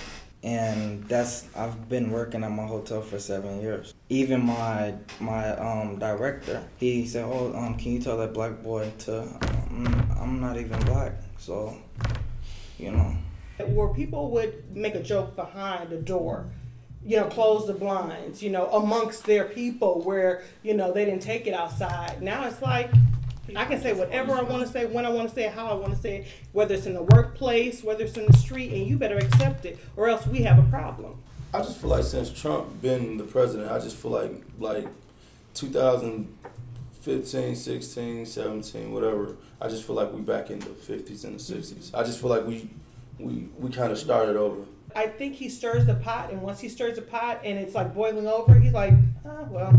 and 0.44 1.04
that's 1.06 1.46
I've 1.56 1.90
been 1.90 2.12
working 2.12 2.44
at 2.44 2.52
my 2.52 2.66
hotel 2.66 3.02
for 3.02 3.20
seven 3.20 3.60
years. 3.62 3.94
Even 4.10 4.46
my 4.46 4.94
my 5.20 5.50
um 5.58 6.00
director, 6.00 6.64
he 6.78 7.06
said, 7.06 7.26
"Oh, 7.26 7.54
um, 7.56 7.76
can 7.76 7.94
you 7.94 8.00
tell 8.00 8.18
that 8.18 8.34
black 8.34 8.64
boy 8.64 8.92
to 9.00 9.22
um, 9.22 10.12
I'm 10.20 10.40
not 10.40 10.58
even 10.58 10.80
black, 10.86 11.14
so 11.38 11.76
you 12.78 12.92
know." 12.92 13.16
Where 13.66 13.88
people 13.88 14.30
would 14.32 14.76
make 14.76 14.94
a 14.94 15.02
joke 15.02 15.36
behind 15.36 15.90
the 15.90 15.98
door, 15.98 16.46
you 17.08 17.16
know, 17.16 17.28
close 17.28 17.66
the 17.66 17.74
blinds, 17.74 18.44
you 18.44 18.50
know, 18.50 18.68
amongst 18.72 19.26
their 19.26 19.46
people 19.46 20.02
where, 20.02 20.44
you 20.62 20.74
know, 20.74 20.92
they 20.92 21.06
didn't 21.06 21.22
take 21.22 21.48
it 21.48 21.54
outside. 21.54 22.22
Now 22.22 22.46
it's 22.46 22.62
like, 22.62 22.92
I 23.56 23.64
can 23.64 23.82
say 23.82 23.94
whatever 23.94 24.34
I 24.34 24.42
want 24.42 24.68
to 24.68 24.68
say, 24.68 24.86
when 24.86 25.06
I 25.06 25.10
want 25.10 25.30
to 25.30 25.34
say 25.34 25.46
it, 25.46 25.54
how 25.54 25.68
I 25.68 25.74
want 25.74 25.96
to 25.96 26.00
say 26.00 26.18
it, 26.18 26.28
whether 26.52 26.76
it's 26.76 26.86
in 26.86 26.94
the 26.94 27.04
workplace, 27.04 27.82
whether 27.82 28.04
it's 28.04 28.18
in 28.18 28.26
the 28.26 28.34
street, 28.34 28.74
and 28.74 28.86
you 28.86 28.98
better 28.98 29.18
accept 29.18 29.64
it, 29.64 29.80
or 29.96 30.10
else 30.10 30.28
we 30.28 30.40
have 30.40 30.60
a 30.60 30.70
problem. 30.70 31.18
I 31.54 31.60
just 31.60 31.78
feel 31.78 31.92
like 31.92 32.04
since 32.04 32.30
Trump 32.30 32.82
been 32.82 33.16
the 33.16 33.24
president, 33.24 33.72
I 33.72 33.80
just 33.80 33.96
feel 33.96 34.12
like 34.12 34.44
like 34.60 34.90
2015, 35.54 37.56
16, 37.56 38.26
17, 38.26 38.92
whatever. 38.92 39.38
I 39.62 39.70
just 39.70 39.88
feel 39.88 39.96
like 39.96 40.12
we 40.12 40.20
back 40.20 40.50
in 40.50 40.60
the 40.60 40.66
50s 40.66 41.24
and 41.24 41.40
the 41.40 41.56
60s. 41.56 41.96
I 41.96 42.04
just 42.04 42.20
feel 42.20 42.30
like 42.30 42.46
we 42.46 42.70
we 43.18 43.48
we 43.58 43.72
kind 43.72 43.94
of 43.94 43.98
started 43.98 44.36
over. 44.36 44.66
I 44.98 45.06
think 45.06 45.36
he 45.36 45.48
stirs 45.48 45.86
the 45.86 45.94
pot, 45.94 46.32
and 46.32 46.42
once 46.42 46.60
he 46.60 46.68
stirs 46.68 46.96
the 46.96 47.04
pot 47.04 47.42
and 47.44 47.60
it's 47.60 47.76
like 47.76 47.94
boiling 47.94 48.26
over, 48.26 48.56
he's 48.56 48.74
like, 48.74 48.96
ah, 49.28 49.44
well, 49.48 49.72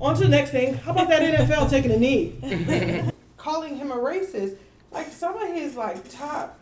on 0.00 0.16
to 0.16 0.24
the 0.24 0.28
next 0.28 0.50
thing. 0.50 0.74
How 0.74 0.90
about 0.90 1.08
that 1.08 1.22
NFL 1.22 1.70
taking 1.70 1.92
a 1.92 1.96
knee? 1.96 2.34
Calling 3.36 3.76
him 3.76 3.92
a 3.92 3.96
racist, 3.96 4.56
like 4.90 5.06
some 5.12 5.36
of 5.36 5.54
his 5.54 5.76
like 5.76 6.10
top 6.10 6.58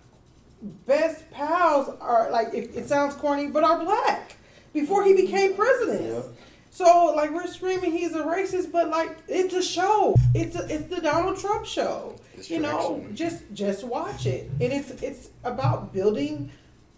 best 0.86 1.30
pals 1.30 1.88
are 2.02 2.30
like 2.30 2.52
it, 2.52 2.76
it 2.76 2.86
sounds 2.86 3.14
corny, 3.14 3.46
but 3.46 3.64
are 3.64 3.82
black 3.82 4.36
before 4.74 5.02
he 5.02 5.14
became 5.14 5.54
president. 5.54 6.26
So 6.70 7.14
like 7.16 7.30
we're 7.30 7.46
screaming 7.46 7.92
he's 7.92 8.14
a 8.14 8.22
racist, 8.22 8.70
but 8.70 8.90
like 8.90 9.16
it's 9.28 9.54
a 9.54 9.62
show. 9.62 10.14
It's 10.34 10.56
a, 10.56 10.66
it's 10.68 10.94
the 10.94 11.00
Donald 11.00 11.38
Trump 11.38 11.64
show. 11.64 12.16
You 12.44 12.60
know, 12.60 13.06
just 13.14 13.44
just 13.54 13.82
watch 13.82 14.26
it, 14.26 14.50
and 14.60 14.72
it's 14.72 14.90
it's 15.02 15.30
about 15.42 15.94
building 15.94 16.50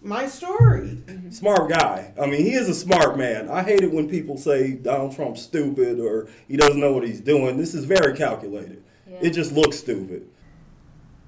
my 0.04 0.26
story. 0.26 1.02
Mm-hmm. 1.06 1.30
Smart 1.30 1.70
guy. 1.70 2.12
I 2.20 2.26
mean, 2.26 2.44
he 2.44 2.52
is 2.54 2.68
a 2.68 2.74
smart 2.74 3.16
man. 3.16 3.48
I 3.48 3.62
hate 3.62 3.82
it 3.82 3.92
when 3.92 4.08
people 4.08 4.36
say 4.36 4.72
Donald 4.72 5.14
Trump's 5.14 5.42
stupid 5.42 6.00
or 6.00 6.28
he 6.48 6.56
doesn't 6.56 6.80
know 6.80 6.92
what 6.92 7.06
he's 7.06 7.20
doing. 7.20 7.56
This 7.56 7.74
is 7.74 7.84
very 7.84 8.16
calculated. 8.16 8.82
It 9.20 9.30
just 9.30 9.52
looks 9.52 9.78
stupid. 9.78 10.28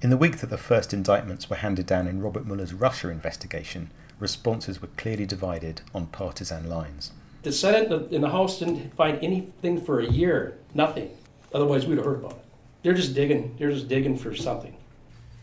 In 0.01 0.09
the 0.09 0.17
week 0.17 0.37
that 0.39 0.49
the 0.49 0.57
first 0.57 0.93
indictments 0.93 1.49
were 1.49 1.55
handed 1.55 1.85
down 1.85 2.07
in 2.07 2.21
Robert 2.21 2.45
Mueller's 2.45 2.73
Russia 2.73 3.09
investigation, 3.09 3.91
responses 4.19 4.81
were 4.81 4.89
clearly 4.97 5.25
divided 5.25 5.81
on 5.93 6.07
partisan 6.07 6.69
lines. 6.69 7.11
The 7.43 7.51
Senate 7.51 7.91
and 8.11 8.23
the 8.23 8.29
House 8.29 8.59
didn't 8.59 8.93
find 8.95 9.17
anything 9.23 9.79
for 9.79 9.99
a 9.99 10.09
year, 10.09 10.57
nothing. 10.73 11.11
Otherwise, 11.53 11.85
we'd 11.85 11.97
have 11.97 12.05
heard 12.05 12.19
about 12.19 12.31
it. 12.31 12.45
They're 12.83 12.93
just 12.93 13.15
digging. 13.15 13.55
They're 13.57 13.71
just 13.71 13.87
digging 13.87 14.17
for 14.17 14.35
something. 14.35 14.75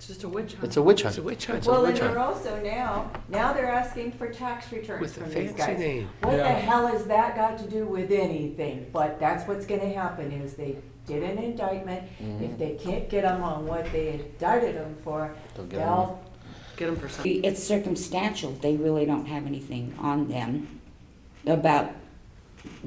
It's 0.02 0.08
just 0.08 0.24
a 0.24 0.28
witch 0.28 0.54
hunt. 0.54 0.64
It's 0.64 0.76
a 0.76 0.82
witch 0.82 1.02
hunt. 1.02 1.12
It's 1.12 1.18
a 1.18 1.22
witch 1.22 1.46
hunt. 1.46 1.64
Well, 1.64 1.84
and 1.86 1.96
they're 1.96 2.18
also 2.18 2.60
now, 2.60 3.08
now 3.28 3.52
they're 3.52 3.70
asking 3.70 4.10
for 4.10 4.32
tax 4.32 4.72
returns 4.72 5.00
With 5.00 5.16
a 5.16 5.20
from 5.20 5.28
these 5.30 5.52
fancy 5.52 5.54
guys. 5.54 5.78
name. 5.78 6.08
What 6.22 6.32
the 6.32 6.36
Yeah. 6.38 6.52
hell 6.54 6.88
has 6.88 7.04
that 7.04 7.36
got 7.36 7.56
to 7.58 7.70
do 7.70 7.86
with 7.86 8.10
anything? 8.10 8.86
But 8.92 9.20
that's 9.20 9.46
what's 9.46 9.64
gonna 9.64 9.90
happen 9.94 10.32
is 10.32 10.54
they 10.54 10.78
did 11.06 11.22
an 11.22 11.38
indictment. 11.38 12.02
If 12.18 12.26
Mhm. 12.26 12.58
they 12.58 12.70
can't 12.82 13.08
get 13.08 13.22
them 13.22 13.44
on 13.44 13.64
what 13.64 13.92
they 13.92 14.08
indicted 14.14 14.74
them 14.74 14.96
for, 15.04 15.30
They'll 15.54 15.66
get 15.66 15.80
'em. 15.82 15.86
they'll 15.88 16.18
Get 16.76 16.86
them 16.86 16.96
for 16.96 17.08
something. 17.08 17.44
It's 17.44 17.62
circumstantial. 17.62 18.56
They 18.60 18.74
really 18.74 19.06
don't 19.06 19.26
have 19.26 19.46
anything 19.46 19.94
on 20.00 20.26
them 20.26 20.80
about 21.46 21.92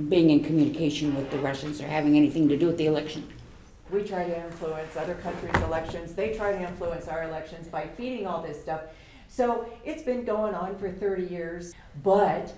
being 0.10 0.32
in 0.32 0.44
communication 0.44 1.16
with 1.16 1.32
the 1.32 1.38
Russians 1.38 1.80
or 1.80 1.88
having 1.88 2.18
anything 2.18 2.50
to 2.50 2.58
do 2.58 2.66
with 2.68 2.78
the 2.78 2.88
election. 2.88 3.24
We 3.92 4.04
try 4.04 4.26
to 4.26 4.46
influence 4.46 4.96
other 4.98 5.16
countries' 5.16 5.56
elections. 5.64 6.14
They 6.16 6.36
try 6.36 6.52
to 6.54 6.62
influence 6.62 7.08
our 7.08 7.24
elections 7.24 7.68
by 7.68 7.88
feeding 7.88 8.26
all 8.26 8.42
this 8.42 8.60
stuff. 8.60 8.82
So 9.28 9.70
it's 9.84 10.02
been 10.02 10.26
going 10.26 10.56
on 10.56 10.78
for 10.78 10.90
30 10.92 11.24
years, 11.28 11.74
but 12.04 12.54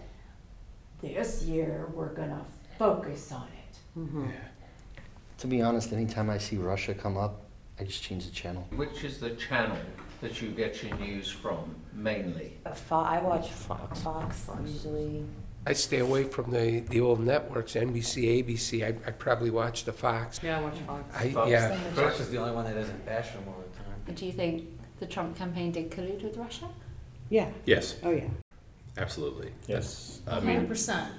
this 1.02 1.44
year 1.44 1.90
we're 1.94 2.14
going 2.14 2.30
to 2.30 2.42
focus 2.78 3.32
on 3.32 3.48
it. 3.48 4.00
Mm-hmm. 4.00 4.28
To 5.40 5.48
be 5.48 5.62
honest, 5.62 5.92
anytime 5.94 6.30
I 6.30 6.38
see 6.38 6.58
Russia 6.58 6.94
come 6.94 7.18
up, 7.18 7.42
I 7.80 7.84
just 7.84 8.02
change 8.02 8.26
the 8.26 8.32
channel. 8.32 8.66
Which 8.76 9.04
is 9.04 9.20
the 9.20 9.32
channel 9.32 9.78
that 10.22 10.42
you 10.42 10.50
get 10.50 10.82
your 10.82 10.96
news 10.98 11.30
from 11.30 11.76
mainly? 11.94 12.58
Fo- 12.74 13.02
I 13.02 13.22
watch 13.22 13.50
Fox. 13.50 14.02
Fox 14.02 14.50
usually. 14.66 15.26
I 15.68 15.74
stay 15.74 16.00
away 16.00 16.24
from 16.24 16.50
the, 16.52 16.80
the 16.80 17.02
old 17.02 17.20
networks, 17.20 17.74
NBC, 17.74 18.42
ABC. 18.42 18.84
I, 18.86 18.96
I 19.06 19.12
probably 19.12 19.50
watch 19.50 19.84
the 19.84 19.92
Fox. 19.92 20.40
Yeah, 20.42 20.60
I 20.60 20.62
watch 20.62 20.78
Fox. 20.80 21.04
I, 21.14 21.30
Fox. 21.32 21.52
yeah. 21.52 21.78
Fox 21.94 22.22
is 22.22 22.30
the 22.30 22.38
only 22.38 22.56
one 22.56 22.64
that 22.64 22.76
doesn't 22.76 23.06
bash 23.06 23.32
them 23.34 23.44
all 23.50 23.62
the 23.62 23.78
time. 23.78 24.16
Do 24.16 24.26
you 24.26 24.32
think 24.32 24.66
the 25.02 25.06
Trump 25.06 25.36
campaign 25.36 25.74
did 25.74 25.92
collude 25.92 26.24
with 26.24 26.38
Russia? 26.38 26.70
Yeah. 27.30 27.50
Yes. 27.66 27.98
Oh 28.02 28.12
yeah. 28.12 28.30
Absolutely. 28.98 29.52
Yes. 29.68 30.22
I 30.26 30.36
Hundred 30.36 30.46
mean, 30.46 30.68
percent. 30.68 31.12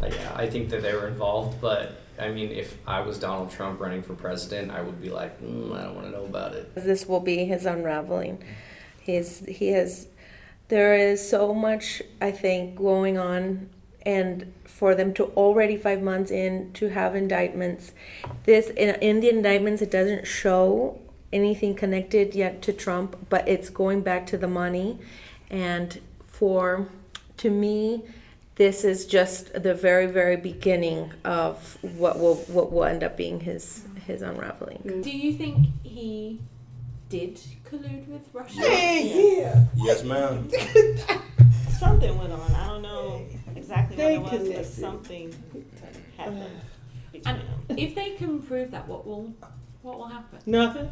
Uh, 0.00 0.06
yeah, 0.06 0.32
I 0.36 0.46
think 0.46 0.70
that 0.70 0.82
they 0.82 0.94
were 0.94 1.08
involved, 1.08 1.60
but 1.60 2.00
I 2.16 2.30
mean, 2.30 2.52
if 2.52 2.78
I 2.86 3.00
was 3.00 3.18
Donald 3.18 3.50
Trump 3.50 3.80
running 3.80 4.02
for 4.02 4.14
president, 4.14 4.70
I 4.70 4.82
would 4.82 5.02
be 5.02 5.10
like, 5.10 5.42
mm, 5.42 5.76
I 5.76 5.82
don't 5.82 5.96
want 5.96 6.06
to 6.06 6.12
know 6.12 6.26
about 6.26 6.54
it. 6.54 6.72
This 6.76 7.06
will 7.08 7.18
be 7.18 7.44
his 7.44 7.66
unraveling. 7.66 8.44
He's 9.00 9.44
he 9.46 9.70
has 9.70 10.06
there 10.68 10.94
is 10.94 11.28
so 11.28 11.52
much 11.52 12.00
I 12.20 12.30
think 12.30 12.76
going 12.76 13.18
on 13.18 13.68
and 14.02 14.52
for 14.64 14.94
them 14.94 15.12
to 15.14 15.24
already 15.36 15.76
five 15.76 16.02
months 16.02 16.30
in 16.30 16.72
to 16.72 16.88
have 16.88 17.14
indictments 17.14 17.92
this 18.44 18.68
in, 18.70 18.94
in 18.96 19.20
the 19.20 19.28
indictments 19.28 19.82
it 19.82 19.90
doesn't 19.90 20.26
show 20.26 20.98
anything 21.32 21.74
connected 21.74 22.34
yet 22.34 22.62
to 22.62 22.72
trump 22.72 23.16
but 23.28 23.46
it's 23.46 23.68
going 23.68 24.00
back 24.00 24.26
to 24.26 24.38
the 24.38 24.48
money 24.48 24.98
and 25.50 26.00
for 26.26 26.88
to 27.36 27.50
me 27.50 28.02
this 28.56 28.84
is 28.84 29.06
just 29.06 29.52
the 29.62 29.74
very 29.74 30.06
very 30.06 30.36
beginning 30.36 31.12
of 31.24 31.78
what 31.96 32.18
will 32.18 32.36
what 32.36 32.72
will 32.72 32.84
end 32.84 33.04
up 33.04 33.16
being 33.16 33.40
his 33.40 33.84
his 34.06 34.22
unraveling 34.22 34.82
mm. 34.84 35.02
Do 35.02 35.10
you 35.10 35.34
think 35.34 35.68
he 35.82 36.40
did 37.10 37.40
collude 37.64 38.06
with 38.06 38.22
Russia? 38.32 38.60
yeah. 38.60 39.64
Yes, 39.76 40.04
ma'am. 40.04 40.48
Something 41.80 42.18
went 42.18 42.32
on. 42.32 42.54
I 42.54 42.66
don't 42.66 42.82
know 42.82 43.24
exactly 43.56 43.96
They 43.96 44.18
what 44.18 44.34
it 44.34 44.40
was, 44.40 44.48
but 44.50 44.66
something 44.66 45.34
happened. 46.18 46.42
Uh-huh. 46.42 47.38
And 47.68 47.78
if 47.78 47.94
they 47.94 48.10
can 48.10 48.42
prove 48.42 48.70
that, 48.72 48.86
what 48.86 49.06
will 49.06 49.32
what 49.82 49.98
will 49.98 50.08
happen? 50.08 50.38
Nothing. 50.44 50.90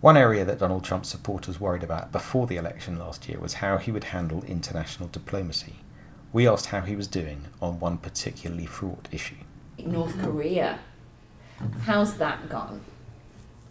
One 0.00 0.16
area 0.16 0.44
that 0.44 0.60
Donald 0.60 0.84
Trump's 0.84 1.08
supporters 1.08 1.58
worried 1.58 1.82
about 1.82 2.12
before 2.12 2.46
the 2.46 2.56
election 2.56 2.98
last 2.98 3.28
year 3.28 3.40
was 3.40 3.54
how 3.54 3.78
he 3.78 3.90
would 3.90 4.04
handle 4.04 4.44
international 4.44 5.08
diplomacy. 5.08 5.74
We 6.32 6.46
asked 6.46 6.66
how 6.66 6.82
he 6.82 6.94
was 6.94 7.08
doing 7.08 7.46
on 7.60 7.80
one 7.80 7.98
particularly 7.98 8.66
fraught 8.66 9.08
issue. 9.10 9.34
North 9.78 10.12
mm-hmm. 10.12 10.24
Korea. 10.24 10.78
How's 11.82 12.14
that 12.18 12.48
gone? 12.48 12.82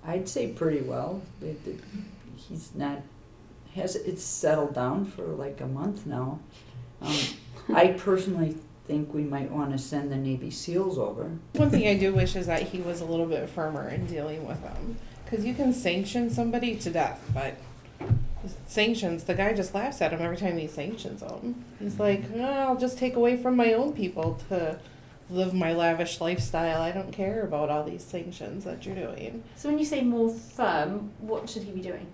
I'd 0.06 0.28
say 0.28 0.50
pretty 0.50 0.82
well. 0.82 1.22
It- 1.42 1.62
it- 1.66 1.80
He's 2.36 2.76
not, 2.76 3.02
has, 3.78 3.96
it's 3.96 4.24
settled 4.24 4.76
down 4.76 5.06
for 5.06 5.24
like 5.24 5.62
a 5.62 5.68
month 5.68 6.06
now. 6.06 6.40
Um, 7.02 7.16
I 7.74 7.88
personally 7.88 8.58
think 8.86 9.14
we 9.14 9.24
might 9.24 9.52
want 9.52 9.72
to 9.72 9.78
send 9.78 10.12
the 10.12 10.16
Navy 10.16 10.50
SEALs 10.50 10.98
over. 10.98 11.32
One 11.54 11.70
thing 11.70 11.88
I 11.88 11.98
do 11.98 12.14
wish 12.14 12.36
is 12.36 12.48
that 12.48 12.64
he 12.64 12.80
was 12.80 13.02
a 13.02 13.06
little 13.06 13.26
bit 13.26 13.50
firmer 13.50 13.90
in 13.90 14.06
dealing 14.06 14.48
with 14.48 14.62
them. 14.64 14.98
Because 15.26 15.46
you 15.46 15.54
can 15.54 15.74
sanction 15.74 16.30
somebody 16.30 16.78
to 16.78 16.90
death, 16.90 17.20
but 17.34 17.56
sanctions, 18.68 19.26
the 19.26 19.34
guy 19.34 19.54
just 19.54 19.74
laughs 19.74 20.02
at 20.02 20.12
him 20.14 20.22
every 20.22 20.38
time 20.38 20.58
he 20.58 20.68
sanctions 20.68 21.20
them. 21.20 21.66
He's 21.80 22.00
like, 22.00 22.24
"Oh, 22.34 22.42
I'll 22.42 22.78
just 22.78 22.98
take 22.98 23.18
away 23.18 23.36
from 23.36 23.58
my 23.58 23.74
own 23.74 23.92
people 23.92 24.40
to 24.48 24.80
live 25.30 25.54
my 25.54 25.74
lavish 25.74 26.22
lifestyle. 26.22 26.82
I 26.82 26.92
don't 26.92 27.12
care 27.12 27.44
about 27.44 27.70
all 27.70 27.84
these 27.84 28.04
sanctions 28.04 28.64
that 28.64 28.86
you're 28.86 28.96
doing. 28.96 29.44
So 29.56 29.70
when 29.70 29.78
you 29.78 29.86
say 29.86 30.02
more 30.02 30.30
firm, 30.30 31.12
what 31.20 31.50
should 31.50 31.64
he 31.64 31.72
be 31.72 31.82
doing? 31.82 32.08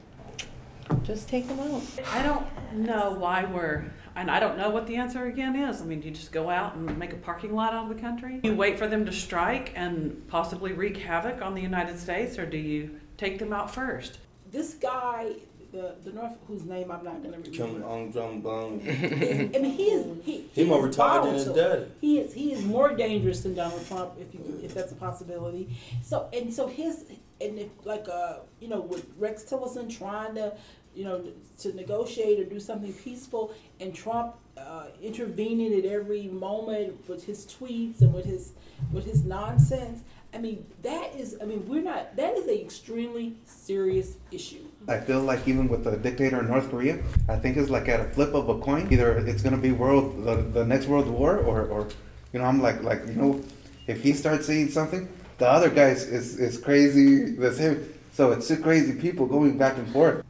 Just 1.03 1.27
take 1.29 1.47
them 1.47 1.59
out. 1.59 1.81
I 2.11 2.23
don't 2.23 2.45
know 2.73 3.11
why 3.11 3.45
we're, 3.45 3.85
and 4.15 4.29
I 4.31 4.39
don't 4.39 4.57
know 4.57 4.69
what 4.69 4.87
the 4.87 4.95
answer 4.95 5.25
again 5.25 5.55
is. 5.55 5.81
I 5.81 5.85
mean, 5.85 5.99
do 6.01 6.07
you 6.07 6.13
just 6.13 6.31
go 6.31 6.49
out 6.49 6.75
and 6.75 6.97
make 6.97 7.13
a 7.13 7.17
parking 7.17 7.53
lot 7.55 7.73
out 7.73 7.89
of 7.89 7.95
the 7.95 8.01
country? 8.01 8.39
You 8.43 8.55
wait 8.55 8.77
for 8.77 8.87
them 8.87 9.05
to 9.05 9.11
strike 9.11 9.73
and 9.75 10.27
possibly 10.27 10.73
wreak 10.73 10.97
havoc 10.97 11.41
on 11.41 11.53
the 11.55 11.61
United 11.61 11.99
States, 11.99 12.37
or 12.37 12.45
do 12.45 12.57
you 12.57 12.99
take 13.17 13.39
them 13.39 13.53
out 13.53 13.73
first? 13.73 14.19
This 14.51 14.75
guy, 14.75 15.33
the 15.71 15.95
the 16.03 16.11
North, 16.11 16.37
whose 16.47 16.63
name 16.63 16.91
I'm 16.91 17.03
not 17.03 17.23
gonna 17.23 17.37
Kim 17.39 17.73
remember. 17.73 17.87
Ung 17.87 18.13
Jung 18.13 18.41
Bang. 18.41 19.51
I 19.55 19.59
mean, 19.59 19.71
he 19.73 19.85
is 19.85 20.05
he. 20.23 20.49
He 20.53 20.63
more 20.63 20.83
retired 20.83 21.25
than 21.25 21.33
his 21.33 21.45
volatile. 21.45 21.75
daddy. 21.79 21.91
He 22.01 22.19
is 22.19 22.33
he 22.33 22.53
is 22.53 22.63
more 22.63 22.95
dangerous 22.95 23.41
than 23.41 23.55
Donald 23.55 23.85
Trump, 23.87 24.11
if 24.19 24.33
you 24.33 24.59
if 24.63 24.73
that's 24.73 24.91
a 24.91 24.95
possibility. 24.95 25.75
So 26.03 26.29
and 26.31 26.53
so 26.53 26.67
his 26.67 27.05
and 27.41 27.59
if 27.59 27.69
like 27.83 28.07
uh 28.09 28.39
you 28.59 28.67
know 28.67 28.81
with 28.81 29.05
Rex 29.17 29.43
Tillerson 29.43 29.95
trying 29.95 30.35
to 30.35 30.53
you 30.95 31.05
know, 31.05 31.23
to 31.59 31.75
negotiate 31.75 32.39
or 32.39 32.45
do 32.45 32.59
something 32.59 32.93
peaceful, 32.93 33.53
and 33.79 33.93
Trump 33.93 34.35
uh, 34.57 34.87
intervening 35.01 35.73
at 35.73 35.85
every 35.85 36.27
moment 36.27 37.07
with 37.09 37.25
his 37.25 37.45
tweets 37.45 38.01
and 38.01 38.13
with 38.13 38.25
his 38.25 38.53
with 38.91 39.05
his 39.05 39.23
nonsense. 39.23 40.01
I 40.33 40.39
mean, 40.39 40.65
that 40.81 41.15
is. 41.15 41.37
I 41.41 41.45
mean, 41.45 41.67
we're 41.67 41.81
not. 41.81 42.15
That 42.15 42.37
is 42.37 42.47
an 42.47 42.57
extremely 42.59 43.35
serious 43.45 44.17
issue. 44.31 44.65
I 44.87 44.99
feel 44.99 45.21
like 45.21 45.47
even 45.47 45.67
with 45.67 45.83
the 45.83 45.97
dictator 45.97 46.39
in 46.39 46.47
North 46.47 46.69
Korea, 46.69 47.01
I 47.29 47.37
think 47.37 47.57
it's 47.57 47.69
like 47.69 47.87
at 47.87 47.99
a 47.99 48.05
flip 48.05 48.33
of 48.33 48.49
a 48.49 48.59
coin. 48.59 48.87
Either 48.91 49.17
it's 49.17 49.41
gonna 49.41 49.57
be 49.57 49.71
world 49.71 50.23
the, 50.23 50.35
the 50.35 50.65
next 50.65 50.87
world 50.87 51.07
war, 51.07 51.37
or, 51.37 51.65
or 51.65 51.87
you 52.33 52.39
know, 52.39 52.45
I'm 52.45 52.61
like 52.61 52.83
like 52.83 53.05
you 53.07 53.15
know, 53.15 53.41
if 53.87 54.01
he 54.01 54.13
starts 54.13 54.45
saying 54.47 54.69
something, 54.69 55.07
the 55.37 55.49
other 55.49 55.69
guy 55.69 55.89
is 55.89 56.03
is, 56.03 56.39
is 56.39 56.57
crazy. 56.57 57.35
That's 57.35 57.57
him. 57.57 57.93
So 58.13 58.31
it's 58.31 58.47
two 58.47 58.57
crazy 58.57 58.93
people 58.93 59.25
going 59.25 59.57
back 59.57 59.77
and 59.77 59.91
forth. 59.91 60.23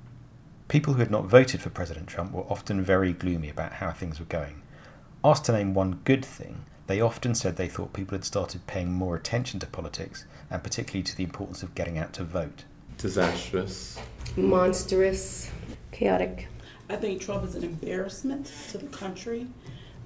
People 0.68 0.94
who 0.94 1.00
had 1.00 1.12
not 1.12 1.26
voted 1.26 1.62
for 1.62 1.70
President 1.70 2.08
Trump 2.08 2.32
were 2.32 2.44
often 2.50 2.82
very 2.82 3.14
gloomy 3.14 3.50
about 3.50 3.74
how 3.74 3.92
things 3.92 4.20
were 4.20 4.26
going. 4.26 4.62
Asked 5.24 5.46
to 5.46 5.52
name 5.52 5.74
one 5.74 6.00
good 6.06 6.24
thing, 6.24 6.66
they 6.88 7.00
often 7.00 7.36
said 7.36 7.56
they 7.56 7.68
thought 7.68 7.94
people 7.94 8.18
had 8.18 8.26
started 8.26 8.66
paying 8.68 8.92
more 8.92 9.16
attention 9.16 9.60
to 9.60 9.68
politics, 9.68 10.26
and 10.50 10.64
particularly 10.64 11.04
to 11.04 11.16
the 11.16 11.24
importance 11.24 11.64
of 11.64 11.76
getting 11.76 11.98
out 11.98 12.14
to 12.14 12.24
vote. 12.24 12.64
Disastrous. 12.98 14.00
Monstrous. 14.36 15.52
Chaotic. 15.92 16.48
I 16.90 16.96
think 16.96 17.22
Trump 17.22 17.46
is 17.46 17.56
an 17.56 17.64
embarrassment 17.64 18.52
to 18.70 18.78
the 18.78 18.88
country. 18.88 19.48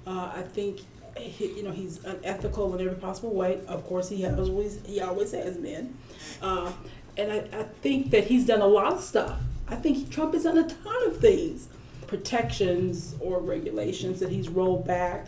Uh, 0.06 0.32
I 0.34 0.42
think 0.42 0.80
he, 1.18 1.56
you 1.56 1.62
know 1.62 1.70
he's 1.70 2.02
unethical 2.04 2.74
in 2.74 2.86
every 2.86 3.00
possible 3.00 3.34
way. 3.34 3.60
Of 3.66 3.84
course, 3.86 4.08
he 4.08 4.26
always 4.26 4.80
he 4.86 5.00
always 5.00 5.32
has 5.32 5.56
been, 5.56 5.96
uh, 6.42 6.72
and 7.16 7.32
I, 7.32 7.36
I 7.58 7.62
think 7.82 8.10
that 8.10 8.24
he's 8.24 8.46
done 8.46 8.60
a 8.60 8.66
lot 8.66 8.92
of 8.92 9.00
stuff. 9.00 9.38
I 9.68 9.76
think 9.76 10.10
Trump 10.10 10.34
has 10.34 10.44
done 10.44 10.58
a 10.58 10.66
ton 10.66 11.06
of 11.06 11.18
things, 11.18 11.68
protections 12.06 13.14
or 13.20 13.40
regulations 13.40 14.20
that 14.20 14.30
he's 14.30 14.48
rolled 14.48 14.86
back. 14.86 15.26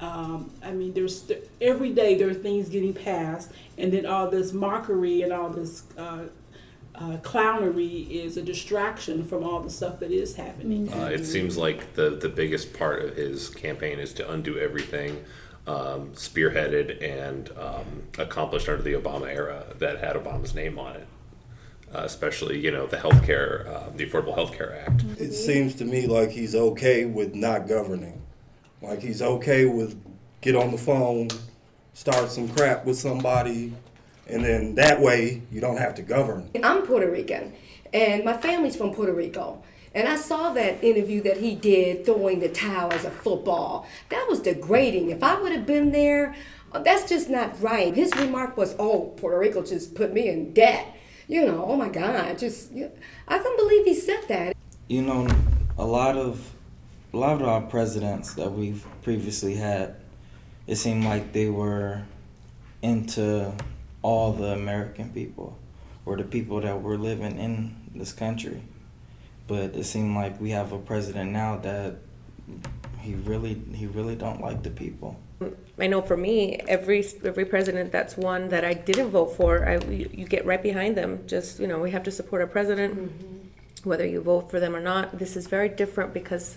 Um, 0.00 0.50
I 0.64 0.72
mean, 0.72 0.94
there's 0.94 1.30
every 1.60 1.92
day 1.92 2.14
there 2.14 2.30
are 2.30 2.34
things 2.34 2.68
getting 2.68 2.94
passed, 2.94 3.52
and 3.76 3.92
then 3.92 4.06
all 4.06 4.30
this 4.30 4.52
mockery 4.52 5.22
and 5.22 5.32
all 5.32 5.50
this 5.50 5.84
uh, 5.98 6.24
uh, 7.00 7.16
clownery 7.18 8.08
is 8.10 8.36
a 8.36 8.42
distraction 8.42 9.24
from 9.24 9.42
all 9.42 9.60
the 9.60 9.70
stuff 9.70 9.98
that 10.00 10.10
is 10.10 10.36
happening. 10.36 10.92
Uh, 10.92 11.06
it 11.06 11.24
seems 11.24 11.56
like 11.56 11.94
the, 11.94 12.10
the 12.10 12.28
biggest 12.28 12.74
part 12.74 13.02
of 13.02 13.16
his 13.16 13.48
campaign 13.48 13.98
is 13.98 14.12
to 14.12 14.30
undo 14.30 14.58
everything 14.58 15.24
um, 15.66 16.10
spearheaded 16.12 17.02
and 17.02 17.50
um, 17.58 18.02
accomplished 18.18 18.68
under 18.68 18.82
the 18.82 18.92
Obama 18.92 19.28
era 19.28 19.64
that 19.78 20.00
had 20.00 20.14
Obama's 20.14 20.54
name 20.54 20.78
on 20.78 20.96
it. 20.96 21.06
Uh, 21.92 22.02
especially, 22.04 22.56
you 22.56 22.70
know, 22.70 22.86
the 22.86 22.96
healthcare, 22.96 23.66
uh, 23.66 23.90
the 23.96 24.06
Affordable 24.06 24.34
Health 24.34 24.56
Care 24.56 24.80
Act. 24.86 25.02
It 25.18 25.32
seems 25.32 25.74
to 25.76 25.84
me 25.84 26.06
like 26.06 26.30
he's 26.30 26.54
okay 26.54 27.04
with 27.04 27.34
not 27.34 27.66
governing. 27.66 28.22
Like 28.80 29.02
he's 29.02 29.20
okay 29.20 29.64
with 29.64 30.00
get 30.40 30.54
on 30.54 30.70
the 30.70 30.78
phone, 30.78 31.28
start 31.92 32.30
some 32.30 32.48
crap 32.48 32.84
with 32.84 32.96
somebody, 32.96 33.72
and 34.30 34.44
then 34.44 34.74
that 34.76 35.00
way 35.00 35.42
you 35.50 35.60
don't 35.60 35.76
have 35.76 35.94
to 35.96 36.02
govern. 36.02 36.50
I'm 36.62 36.82
Puerto 36.82 37.10
Rican, 37.10 37.52
and 37.92 38.24
my 38.24 38.36
family's 38.36 38.76
from 38.76 38.94
Puerto 38.94 39.12
Rico. 39.12 39.62
And 39.92 40.06
I 40.06 40.16
saw 40.16 40.52
that 40.52 40.84
interview 40.84 41.20
that 41.22 41.38
he 41.38 41.56
did 41.56 42.06
throwing 42.06 42.38
the 42.38 42.48
towel 42.48 42.92
as 42.92 43.04
a 43.04 43.10
football. 43.10 43.88
That 44.10 44.26
was 44.28 44.38
degrading. 44.38 45.10
If 45.10 45.22
I 45.24 45.40
would 45.40 45.50
have 45.50 45.66
been 45.66 45.90
there, 45.90 46.36
uh, 46.70 46.78
that's 46.78 47.08
just 47.08 47.28
not 47.28 47.60
right. 47.60 47.92
His 47.92 48.14
remark 48.16 48.56
was, 48.56 48.76
"Oh, 48.78 49.12
Puerto 49.16 49.38
Rico 49.38 49.62
just 49.64 49.94
put 49.94 50.12
me 50.12 50.28
in 50.28 50.52
debt." 50.52 50.86
You 51.26 51.44
know, 51.46 51.64
oh 51.66 51.76
my 51.76 51.88
God, 51.88 52.38
just 52.38 52.72
I 53.28 53.38
couldn't 53.38 53.56
believe 53.56 53.84
he 53.84 53.94
said 53.94 54.22
that. 54.28 54.56
You 54.88 55.02
know, 55.02 55.26
a 55.78 55.84
lot 55.84 56.16
of 56.16 56.52
a 57.12 57.16
lot 57.16 57.40
of 57.42 57.48
our 57.48 57.62
presidents 57.62 58.34
that 58.34 58.52
we've 58.52 58.84
previously 59.02 59.54
had, 59.54 59.96
it 60.68 60.76
seemed 60.76 61.04
like 61.04 61.32
they 61.32 61.48
were 61.48 62.02
into 62.82 63.52
all 64.02 64.32
the 64.32 64.52
American 64.52 65.10
people 65.10 65.58
or 66.06 66.16
the 66.16 66.24
people 66.24 66.60
that 66.60 66.82
were 66.82 66.96
living 66.96 67.38
in 67.38 67.76
this 67.94 68.12
country. 68.12 68.62
But 69.46 69.74
it 69.74 69.84
seemed 69.84 70.14
like 70.14 70.40
we 70.40 70.50
have 70.50 70.72
a 70.72 70.78
president 70.78 71.32
now 71.32 71.56
that 71.58 71.96
he 73.00 73.14
really 73.14 73.60
he 73.74 73.86
really 73.86 74.14
don't 74.14 74.40
like 74.40 74.62
the 74.62 74.70
people. 74.70 75.18
I 75.78 75.86
know 75.86 76.02
for 76.02 76.16
me, 76.16 76.56
every 76.68 77.04
every 77.24 77.44
president 77.44 77.90
that's 77.90 78.16
one 78.16 78.48
that 78.50 78.64
I 78.64 78.74
didn't 78.74 79.10
vote 79.10 79.36
for, 79.36 79.66
I 79.66 79.78
you 79.78 80.26
get 80.26 80.44
right 80.44 80.62
behind 80.62 80.96
them. 80.96 81.26
Just 81.26 81.58
you 81.58 81.66
know, 81.66 81.80
we 81.80 81.90
have 81.90 82.04
to 82.04 82.10
support 82.10 82.42
our 82.42 82.46
president, 82.48 82.94
mm-hmm. 82.94 83.88
whether 83.88 84.06
you 84.06 84.20
vote 84.20 84.50
for 84.50 84.60
them 84.60 84.76
or 84.76 84.80
not. 84.80 85.18
This 85.18 85.36
is 85.36 85.46
very 85.46 85.68
different 85.68 86.12
because 86.12 86.56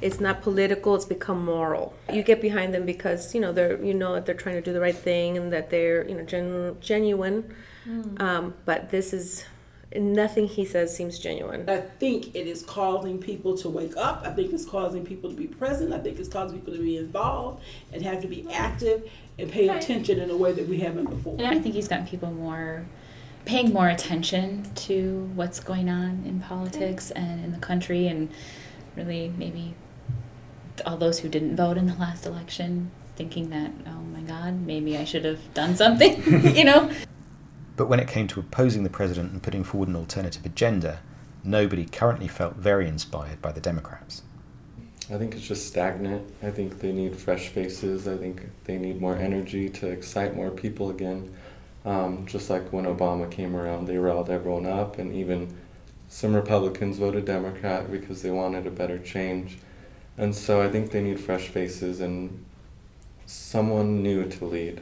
it's 0.00 0.20
not 0.20 0.42
political; 0.42 0.94
it's 0.94 1.04
become 1.04 1.44
moral. 1.44 1.94
You 2.12 2.22
get 2.22 2.40
behind 2.40 2.74
them 2.74 2.86
because 2.86 3.34
you 3.34 3.40
know 3.40 3.52
they're 3.52 3.82
you 3.82 3.94
know 3.94 4.14
that 4.14 4.26
they're 4.26 4.34
trying 4.34 4.56
to 4.56 4.62
do 4.62 4.72
the 4.72 4.80
right 4.80 4.96
thing 4.96 5.36
and 5.36 5.52
that 5.52 5.70
they're 5.70 6.08
you 6.08 6.14
know 6.14 6.24
gen, 6.24 6.76
genuine. 6.80 7.54
Mm. 7.86 8.20
Um, 8.20 8.54
but 8.64 8.90
this 8.90 9.12
is 9.12 9.44
nothing 9.96 10.46
he 10.46 10.64
says 10.64 10.94
seems 10.94 11.18
genuine. 11.18 11.68
I 11.68 11.80
think 11.80 12.34
it 12.34 12.46
is 12.46 12.62
causing 12.62 13.18
people 13.18 13.56
to 13.58 13.68
wake 13.68 13.96
up. 13.96 14.22
I 14.24 14.32
think 14.32 14.52
it's 14.52 14.66
causing 14.66 15.04
people 15.04 15.30
to 15.30 15.36
be 15.36 15.46
present. 15.46 15.92
I 15.92 15.98
think 15.98 16.18
it's 16.18 16.28
causing 16.28 16.58
people 16.58 16.74
to 16.74 16.82
be 16.82 16.98
involved 16.98 17.62
and 17.92 18.02
have 18.02 18.20
to 18.22 18.28
be 18.28 18.46
active 18.52 19.10
and 19.38 19.50
pay 19.50 19.68
attention 19.68 20.20
in 20.20 20.30
a 20.30 20.36
way 20.36 20.52
that 20.52 20.68
we 20.68 20.78
haven't 20.80 21.08
before. 21.08 21.36
And 21.38 21.46
I 21.46 21.58
think 21.58 21.74
he's 21.74 21.88
gotten 21.88 22.06
people 22.06 22.30
more 22.30 22.84
paying 23.44 23.72
more 23.72 23.88
attention 23.88 24.62
to 24.74 25.30
what's 25.34 25.58
going 25.58 25.88
on 25.88 26.22
in 26.26 26.38
politics 26.38 27.10
and 27.12 27.42
in 27.42 27.52
the 27.52 27.58
country 27.58 28.06
and 28.06 28.30
really 28.94 29.32
maybe 29.38 29.74
all 30.86 30.96
those 30.96 31.20
who 31.20 31.28
didn't 31.28 31.56
vote 31.56 31.76
in 31.76 31.86
the 31.86 31.94
last 31.94 32.26
election 32.26 32.90
thinking 33.16 33.50
that 33.50 33.70
oh 33.86 34.00
my 34.12 34.20
god 34.20 34.60
maybe 34.60 34.96
i 34.96 35.04
should 35.04 35.24
have 35.24 35.40
done 35.54 35.74
something 35.74 36.22
you 36.56 36.64
know 36.64 36.90
but 37.78 37.88
when 37.88 38.00
it 38.00 38.08
came 38.08 38.26
to 38.26 38.40
opposing 38.40 38.82
the 38.82 38.90
president 38.90 39.32
and 39.32 39.40
putting 39.40 39.62
forward 39.62 39.88
an 39.88 39.94
alternative 39.94 40.44
agenda, 40.44 40.98
nobody 41.44 41.84
currently 41.84 42.26
felt 42.26 42.56
very 42.56 42.88
inspired 42.88 43.40
by 43.40 43.52
the 43.52 43.60
Democrats. 43.60 44.22
I 45.08 45.16
think 45.16 45.32
it's 45.36 45.46
just 45.46 45.68
stagnant. 45.68 46.28
I 46.42 46.50
think 46.50 46.80
they 46.80 46.90
need 46.90 47.16
fresh 47.16 47.48
faces. 47.48 48.08
I 48.08 48.16
think 48.16 48.50
they 48.64 48.78
need 48.78 49.00
more 49.00 49.14
energy 49.16 49.70
to 49.70 49.86
excite 49.86 50.34
more 50.34 50.50
people 50.50 50.90
again. 50.90 51.32
Um, 51.84 52.26
just 52.26 52.50
like 52.50 52.72
when 52.72 52.84
Obama 52.84 53.30
came 53.30 53.54
around, 53.54 53.86
they 53.86 53.96
riled 53.96 54.28
everyone 54.28 54.66
up, 54.66 54.98
and 54.98 55.14
even 55.14 55.56
some 56.08 56.34
Republicans 56.34 56.98
voted 56.98 57.26
Democrat 57.26 57.92
because 57.92 58.22
they 58.22 58.32
wanted 58.32 58.66
a 58.66 58.72
better 58.72 58.98
change. 58.98 59.58
And 60.18 60.34
so 60.34 60.60
I 60.60 60.68
think 60.68 60.90
they 60.90 61.00
need 61.00 61.20
fresh 61.20 61.48
faces 61.48 62.00
and 62.00 62.44
someone 63.26 64.02
new 64.02 64.28
to 64.28 64.44
lead. 64.44 64.80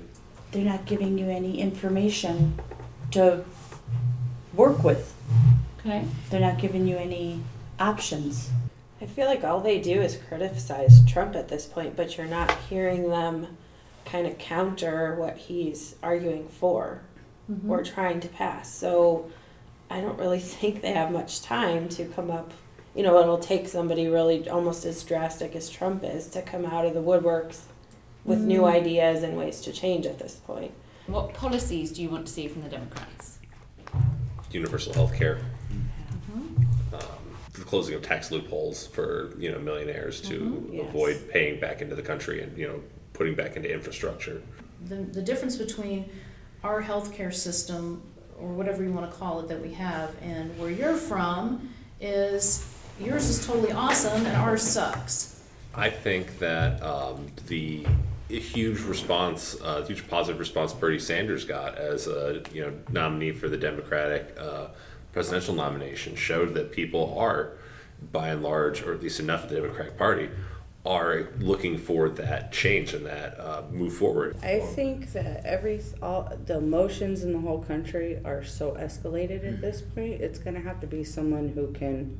They're 0.51 0.65
not 0.65 0.87
giving 0.87 1.19
you 1.19 1.29
any 1.29 1.61
information 1.61 2.59
to 3.11 3.45
work 4.55 4.83
with. 4.83 5.15
Okay. 5.79 6.05
They're 6.31 6.41
not 6.41 6.59
giving 6.59 6.89
you 6.89 6.97
any 6.97 7.43
options. 7.79 8.51
I 9.01 9.07
feel 9.07 9.27
like 9.27 9.45
all 9.45 9.61
they 9.61 9.79
do 9.79 10.01
is 10.01 10.19
criticize 10.29 11.05
Trump 11.05 11.37
at 11.37 11.49
this 11.49 11.67
point, 11.67 11.97
but 11.97 12.17
you're 12.17 12.27
not 12.27 12.51
hearing 12.71 13.11
them 13.11 13.59
kind 14.07 14.27
of 14.27 14.39
counter 14.39 15.17
what 15.17 15.37
he's 15.37 15.97
arguing 16.03 16.49
for 16.49 17.03
mm-hmm. 17.51 17.71
or 17.71 17.83
trying 17.83 18.21
to 18.21 18.29
pass. 18.29 18.73
So 18.73 19.31
I 19.91 20.01
don't 20.01 20.19
really 20.19 20.41
think 20.41 20.81
they 20.81 20.93
have 20.93 21.13
much 21.13 21.43
time 21.43 21.89
to 21.91 22.07
come 22.07 22.31
up. 22.31 22.53
You 22.97 23.03
know, 23.03 23.21
it'll 23.21 23.39
take 23.39 23.69
somebody 23.69 24.09
really 24.09 24.49
almost 24.49 24.87
as 24.87 25.03
drastic 25.03 25.55
as 25.55 25.69
Trump 25.69 26.03
is 26.03 26.29
to 26.29 26.41
come 26.41 26.65
out 26.65 26.87
of 26.87 26.95
the 26.95 27.03
woodworks 27.03 27.61
with 28.25 28.41
mm. 28.41 28.47
new 28.47 28.65
ideas 28.65 29.23
and 29.23 29.37
ways 29.37 29.61
to 29.61 29.73
change 29.73 30.07
at 30.07 30.19
this 30.19 30.37
point. 30.37 30.73
What 31.07 31.35
policies 31.35 31.93
do 31.93 32.03
you 32.03 32.09
want 32.09 32.27
to 32.27 32.33
see 32.33 32.49
from 32.49 32.63
the 32.63 32.69
Democrats? 32.69 33.39
Universal 34.51 34.95
health 34.95 35.15
care. 35.15 35.41
Mm-hmm. 35.71 36.95
Um, 36.95 37.01
the 37.53 37.65
closing 37.65 37.95
of 37.95 38.03
tax 38.03 38.31
loopholes 38.31 38.87
for 38.87 39.35
you 39.39 39.53
know 39.53 39.59
millionaires 39.59 40.21
to 40.23 40.41
mm-hmm. 40.41 40.75
yes. 40.75 40.89
avoid 40.89 41.29
paying 41.31 41.61
back 41.61 41.83
into 41.83 41.95
the 41.95 42.03
country 42.03 42.43
and 42.43 42.57
you 42.57 42.67
know 42.67 42.81
putting 43.13 43.35
back 43.35 43.57
into 43.57 43.73
infrastructure. 43.73 44.43
The, 44.87 44.97
the 44.97 45.23
difference 45.23 45.57
between 45.57 46.09
our 46.65 46.83
healthcare 46.83 47.33
system 47.33 48.03
or 48.39 48.49
whatever 48.49 48.83
you 48.83 48.93
want 48.93 49.11
to 49.11 49.17
call 49.17 49.41
it 49.41 49.49
that 49.49 49.61
we 49.61 49.73
have 49.75 50.15
and 50.23 50.59
where 50.59 50.71
you're 50.71 50.97
from 50.97 51.71
is 52.01 52.76
yours 52.99 53.29
is 53.29 53.47
totally 53.47 53.73
awesome 53.73 54.27
and 54.27 54.37
ours 54.37 54.63
sucks. 54.63 55.43
I 55.75 55.91
think 55.91 56.39
that 56.39 56.83
um, 56.83 57.27
the 57.49 57.87
huge 58.29 58.81
response, 58.81 59.57
uh, 59.63 59.85
huge 59.85 60.09
positive 60.09 60.39
response 60.39 60.73
Bernie 60.73 60.99
Sanders 60.99 61.45
got 61.45 61.77
as 61.77 62.07
a 62.07 62.43
you 62.53 62.63
know 62.63 62.73
nominee 62.91 63.33
for 63.33 63.49
the 63.49 63.57
Democratic 63.57 64.37
uh, 64.41 64.69
presidential 65.13 65.55
nomination 65.55 66.17
showed 66.17 66.55
that 66.55 66.73
people 66.73 67.17
are, 67.19 67.53
by 68.13 68.29
and 68.31 68.43
large, 68.43 68.83
or 68.83 68.93
at 68.93 69.03
least 69.03 69.21
enough 69.21 69.45
of 69.45 69.51
the 69.51 69.57
Democratic 69.57 69.99
Party, 69.99 70.31
are 70.85 71.29
looking 71.41 71.77
for 71.77 72.09
that 72.09 72.53
change 72.53 72.95
and 72.95 73.05
that 73.07 73.39
uh, 73.39 73.63
move 73.71 73.93
forward. 73.93 74.37
I 74.43 74.61
think 74.61 75.13
that 75.13 75.45
every 75.45 75.83
all 76.01 76.33
the 76.47 76.59
emotions 76.59 77.23
in 77.23 77.33
the 77.33 77.41
whole 77.41 77.63
country 77.63 78.21
are 78.25 78.45
so 78.45 78.73
escalated 78.73 79.47
at 79.47 79.61
this 79.61 79.83
point. 79.83 80.21
It's 80.21 80.39
going 80.39 80.55
to 80.55 80.63
have 80.63 80.81
to 80.81 80.87
be 80.87 81.05
someone 81.05 81.49
who 81.49 81.73
can 81.73 82.17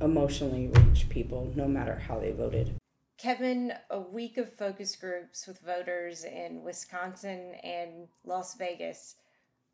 emotionally 0.00 0.68
reach 0.68 1.08
people 1.08 1.52
no 1.54 1.66
matter 1.66 1.94
how 1.94 2.18
they 2.18 2.32
voted. 2.32 2.74
Kevin, 3.18 3.74
a 3.90 4.00
week 4.00 4.38
of 4.38 4.52
focus 4.52 4.96
groups 4.96 5.46
with 5.46 5.60
voters 5.60 6.24
in 6.24 6.62
Wisconsin 6.62 7.54
and 7.62 8.08
Las 8.24 8.54
Vegas 8.56 9.16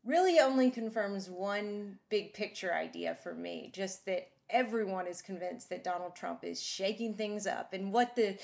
really 0.03 0.39
only 0.39 0.69
confirms 0.69 1.29
one 1.29 1.99
big 2.09 2.33
picture 2.33 2.73
idea 2.73 3.15
for 3.15 3.33
me 3.33 3.71
just 3.73 4.05
that 4.05 4.29
everyone 4.49 5.07
is 5.07 5.21
convinced 5.21 5.69
that 5.69 5.83
Donald 5.83 6.15
Trump 6.15 6.43
is 6.43 6.61
shaking 6.61 7.13
things 7.13 7.45
up 7.47 7.73
and 7.73 7.91
what 7.91 8.15
the 8.15 8.37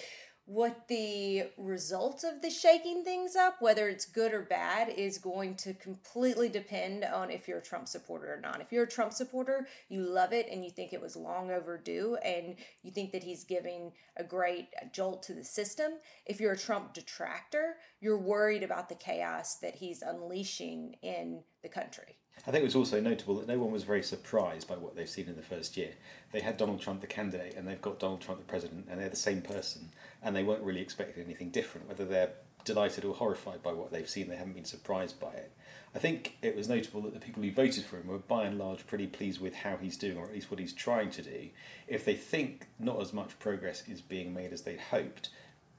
what 0.45 0.87
the 0.89 1.43
result 1.57 2.25
of 2.25 2.41
the 2.41 2.49
shaking 2.49 3.03
things 3.03 3.35
up, 3.35 3.61
whether 3.61 3.87
it's 3.87 4.05
good 4.05 4.33
or 4.33 4.41
bad, 4.41 4.89
is 4.89 5.17
going 5.17 5.55
to 5.55 5.73
completely 5.73 6.49
depend 6.49 7.05
on 7.05 7.31
if 7.31 7.47
you're 7.47 7.59
a 7.59 7.63
Trump 7.63 7.87
supporter 7.87 8.33
or 8.33 8.41
not. 8.41 8.59
If 8.59 8.71
you're 8.71 8.83
a 8.83 8.89
Trump 8.89 9.13
supporter, 9.13 9.67
you 9.87 10.01
love 10.01 10.33
it 10.33 10.47
and 10.51 10.63
you 10.63 10.69
think 10.69 10.91
it 10.91 11.01
was 11.01 11.15
long 11.15 11.49
overdue 11.49 12.17
and 12.23 12.55
you 12.81 12.91
think 12.91 13.13
that 13.13 13.23
he's 13.23 13.45
giving 13.45 13.93
a 14.17 14.23
great 14.23 14.67
jolt 14.91 15.23
to 15.23 15.33
the 15.33 15.45
system. 15.45 15.93
If 16.25 16.41
you're 16.41 16.53
a 16.53 16.57
Trump 16.57 16.93
detractor, 16.93 17.77
you're 18.01 18.17
worried 18.17 18.63
about 18.63 18.89
the 18.89 18.95
chaos 18.95 19.55
that 19.61 19.75
he's 19.75 20.01
unleashing 20.01 20.95
in 21.01 21.43
the 21.61 21.69
country. 21.69 22.17
I 22.45 22.51
think 22.51 22.61
it 22.61 22.65
was 22.65 22.75
also 22.75 22.99
notable 22.99 23.35
that 23.35 23.47
no 23.47 23.57
one 23.57 23.71
was 23.71 23.83
very 23.83 24.03
surprised 24.03 24.67
by 24.67 24.75
what 24.75 24.95
they've 24.95 25.09
seen 25.09 25.27
in 25.27 25.37
the 25.37 25.41
first 25.41 25.77
year. 25.77 25.91
They 26.33 26.41
had 26.41 26.57
Donald 26.57 26.81
Trump 26.81 26.99
the 26.99 27.07
candidate, 27.07 27.55
and 27.55 27.65
they've 27.65 27.81
got 27.81 27.99
Donald 27.99 28.19
Trump 28.19 28.41
the 28.41 28.45
president, 28.45 28.87
and 28.89 28.99
they're 28.99 29.07
the 29.07 29.15
same 29.15 29.41
person, 29.41 29.91
and 30.21 30.35
they 30.35 30.43
weren't 30.43 30.63
really 30.63 30.81
expecting 30.81 31.23
anything 31.23 31.51
different. 31.51 31.87
Whether 31.87 32.03
they're 32.03 32.31
delighted 32.65 33.05
or 33.05 33.15
horrified 33.15 33.63
by 33.63 33.71
what 33.71 33.91
they've 33.91 34.09
seen, 34.09 34.27
they 34.27 34.35
haven't 34.35 34.55
been 34.55 34.65
surprised 34.65 35.21
by 35.21 35.31
it. 35.31 35.53
I 35.95 35.99
think 35.99 36.37
it 36.41 36.55
was 36.55 36.67
notable 36.67 37.01
that 37.01 37.13
the 37.13 37.19
people 37.19 37.43
who 37.43 37.51
voted 37.51 37.85
for 37.85 37.97
him 37.97 38.07
were 38.07 38.17
by 38.17 38.45
and 38.45 38.57
large 38.57 38.87
pretty 38.87 39.07
pleased 39.07 39.39
with 39.39 39.55
how 39.55 39.77
he's 39.77 39.95
doing, 39.95 40.17
or 40.17 40.25
at 40.25 40.33
least 40.33 40.51
what 40.51 40.59
he's 40.59 40.73
trying 40.73 41.11
to 41.11 41.21
do. 41.21 41.49
If 41.87 42.03
they 42.03 42.15
think 42.15 42.67
not 42.77 42.99
as 42.99 43.13
much 43.13 43.39
progress 43.39 43.87
is 43.87 44.01
being 44.01 44.33
made 44.33 44.51
as 44.51 44.63
they'd 44.63 44.79
hoped, 44.79 45.29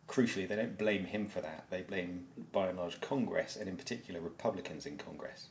crucially, 0.08 0.48
they 0.48 0.56
don't 0.56 0.78
blame 0.78 1.04
him 1.04 1.26
for 1.26 1.42
that. 1.42 1.66
They 1.68 1.82
blame, 1.82 2.26
by 2.52 2.68
and 2.68 2.78
large, 2.78 3.02
Congress, 3.02 3.56
and 3.56 3.68
in 3.68 3.76
particular, 3.76 4.20
Republicans 4.20 4.86
in 4.86 4.96
Congress. 4.96 5.48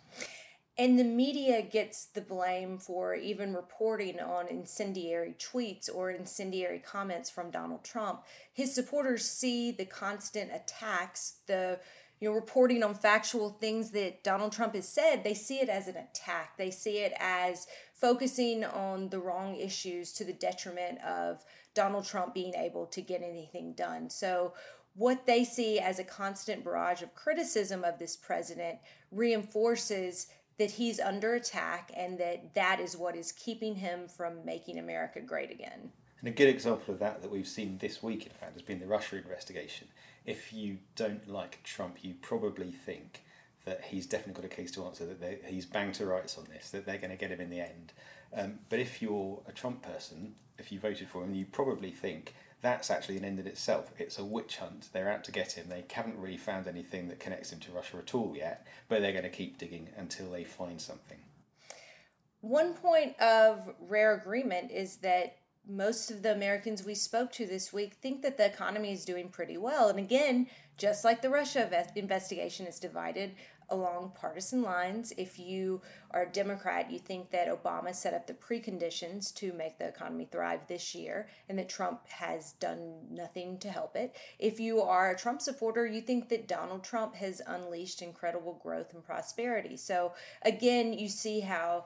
And 0.78 0.98
the 0.98 1.04
media 1.04 1.62
gets 1.62 2.06
the 2.06 2.22
blame 2.22 2.80
for 2.80 3.14
even 3.14 3.54
reporting 3.54 4.20
on 4.20 4.48
incendiary 4.48 5.36
tweets 5.38 5.88
or 5.94 6.10
incendiary 6.10 6.80
comments 6.80 7.30
from 7.30 7.52
Donald 7.52 7.84
Trump. 7.84 8.24
His 8.52 8.74
supporters 8.74 9.30
see 9.30 9.72
the 9.72 9.86
constant 9.86 10.52
attacks, 10.52 11.36
the 11.46 11.80
you 12.20 12.30
know, 12.30 12.36
reporting 12.36 12.84
on 12.84 12.96
factual 12.96 13.50
things 13.50 13.92
that 13.92 14.24
Donald 14.24 14.54
Trump 14.54 14.76
has 14.76 14.88
said, 14.88 15.24
they 15.24 15.34
see 15.34 15.60
it 15.60 15.68
as 15.68 15.90
an 15.90 15.98
attack. 15.98 16.58
They 16.58 16.72
see 16.72 17.00
it 17.00 17.12
as 17.20 17.68
focusing 17.94 18.64
on 18.64 19.10
the 19.10 19.20
wrong 19.20 19.58
issues 19.58 20.14
to 20.14 20.24
the 20.24 20.32
detriment 20.32 21.04
of 21.04 21.44
Donald 21.74 22.06
Trump 22.06 22.34
being 22.34 22.54
able 22.54 22.86
to 22.88 23.02
get 23.02 23.22
anything 23.22 23.74
done. 23.74 24.10
So, 24.10 24.54
what 24.96 25.26
they 25.26 25.44
see 25.44 25.80
as 25.80 26.00
a 26.00 26.04
constant 26.04 26.64
barrage 26.64 27.02
of 27.02 27.16
criticism 27.16 27.84
of 27.84 27.98
this 28.00 28.16
president 28.16 28.78
reinforces 29.12 30.28
that 30.58 30.72
he's 30.72 31.00
under 31.00 31.34
attack 31.34 31.92
and 31.96 32.18
that 32.20 32.54
that 32.54 32.80
is 32.80 32.96
what 32.96 33.16
is 33.16 33.32
keeping 33.32 33.76
him 33.76 34.08
from 34.08 34.46
making 34.46 34.78
America 34.78 35.20
great 35.22 35.52
again. 35.52 35.92
And 36.20 36.30
a 36.30 36.32
good 36.32 36.48
example 36.48 36.94
of 36.94 37.00
that 37.00 37.22
that 37.22 37.32
we've 37.32 37.48
seen 37.48 37.78
this 37.80 38.02
week, 38.02 38.26
in 38.26 38.32
fact, 38.32 38.54
has 38.54 38.62
been 38.62 38.80
the 38.80 38.86
Russia 38.88 39.18
investigation. 39.18 39.88
If 40.26 40.54
you 40.54 40.78
don't 40.96 41.28
like 41.28 41.62
Trump, 41.64 41.98
you 42.02 42.14
probably 42.22 42.72
think 42.72 43.24
that 43.66 43.84
he's 43.84 44.06
definitely 44.06 44.42
got 44.42 44.52
a 44.52 44.56
case 44.56 44.72
to 44.72 44.86
answer, 44.86 45.06
that 45.06 45.42
he's 45.46 45.66
banged 45.66 45.96
to 45.96 46.06
rights 46.06 46.38
on 46.38 46.46
this, 46.46 46.70
that 46.72 46.86
they're 46.86 46.98
going 46.98 47.12
to 47.12 47.18
get 47.18 47.32
him 47.32 47.42
in 47.42 47.50
the 47.50 47.60
end. 47.60 47.94
Um, 48.36 48.60
but 48.70 48.80
if 48.80 49.02
you're 49.02 49.42
a 49.48 49.52
Trump 49.52 49.82
person, 49.82 50.36
if 50.58 50.72
you 50.72 50.80
voted 50.80 51.08
for 51.08 51.24
him, 51.24 51.34
you 51.34 51.46
probably 51.46 51.92
think 51.92 52.34
that's 52.64 52.90
actually 52.90 53.18
an 53.18 53.26
end 53.26 53.40
in 53.40 53.46
itself. 53.46 53.92
It's 54.00 54.18
a 54.18 54.24
witch 54.24 54.58
hunt. 54.58 54.88
They're 54.94 55.12
out 55.12 55.26
to 55.26 55.32
get 55.32 55.52
him. 55.52 55.68
They 55.70 55.84
haven't 55.92 56.18
really 56.18 56.38
found 56.38 56.66
anything 56.66 57.10
that 57.10 57.20
connects 57.20 57.52
him 57.52 57.60
to 57.60 57.72
Russia 57.72 57.98
at 57.98 58.16
all 58.16 58.34
yet, 58.36 58.66
but 58.88 59.02
they're 59.02 59.12
going 59.12 59.24
to 59.24 59.30
keep 59.30 59.58
digging 59.58 59.90
until 59.98 60.32
they 60.32 60.46
find 60.46 60.80
something. 60.82 61.20
One 62.40 62.74
point 62.74 63.20
of 63.20 63.74
rare 63.80 64.16
agreement 64.16 64.72
is 64.72 64.98
that 64.98 65.36
most 65.68 66.10
of 66.10 66.24
the 66.24 66.32
Americans 66.32 66.86
we 66.86 66.96
spoke 66.96 67.32
to 67.34 67.46
this 67.46 67.72
week 67.72 67.94
think 68.02 68.22
that 68.22 68.38
the 68.38 68.46
economy 68.46 68.92
is 68.92 69.06
doing 69.06 69.30
pretty 69.30 69.58
well. 69.58 69.90
And 69.90 70.00
again, 70.00 70.48
just 70.78 71.06
like 71.06 71.22
the 71.22 71.30
Russia 71.30 71.88
investigation 71.96 72.66
is 72.66 72.80
divided 72.80 73.36
along 73.74 74.14
partisan 74.14 74.62
lines, 74.62 75.12
if 75.18 75.40
you 75.40 75.82
are 76.12 76.24
a 76.24 76.32
Democrat, 76.32 76.92
you 76.92 77.00
think 77.00 77.32
that 77.32 77.48
Obama 77.48 77.94
set 77.94 78.14
up 78.14 78.28
the 78.28 78.34
preconditions 78.34 79.34
to 79.34 79.52
make 79.52 79.80
the 79.80 79.88
economy 79.88 80.28
thrive 80.32 80.68
this 80.68 80.94
year 80.94 81.28
and 81.50 81.58
that 81.58 81.70
Trump 81.70 82.08
has 82.08 82.54
done 82.54 82.94
nothing 83.10 83.58
to 83.58 83.70
help 83.70 83.96
it. 83.96 84.16
If 84.38 84.60
you 84.60 84.82
are 84.82 85.12
a 85.12 85.18
Trump 85.18 85.42
supporter, 85.42 85.88
you 85.88 86.02
think 86.02 86.30
that 86.30 86.48
Donald 86.48 86.84
Trump 86.84 87.16
has 87.16 87.42
unleashed 87.46 88.02
incredible 88.02 88.60
growth 88.62 88.94
and 88.94 89.04
prosperity. 89.04 89.76
So 89.76 90.14
again, 90.44 90.94
you 90.94 91.10
see 91.10 91.40
how 91.40 91.86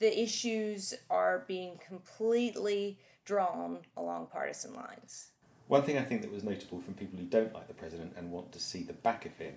the 0.00 0.20
issues 0.20 0.94
are 1.08 1.44
being 1.46 1.78
completely 1.86 2.98
drawn 3.24 3.78
along 3.96 4.26
partisan 4.32 4.74
lines. 4.74 5.30
One 5.68 5.82
thing 5.82 5.98
I 5.98 6.02
think 6.02 6.22
that 6.22 6.32
was 6.32 6.44
notable 6.44 6.80
from 6.80 6.94
people 6.94 7.18
who 7.18 7.26
don't 7.26 7.54
like 7.54 7.68
the 7.68 7.74
president 7.74 8.14
and 8.16 8.32
want 8.32 8.52
to 8.52 8.58
see 8.58 8.82
the 8.82 8.94
back 8.94 9.26
of 9.26 9.36
him 9.36 9.52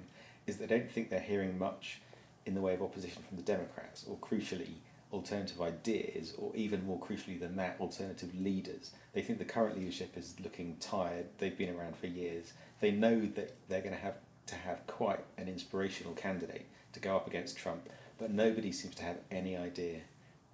is 0.47 0.57
they 0.57 0.67
don't 0.67 0.89
think 0.91 1.09
they're 1.09 1.19
hearing 1.19 1.57
much 1.57 2.01
in 2.45 2.55
the 2.55 2.61
way 2.61 2.73
of 2.73 2.81
opposition 2.81 3.23
from 3.27 3.37
the 3.37 3.43
Democrats, 3.43 4.05
or 4.07 4.17
crucially, 4.17 4.73
alternative 5.13 5.61
ideas, 5.61 6.33
or 6.37 6.55
even 6.55 6.85
more 6.85 6.99
crucially 6.99 7.39
than 7.39 7.55
that, 7.57 7.77
alternative 7.79 8.33
leaders. 8.39 8.91
They 9.13 9.21
think 9.21 9.39
the 9.39 9.45
current 9.45 9.77
leadership 9.77 10.17
is 10.17 10.35
looking 10.43 10.77
tired. 10.79 11.25
They've 11.37 11.57
been 11.57 11.75
around 11.75 11.97
for 11.97 12.07
years. 12.07 12.53
They 12.79 12.91
know 12.91 13.19
that 13.19 13.55
they're 13.67 13.81
going 13.81 13.95
to 13.95 14.01
have 14.01 14.15
to 14.47 14.55
have 14.55 14.85
quite 14.87 15.19
an 15.37 15.47
inspirational 15.47 16.13
candidate 16.13 16.65
to 16.93 16.99
go 16.99 17.15
up 17.15 17.27
against 17.27 17.57
Trump, 17.57 17.89
but 18.17 18.31
nobody 18.31 18.71
seems 18.71 18.95
to 18.95 19.03
have 19.03 19.17
any 19.29 19.55
idea 19.55 19.99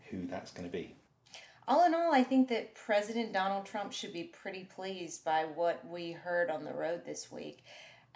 who 0.10 0.28
that's 0.28 0.52
going 0.52 0.69
to 0.69 0.71
be. 0.71 0.95
All 1.67 1.86
in 1.86 1.93
all, 1.93 2.13
I 2.13 2.23
think 2.23 2.47
that 2.50 2.76
President 2.76 3.34
Donald 3.34 3.65
Trump 3.65 3.91
should 3.91 4.13
be 4.13 4.23
pretty 4.23 4.63
pleased 4.63 5.26
by 5.26 5.43
what 5.43 5.86
we 5.86 6.13
heard 6.13 6.50
on 6.50 6.63
the 6.63 6.73
road 6.73 7.04
this 7.06 7.30
week. 7.30 7.65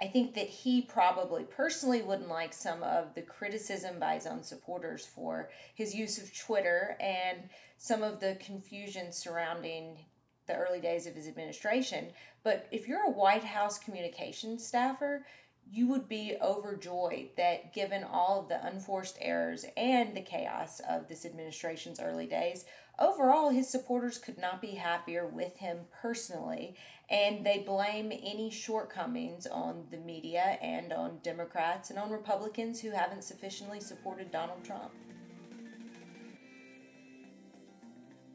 I 0.02 0.08
think 0.08 0.34
that 0.34 0.48
he 0.48 0.82
probably 0.82 1.44
personally 1.44 2.02
wouldn't 2.02 2.28
like 2.28 2.54
some 2.54 2.82
of 2.82 3.14
the 3.14 3.22
criticism 3.22 4.00
by 4.00 4.16
his 4.16 4.26
own 4.26 4.42
supporters 4.42 5.06
for 5.06 5.52
his 5.76 5.94
use 5.94 6.18
of 6.18 6.36
Twitter 6.36 6.98
and 7.00 7.50
some 7.78 8.02
of 8.02 8.20
the 8.20 8.38
confusion 8.44 9.12
surrounding 9.12 10.00
the 10.48 10.56
early 10.56 10.82
days 10.82 11.06
of 11.06 11.14
his 11.14 11.28
administration. 11.28 12.08
But 12.44 12.68
if 12.72 12.88
you're 12.88 13.06
a 13.06 13.12
White 13.12 13.44
House 13.44 13.78
communications 13.78 14.66
staffer, 14.66 15.28
you 15.70 15.88
would 15.88 16.10
be 16.10 16.36
overjoyed 16.42 17.30
that 17.38 17.72
given 17.72 18.04
all 18.04 18.42
of 18.42 18.50
the 18.50 18.66
unforced 18.66 19.18
errors 19.22 19.66
and 19.78 20.16
the 20.16 20.22
chaos 20.22 20.82
of 20.90 21.08
this 21.08 21.26
administration's 21.26 22.00
early 22.00 22.26
days, 22.26 22.66
overall 23.00 23.50
his 23.50 23.70
supporters 23.70 24.18
could 24.18 24.38
not 24.38 24.62
be 24.62 24.76
happier 24.76 25.28
with 25.28 25.58
him 25.58 25.80
personally, 26.02 26.76
and 27.10 27.46
they 27.46 27.60
blame 27.60 28.12
any 28.12 28.50
shortcomings 28.50 29.46
on 29.48 29.86
the 29.92 29.98
media 29.98 30.58
and 30.62 30.94
on 30.94 31.20
Democrats 31.24 31.90
and 31.90 32.00
on 32.00 32.10
Republicans 32.10 32.80
who 32.80 32.92
haven't 32.92 33.24
sufficiently 33.24 33.80
supported 33.80 34.32
Donald 34.32 34.64
Trump. 34.64 34.92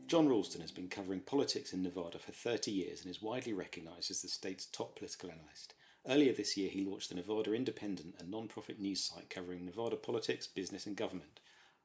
Jon 0.07 0.29
Ralston 0.29 0.61
has 0.61 0.71
been 0.71 0.89
covering 0.89 1.21
politics 1.21 1.73
in 1.73 1.83
Nevada 1.83 2.21
for 2.21 2.31
30 2.31 2.71
years 2.71 3.01
and 3.01 3.11
is 3.11 3.21
widely 3.21 3.53
recognised 3.53 4.11
as 4.11 4.23
the 4.23 4.29
state's 4.29 4.67
top 4.67 4.97
political 4.97 5.31
analyst. 5.33 5.75
Earlier 6.09 6.33
this 6.33 6.57
year, 6.57 6.71
he 6.71 6.85
launched 6.85 7.09
the 7.09 7.17
Nevada 7.17 7.53
Independent, 7.53 8.15
a 8.21 8.25
non 8.25 8.47
profit 8.47 8.79
news 8.79 9.03
site 9.03 9.29
covering 9.29 9.65
Nevada 9.65 9.97
politics, 9.97 10.47
business, 10.47 10.87
and 10.87 10.95
government. 10.95 11.41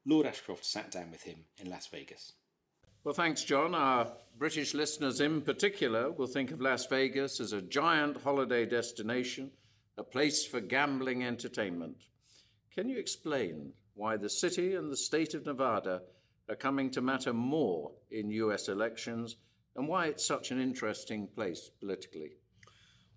Lord 0.05 0.27
Ashcroft 0.27 0.63
sat 0.63 0.91
down 0.91 1.09
with 1.09 1.23
him 1.23 1.45
in 1.57 1.69
Las 1.69 1.87
Vegas. 1.87 2.33
Well, 3.03 3.15
thanks, 3.15 3.43
Jon. 3.43 3.73
Our 3.73 4.11
British 4.37 4.75
listeners 4.75 5.21
in 5.21 5.41
particular 5.41 6.11
will 6.11 6.27
think 6.27 6.51
of 6.51 6.61
Las 6.61 6.85
Vegas 6.85 7.39
as 7.39 7.51
a 7.51 7.59
giant 7.59 8.21
holiday 8.21 8.63
destination, 8.63 9.49
a 9.97 10.03
place 10.03 10.45
for 10.45 10.61
gambling 10.61 11.23
entertainment. 11.23 11.97
Can 12.71 12.89
you 12.89 12.99
explain 12.99 13.73
why 13.95 14.17
the 14.17 14.29
city 14.29 14.75
and 14.75 14.91
the 14.91 14.97
state 14.97 15.33
of 15.33 15.47
Nevada 15.47 16.03
are 16.47 16.55
coming 16.55 16.91
to 16.91 17.01
matter 17.01 17.33
more 17.33 17.91
in 18.11 18.29
US 18.29 18.67
elections 18.67 19.37
and 19.75 19.87
why 19.87 20.05
it's 20.05 20.23
such 20.23 20.51
an 20.51 20.61
interesting 20.61 21.25
place 21.25 21.71
politically? 21.79 22.33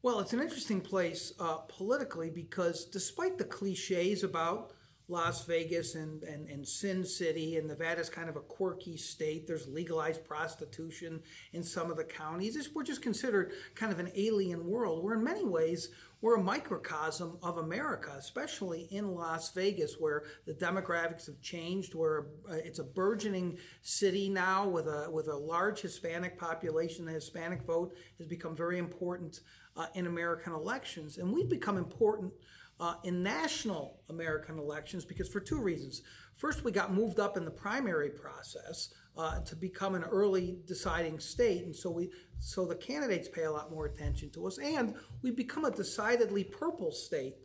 Well, 0.00 0.20
it's 0.20 0.32
an 0.32 0.40
interesting 0.40 0.80
place 0.80 1.34
uh, 1.38 1.56
politically 1.68 2.30
because 2.30 2.86
despite 2.86 3.36
the 3.36 3.44
cliches 3.44 4.24
about 4.24 4.72
Las 5.08 5.44
Vegas 5.44 5.94
and, 5.96 6.22
and, 6.22 6.48
and 6.48 6.66
Sin 6.66 7.04
City, 7.04 7.56
and 7.56 7.68
Nevada's 7.68 8.08
kind 8.08 8.28
of 8.28 8.36
a 8.36 8.40
quirky 8.40 8.96
state. 8.96 9.46
There's 9.46 9.68
legalized 9.68 10.24
prostitution 10.24 11.22
in 11.52 11.62
some 11.62 11.90
of 11.90 11.98
the 11.98 12.04
counties. 12.04 12.56
It's, 12.56 12.74
we're 12.74 12.84
just 12.84 13.02
considered 13.02 13.52
kind 13.74 13.92
of 13.92 13.98
an 13.98 14.10
alien 14.14 14.66
world, 14.66 15.04
where 15.04 15.14
in 15.14 15.22
many 15.22 15.44
ways 15.44 15.90
we're 16.22 16.36
a 16.36 16.42
microcosm 16.42 17.36
of 17.42 17.58
America, 17.58 18.14
especially 18.16 18.88
in 18.90 19.14
Las 19.14 19.52
Vegas, 19.52 19.96
where 20.00 20.22
the 20.46 20.54
demographics 20.54 21.26
have 21.26 21.38
changed. 21.42 21.94
Where 21.94 22.28
uh, 22.50 22.54
it's 22.54 22.78
a 22.78 22.84
burgeoning 22.84 23.58
city 23.82 24.30
now 24.30 24.66
with 24.66 24.86
a 24.86 25.10
with 25.10 25.28
a 25.28 25.36
large 25.36 25.82
Hispanic 25.82 26.38
population. 26.38 27.04
The 27.04 27.12
Hispanic 27.12 27.62
vote 27.64 27.94
has 28.16 28.26
become 28.26 28.56
very 28.56 28.78
important 28.78 29.40
uh, 29.76 29.86
in 29.92 30.06
American 30.06 30.54
elections, 30.54 31.18
and 31.18 31.30
we've 31.30 31.50
become 31.50 31.76
important 31.76 32.32
uh, 32.80 32.94
in 33.04 33.22
national 33.22 34.00
American 34.08 34.58
elections 34.58 35.04
because 35.04 35.28
for 35.28 35.40
two 35.40 35.60
reasons. 35.60 36.02
First, 36.36 36.64
we 36.64 36.72
got 36.72 36.92
moved 36.92 37.20
up 37.20 37.36
in 37.36 37.44
the 37.44 37.50
primary 37.50 38.10
process 38.10 38.92
uh, 39.16 39.40
to 39.40 39.54
become 39.54 39.94
an 39.94 40.02
early 40.04 40.58
deciding 40.66 41.20
state, 41.20 41.64
and 41.64 41.74
so 41.74 41.90
we 41.90 42.10
so 42.38 42.66
the 42.66 42.74
candidates 42.74 43.28
pay 43.28 43.44
a 43.44 43.52
lot 43.52 43.70
more 43.70 43.86
attention 43.86 44.30
to 44.30 44.46
us, 44.46 44.58
and 44.58 44.94
we 45.22 45.30
become 45.30 45.64
a 45.64 45.70
decidedly 45.70 46.44
purple 46.44 46.90
state. 46.90 47.36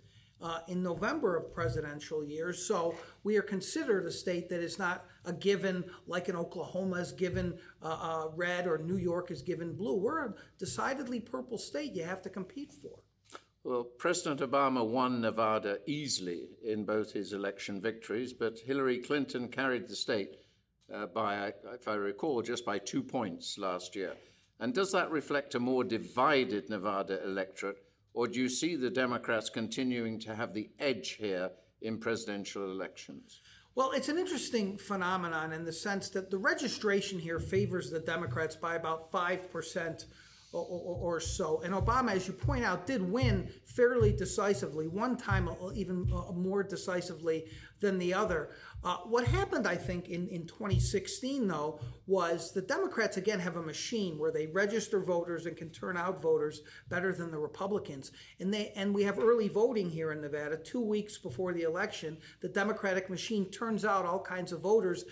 Uh, 0.42 0.60
in 0.70 0.82
November 0.82 1.36
of 1.36 1.54
presidential 1.54 2.24
years. 2.24 2.66
So 2.66 2.96
we 3.26 3.36
are 3.36 3.42
considered 3.42 4.06
a 4.06 4.12
state 4.12 4.48
that 4.48 4.62
is 4.62 4.80
not 4.80 5.04
a 5.26 5.34
given 5.34 5.84
like 6.08 6.30
in 6.30 6.38
Oklahoma 6.38 6.96
is 6.96 7.12
given 7.12 7.58
uh, 7.84 7.88
uh, 7.88 8.28
red 8.38 8.66
or 8.66 8.78
New 8.78 8.96
York 8.96 9.32
is 9.32 9.42
given 9.42 9.76
blue. 9.76 9.98
We're 9.98 10.28
a 10.28 10.34
decidedly 10.58 11.20
purple 11.20 11.58
state 11.58 11.92
you 11.92 12.06
have 12.06 12.22
to 12.22 12.30
compete 12.30 12.72
for. 12.72 13.00
Well, 13.66 13.84
President 13.84 14.40
Obama 14.40 14.88
won 14.88 15.20
Nevada 15.20 15.80
easily 15.86 16.48
in 16.64 16.86
both 16.86 17.12
his 17.12 17.34
election 17.34 17.82
victories, 17.82 18.32
but 18.32 18.60
Hillary 18.60 19.00
Clinton 19.00 19.50
carried 19.50 19.88
the 19.88 19.96
state 19.96 20.38
uh, 20.94 21.08
by, 21.08 21.52
if 21.74 21.88
I 21.88 21.96
recall, 21.96 22.42
just 22.42 22.66
by 22.66 22.80
two 22.80 23.04
points 23.04 23.58
last 23.58 23.98
year. 23.98 24.16
And 24.62 24.74
does 24.74 24.94
that 24.94 25.12
reflect 25.12 25.56
a 25.56 25.60
more 25.60 25.84
divided 25.84 26.70
Nevada 26.70 27.22
electorate, 27.24 27.84
or 28.14 28.28
do 28.28 28.40
you 28.40 28.48
see 28.48 28.78
the 28.78 28.90
Democrats 28.90 29.50
continuing 29.50 30.20
to 30.22 30.36
have 30.36 30.54
the 30.54 30.70
edge 30.80 31.18
here 31.20 31.52
in 31.82 31.98
presidential 31.98 32.64
elections? 32.64 33.42
Well, 33.76 33.92
it's 33.92 34.10
an 34.10 34.18
interesting 34.18 34.78
phenomenon 34.78 35.52
in 35.52 35.66
the 35.66 35.74
sense 35.74 36.10
that 36.10 36.32
the 36.32 36.38
registration 36.38 37.20
here 37.20 37.40
favors 37.40 37.90
the 37.90 38.00
Democrats 38.00 38.56
by 38.56 38.76
about 38.76 39.12
5% 39.12 40.06
or, 40.52 41.16
or, 41.16 41.20
so. 41.20 41.62
And 41.62 41.74
Obama, 41.74 42.14
as 42.14 42.28
you 42.28 42.34
point 42.34 42.66
out, 42.66 42.88
did 42.88 43.02
win 43.02 43.50
fairly 43.66 44.12
decisively, 44.12 44.88
one 44.88 45.16
time 45.16 45.48
even 45.76 46.12
uh, 46.12 46.32
more 46.32 46.64
decisively 46.64 47.46
than 47.82 48.00
the 48.00 48.14
other. 48.14 48.50
Uh, 48.84 48.98
what 49.06 49.28
happened, 49.28 49.68
I 49.68 49.76
think, 49.76 50.10
in, 50.10 50.28
in 50.30 50.48
2016, 50.48 51.48
though, 51.48 51.80
was 52.08 52.52
the 52.52 52.62
Democrats 52.62 53.18
again 53.18 53.40
have 53.40 53.58
a 53.58 53.62
machine 53.62 54.18
where 54.18 54.32
they 54.32 54.48
register 54.48 55.00
voters 55.00 55.46
and 55.46 55.56
can 55.56 55.70
turn 55.70 55.98
out 55.98 56.22
voters 56.22 56.62
better 56.90 57.14
than 57.14 57.30
the 57.30 57.38
Republicans. 57.38 58.12
And 58.40 58.54
they 58.54 58.72
and 58.76 58.94
we 58.94 59.04
have 59.04 59.20
early 59.20 59.50
voting 59.50 59.90
here 59.90 60.12
in 60.12 60.22
Nevada, 60.22 60.58
two 60.58 60.82
weeks 60.82 61.18
before 61.18 61.54
the 61.54 61.64
election. 61.64 62.18
The 62.42 62.50
Democratic 62.50 63.10
machine 63.10 63.52
turns 63.52 63.86
out 63.86 64.06
all 64.06 64.22
kinds 64.22 64.52
of 64.52 64.62
voters, 64.62 65.06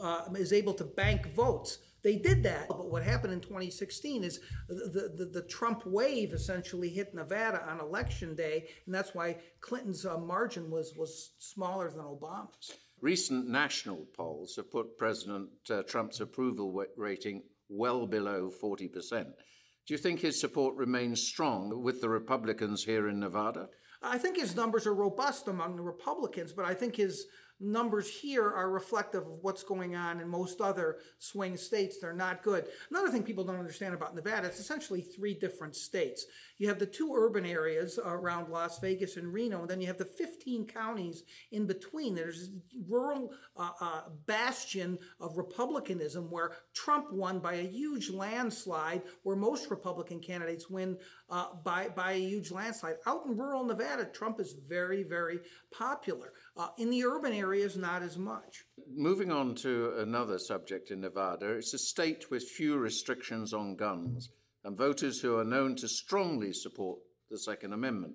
uh, 0.00 0.24
is 0.36 0.52
able 0.52 0.74
to 0.74 0.84
bank 0.84 1.34
votes. 1.34 1.78
They 2.04 2.16
did 2.16 2.42
that, 2.42 2.68
but 2.68 2.90
what 2.90 3.02
happened 3.02 3.32
in 3.32 3.40
2016 3.40 4.24
is 4.24 4.40
the, 4.68 5.10
the, 5.16 5.24
the 5.24 5.46
Trump 5.48 5.86
wave 5.86 6.34
essentially 6.34 6.90
hit 6.90 7.14
Nevada 7.14 7.66
on 7.66 7.80
election 7.80 8.36
day, 8.36 8.68
and 8.84 8.94
that's 8.94 9.14
why 9.14 9.38
Clinton's 9.62 10.04
uh, 10.04 10.18
margin 10.18 10.70
was, 10.70 10.94
was 10.98 11.30
smaller 11.38 11.90
than 11.90 12.00
Obama's. 12.00 12.72
Recent 13.00 13.48
national 13.48 14.06
polls 14.14 14.54
have 14.56 14.70
put 14.70 14.98
President 14.98 15.48
uh, 15.70 15.82
Trump's 15.84 16.20
approval 16.20 16.84
rating 16.98 17.42
well 17.70 18.06
below 18.06 18.50
40%. 18.62 19.24
Do 19.86 19.94
you 19.94 19.98
think 19.98 20.20
his 20.20 20.38
support 20.38 20.76
remains 20.76 21.26
strong 21.26 21.82
with 21.82 22.02
the 22.02 22.10
Republicans 22.10 22.84
here 22.84 23.08
in 23.08 23.18
Nevada? 23.18 23.68
I 24.02 24.18
think 24.18 24.36
his 24.36 24.54
numbers 24.54 24.86
are 24.86 24.94
robust 24.94 25.48
among 25.48 25.76
the 25.76 25.82
Republicans, 25.82 26.52
but 26.52 26.66
I 26.66 26.74
think 26.74 26.96
his 26.96 27.26
numbers 27.64 28.08
here 28.08 28.44
are 28.44 28.70
reflective 28.70 29.26
of 29.26 29.38
what's 29.42 29.62
going 29.62 29.96
on 29.96 30.20
in 30.20 30.28
most 30.28 30.60
other 30.60 30.98
swing 31.18 31.56
states. 31.56 31.98
They're 31.98 32.12
not 32.12 32.42
good. 32.42 32.66
Another 32.90 33.08
thing 33.08 33.22
people 33.22 33.44
don't 33.44 33.58
understand 33.58 33.94
about 33.94 34.14
Nevada, 34.14 34.46
it's 34.46 34.60
essentially 34.60 35.00
three 35.00 35.34
different 35.34 35.74
states. 35.74 36.26
You 36.64 36.70
have 36.70 36.78
the 36.78 36.86
two 36.86 37.12
urban 37.14 37.44
areas 37.44 37.98
around 38.02 38.48
Las 38.48 38.78
Vegas 38.78 39.18
and 39.18 39.30
Reno, 39.30 39.60
and 39.60 39.68
then 39.68 39.82
you 39.82 39.86
have 39.86 39.98
the 39.98 40.06
15 40.06 40.66
counties 40.66 41.24
in 41.52 41.66
between. 41.66 42.14
There's 42.14 42.48
a 42.48 42.90
rural 42.90 43.34
uh, 43.54 43.72
uh, 43.82 44.00
bastion 44.24 44.98
of 45.20 45.36
republicanism 45.36 46.30
where 46.30 46.52
Trump 46.72 47.12
won 47.12 47.38
by 47.38 47.56
a 47.56 47.68
huge 47.68 48.08
landslide, 48.08 49.02
where 49.24 49.36
most 49.36 49.68
Republican 49.68 50.20
candidates 50.20 50.70
win 50.70 50.96
uh, 51.28 51.48
by, 51.62 51.88
by 51.88 52.12
a 52.12 52.18
huge 52.18 52.50
landslide. 52.50 52.94
Out 53.06 53.26
in 53.26 53.36
rural 53.36 53.66
Nevada, 53.66 54.06
Trump 54.06 54.40
is 54.40 54.54
very, 54.66 55.02
very 55.02 55.40
popular. 55.70 56.32
Uh, 56.56 56.68
in 56.78 56.88
the 56.88 57.04
urban 57.04 57.34
areas, 57.34 57.76
not 57.76 58.00
as 58.00 58.16
much. 58.16 58.64
Moving 58.90 59.30
on 59.30 59.54
to 59.56 59.98
another 59.98 60.38
subject 60.38 60.90
in 60.90 61.02
Nevada, 61.02 61.56
it's 61.56 61.74
a 61.74 61.78
state 61.78 62.30
with 62.30 62.42
few 62.42 62.78
restrictions 62.78 63.52
on 63.52 63.76
guns 63.76 64.30
and 64.64 64.76
voters 64.76 65.20
who 65.20 65.36
are 65.36 65.44
known 65.44 65.76
to 65.76 65.88
strongly 65.88 66.52
support 66.52 66.98
the 67.30 67.38
Second 67.38 67.72
Amendment. 67.72 68.14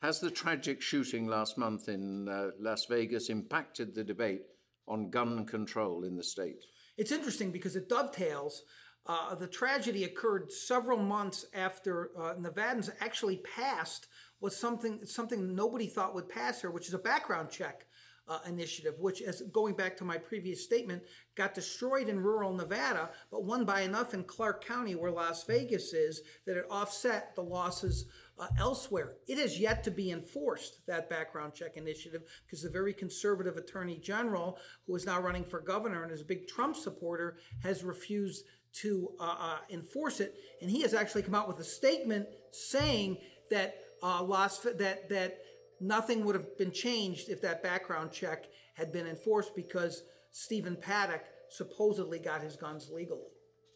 Has 0.00 0.20
the 0.20 0.30
tragic 0.30 0.80
shooting 0.80 1.26
last 1.26 1.58
month 1.58 1.88
in 1.88 2.28
uh, 2.28 2.50
Las 2.60 2.86
Vegas 2.86 3.28
impacted 3.28 3.94
the 3.94 4.04
debate 4.04 4.42
on 4.86 5.10
gun 5.10 5.44
control 5.44 6.04
in 6.04 6.16
the 6.16 6.22
state? 6.22 6.64
It's 6.96 7.12
interesting 7.12 7.50
because 7.50 7.74
it 7.74 7.88
dovetails. 7.88 8.62
Uh, 9.06 9.34
the 9.34 9.46
tragedy 9.46 10.04
occurred 10.04 10.52
several 10.52 10.98
months 10.98 11.46
after 11.52 12.10
uh, 12.16 12.34
Nevadans 12.34 12.90
actually 13.00 13.38
passed 13.38 14.06
was 14.40 14.56
something 14.56 15.04
something 15.04 15.54
nobody 15.54 15.88
thought 15.88 16.14
would 16.14 16.28
pass 16.28 16.60
here, 16.60 16.70
which 16.70 16.86
is 16.86 16.94
a 16.94 16.98
background 16.98 17.50
check 17.50 17.86
uh, 18.28 18.38
initiative, 18.46 18.94
which, 18.98 19.22
as 19.22 19.42
going 19.52 19.74
back 19.74 19.96
to 19.96 20.04
my 20.04 20.18
previous 20.18 20.62
statement, 20.62 21.02
got 21.34 21.54
destroyed 21.54 22.08
in 22.08 22.20
rural 22.20 22.52
Nevada, 22.52 23.10
but 23.30 23.44
won 23.44 23.64
by 23.64 23.82
enough 23.82 24.14
in 24.14 24.24
Clark 24.24 24.64
County, 24.64 24.94
where 24.94 25.10
Las 25.10 25.44
Vegas 25.44 25.92
is, 25.92 26.22
that 26.46 26.56
it 26.56 26.66
offset 26.70 27.34
the 27.34 27.42
losses 27.42 28.06
uh, 28.38 28.48
elsewhere. 28.58 29.14
It 29.26 29.38
has 29.38 29.58
yet 29.58 29.82
to 29.84 29.90
be 29.90 30.10
enforced, 30.10 30.86
that 30.86 31.08
background 31.08 31.54
check 31.54 31.76
initiative, 31.76 32.22
because 32.46 32.62
the 32.62 32.70
very 32.70 32.92
conservative 32.92 33.56
attorney 33.56 33.96
general, 33.96 34.58
who 34.86 34.94
is 34.94 35.06
now 35.06 35.20
running 35.20 35.44
for 35.44 35.60
governor 35.60 36.02
and 36.02 36.12
is 36.12 36.20
a 36.20 36.26
big 36.26 36.46
Trump 36.46 36.76
supporter, 36.76 37.38
has 37.62 37.82
refused 37.82 38.44
to 38.70 39.10
uh, 39.18 39.34
uh 39.38 39.58
enforce 39.70 40.20
it. 40.20 40.34
And 40.60 40.70
he 40.70 40.82
has 40.82 40.92
actually 40.92 41.22
come 41.22 41.34
out 41.34 41.48
with 41.48 41.58
a 41.58 41.64
statement 41.64 42.26
saying 42.52 43.16
that 43.50 43.76
uh, 44.02 44.22
Las 44.22 44.58
that 44.58 45.08
that 45.08 45.38
nothing 45.80 46.24
would 46.24 46.34
have 46.34 46.56
been 46.56 46.72
changed 46.72 47.28
if 47.28 47.40
that 47.42 47.62
background 47.62 48.12
check 48.12 48.46
had 48.74 48.92
been 48.92 49.06
enforced 49.06 49.54
because 49.54 50.02
Stephen 50.30 50.76
Paddock 50.76 51.24
supposedly 51.50 52.18
got 52.18 52.42
his 52.42 52.56
guns 52.56 52.90
legally. 52.92 53.28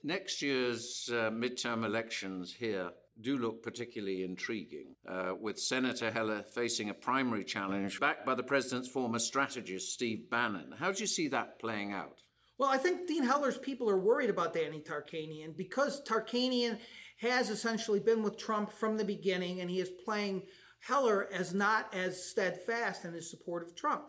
Next 0.05 0.43
year's 0.43 1.09
uh, 1.13 1.31
midterm 1.31 1.85
elections 1.85 2.53
here 2.53 2.91
do 3.21 3.37
look 3.39 3.63
particularly 3.63 4.25
intriguing, 4.25 4.95
uh, 5.09 5.33
with 5.39 5.59
Senator 5.59 6.11
Heller 6.11 6.43
facing 6.55 6.91
a 6.91 6.95
primary 6.95 7.45
challenge 7.45 8.01
backed 8.01 8.25
by 8.25 8.35
the 8.35 8.43
president's 8.43 8.89
former 8.89 9.19
strategist, 9.19 9.93
Steve 9.93 10.31
Bannon. 10.31 10.75
How 10.79 10.93
do 10.93 11.01
you 11.01 11.07
see 11.07 11.29
that 11.29 11.59
playing 11.61 11.93
out? 11.93 12.23
Well, 12.59 12.71
I 12.71 12.79
think 12.79 13.07
Dean 13.07 13.25
Heller's 13.25 13.59
people 13.59 13.91
are 13.91 13.99
worried 13.99 14.31
about 14.31 14.55
Danny 14.55 14.81
Tarkanian 14.81 15.57
because 15.57 16.03
Tarkanian 16.05 16.79
has 17.21 17.51
essentially 17.51 18.01
been 18.01 18.23
with 18.23 18.39
Trump 18.39 18.73
from 18.73 18.97
the 18.97 19.05
beginning 19.05 19.61
and 19.61 19.71
he 19.71 19.81
is 19.81 19.91
playing 20.05 20.43
Heller 20.87 21.28
as 21.33 21.55
not 21.55 21.95
as 21.95 22.24
steadfast 22.24 23.05
in 23.05 23.12
his 23.12 23.30
support 23.30 23.62
of 23.62 23.74
Trump. 23.74 24.05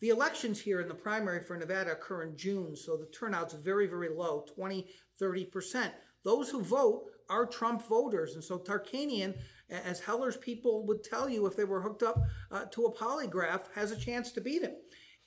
The 0.00 0.08
elections 0.08 0.60
here 0.60 0.80
in 0.80 0.88
the 0.88 0.94
primary 0.94 1.42
for 1.42 1.56
Nevada 1.56 1.92
occur 1.92 2.22
in 2.22 2.36
June, 2.36 2.76
so 2.76 2.96
the 2.96 3.06
turnout's 3.06 3.54
very, 3.54 3.86
very 3.86 4.08
low 4.08 4.44
20, 4.54 4.86
30%. 5.20 5.92
Those 6.24 6.48
who 6.48 6.62
vote 6.62 7.04
are 7.28 7.46
Trump 7.46 7.86
voters. 7.86 8.34
And 8.34 8.42
so 8.42 8.58
Tarkanian, 8.58 9.34
as 9.68 10.00
Heller's 10.00 10.36
people 10.36 10.86
would 10.86 11.04
tell 11.04 11.28
you 11.28 11.46
if 11.46 11.56
they 11.56 11.64
were 11.64 11.82
hooked 11.82 12.02
up 12.02 12.18
uh, 12.50 12.64
to 12.72 12.84
a 12.84 12.94
polygraph, 12.94 13.62
has 13.74 13.92
a 13.92 13.96
chance 13.96 14.32
to 14.32 14.40
beat 14.40 14.62
him. 14.62 14.72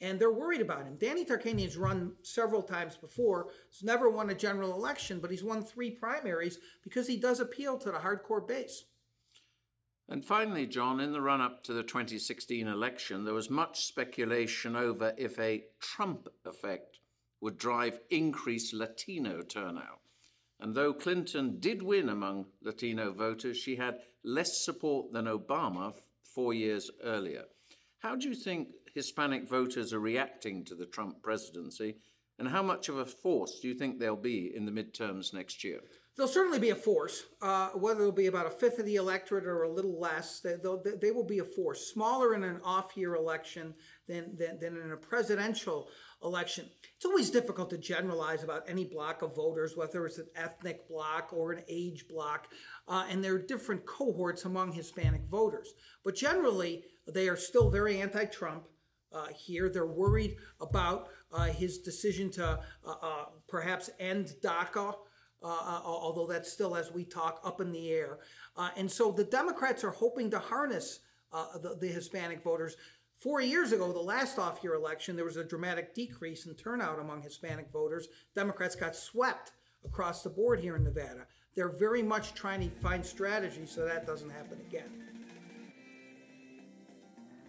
And 0.02 0.20
they're 0.20 0.32
worried 0.32 0.62
about 0.62 0.86
him. 0.86 0.98
Danny 1.00 1.26
Tarkanian's 1.26 1.78
run 1.78 2.14
several 2.22 2.62
times 2.62 2.98
before. 2.98 3.48
He's 3.70 3.84
never 3.84 4.10
won 4.10 4.30
a 4.30 4.36
general 4.36 4.74
election, 4.74 5.20
but 5.20 5.32
he's 5.32 5.44
won 5.44 5.64
three 5.64 5.92
primaries 5.92 6.60
because 6.84 7.08
he 7.08 7.18
does 7.18 7.40
appeal 7.40 7.78
to 7.80 7.92
the 7.92 7.98
hardcore 7.98 8.48
base. 8.48 8.84
And 10.10 10.24
finally, 10.24 10.66
Jon, 10.66 11.02
in 11.02 11.12
the 11.12 11.22
run 11.22 11.42
up 11.42 11.64
to 11.66 11.74
the 11.74 11.84
2016 11.84 12.66
election, 12.68 13.26
there 13.26 13.34
was 13.34 13.50
much 13.50 13.86
speculation 13.86 14.76
over 14.76 15.14
if 15.18 15.38
a 15.38 15.66
Trump 15.82 16.30
effect 16.46 17.00
would 17.42 17.58
drive 17.58 18.00
increased 18.10 18.74
Latino 18.74 19.42
turnout. 19.42 20.00
And 20.60 20.74
though 20.74 20.94
Clinton 20.94 21.60
did 21.60 21.84
win 21.84 22.10
among 22.10 22.48
Latino 22.62 23.12
voters, 23.12 23.58
she 23.58 23.76
had 23.76 24.00
less 24.24 24.64
support 24.64 25.12
than 25.12 25.26
Obama 25.26 25.94
four 26.24 26.54
years 26.54 26.90
earlier. 27.04 27.44
How 28.00 28.16
do 28.16 28.30
you 28.30 28.36
think 28.36 28.70
Hispanic 28.94 29.48
voters 29.48 29.94
are 29.94 30.00
reacting 30.00 30.64
to 30.66 30.76
the 30.76 30.86
Trump 30.86 31.22
presidency? 31.22 31.98
And 32.40 32.48
how 32.48 32.64
much 32.64 32.90
of 32.90 32.98
a 32.98 33.06
force 33.06 33.60
do 33.60 33.68
you 33.68 33.74
think 33.74 34.00
they'll 34.00 34.16
be 34.16 34.56
in 34.56 34.66
the 34.66 34.72
midterms 34.72 35.34
next 35.34 35.64
year? 35.64 35.82
They'll 36.18 36.28
certainly 36.28 36.58
be 36.58 36.72
a 36.72 36.76
force. 36.76 37.26
Uh, 37.44 37.70
whether 37.70 38.02
it'll 38.02 38.12
be 38.12 38.26
about 38.26 38.48
a 38.48 38.50
fifth 38.50 38.80
of 38.80 38.86
the 38.86 38.96
electorate 38.96 39.46
or 39.46 39.62
a 39.64 39.70
little 39.70 40.00
less, 40.00 40.40
they, 40.40 40.56
they'll, 40.56 41.24
be 41.24 41.40
a 41.40 41.44
force. 41.44 41.92
Smaller 41.94 42.34
in 42.34 42.44
an 42.44 42.60
off-year 42.64 43.14
election 43.14 43.76
than, 44.08 44.36
than, 44.36 44.60
than 44.60 44.78
in 44.78 44.92
a 44.92 44.98
presidential 44.98 45.90
election. 46.24 46.66
It's 46.96 47.06
always 47.06 47.30
difficult 47.30 47.70
to 47.70 47.78
generalize 47.78 48.44
about 48.44 48.64
any 48.68 48.86
block 48.86 49.22
of 49.22 49.36
voters, 49.36 49.78
whether 49.78 50.08
it's 50.08 50.18
an 50.18 50.28
ethnic 50.36 50.88
block 50.88 51.30
or 51.32 51.52
an 51.52 51.64
age 51.68 52.08
block, 52.08 52.48
uh, 52.88 53.06
and 53.08 53.24
there 53.24 53.36
are 53.36 53.40
different 53.40 53.86
cohorts 53.86 54.46
among 54.46 54.72
Hispanic 54.72 55.22
voters. 55.30 55.74
But 56.04 56.16
generally, 56.16 56.84
they 57.08 57.30
are 57.30 57.38
still 57.38 57.70
very 57.70 58.02
anti-Trump. 58.02 58.64
Uh, 59.14 59.28
here. 59.34 59.70
They're 59.70 59.86
worried 59.86 60.36
about 60.60 61.08
uh, 61.32 61.46
his 61.46 61.80
decision 61.80 62.30
to 62.32 62.60
uh, 62.86 62.92
uh 63.02 63.26
perhaps 63.48 63.90
end 64.02 64.34
DACA 64.44 64.96
uh, 65.44 65.48
uh 65.48 65.82
although 65.84 66.28
that's 66.28 66.52
still, 66.52 66.76
as 66.76 66.92
we 66.92 67.04
talk, 67.04 67.42
up 67.44 67.62
in 67.62 67.72
the 67.72 67.92
air. 67.92 68.20
Uh, 68.56 68.70
and 68.76 68.90
so 68.90 69.12
the 69.12 69.24
Democrats 69.24 69.84
are 69.84 69.92
hoping 69.92 70.32
to 70.32 70.40
harness 70.40 71.00
uh, 71.32 71.58
the, 71.58 71.76
the, 71.76 71.88
Hispanic 71.88 72.44
voters. 72.44 72.78
Four 73.18 73.42
years 73.42 73.72
ago, 73.72 73.92
the 73.92 74.00
last 74.00 74.38
off 74.40 74.60
year 74.64 74.74
election, 74.74 75.16
there 75.16 75.26
was 75.26 75.38
a 75.38 75.44
dramatic 75.44 75.94
decrease 75.94 76.46
in 76.46 76.56
turnout 76.56 77.00
among 77.00 77.22
Hispanic 77.22 77.72
voters. 77.72 78.08
Democrats 78.36 78.76
got 78.76 78.96
swept 78.96 79.52
across 79.84 80.24
the 80.24 80.30
board 80.30 80.60
here 80.60 80.76
in 80.76 80.84
Nevada. 80.84 81.26
They're 81.56 81.70
very 81.70 82.04
much 82.04 82.34
trying 82.36 82.62
to 82.62 82.70
find 82.70 83.04
strategies 83.06 83.72
so 83.72 83.86
that 83.86 84.06
doesn't 84.06 84.30
happen 84.30 84.60
again. 84.68 85.08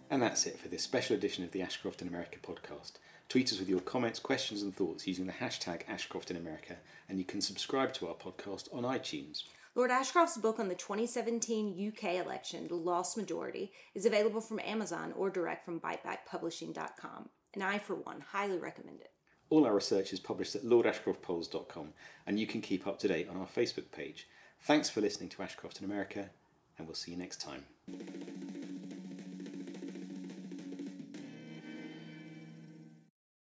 And 0.09 0.21
that's 0.21 0.47
it 0.47 0.59
for 0.59 0.67
this 0.67 0.81
special 0.81 1.15
edition 1.15 1.43
of 1.43 1.51
the 1.51 1.61
Ashcroft 1.61 2.01
in 2.01 2.07
America 2.07 2.39
podcast. 2.41 2.93
Tweet 3.29 3.53
us 3.53 3.59
with 3.59 3.69
your 3.69 3.81
comments, 3.81 4.17
questions, 4.17 4.63
and 4.63 4.75
thoughts 4.75 5.05
using 5.05 5.27
the 5.27 5.33
hashtag 5.33 5.81
Ashcroft 5.87 6.31
in 6.31 6.37
America, 6.37 6.75
and 7.07 7.19
you 7.19 7.23
can 7.23 7.41
subscribe 7.41 7.93
to 7.93 8.07
our 8.07 8.15
podcast 8.15 8.73
on 8.73 8.81
iTunes. 8.81 9.43
Lord 9.75 9.91
Ashcroft's 9.91 10.39
book 10.39 10.59
on 10.59 10.67
the 10.67 10.73
2017 10.73 11.93
UK 11.93 12.15
election, 12.15 12.67
The 12.67 12.73
Lost 12.73 13.17
Majority, 13.17 13.71
is 13.93 14.07
available 14.07 14.41
from 14.41 14.59
Amazon 14.59 15.13
or 15.15 15.29
direct 15.29 15.63
from 15.63 15.79
bitebackpublishing.com, 15.79 17.29
and 17.53 17.63
I, 17.63 17.77
for 17.77 17.93
one, 17.93 18.21
highly 18.31 18.57
recommend 18.57 19.01
it. 19.01 19.11
All 19.51 19.63
our 19.63 19.75
research 19.75 20.11
is 20.11 20.19
published 20.19 20.55
at 20.55 20.63
lordashcroftpolls.com, 20.63 21.93
and 22.25 22.39
you 22.39 22.47
can 22.47 22.61
keep 22.61 22.87
up 22.87 22.97
to 22.97 23.07
date 23.07 23.29
on 23.29 23.37
our 23.37 23.45
Facebook 23.45 23.91
page. 23.91 24.27
Thanks 24.63 24.89
for 24.89 25.01
listening 25.01 25.29
to 25.29 25.43
Ashcroft 25.43 25.77
in 25.77 25.85
America, 25.85 26.31
and 26.79 26.87
we'll 26.87 26.95
see 26.95 27.11
you 27.11 27.17
next 27.17 27.41
time. 27.41 28.78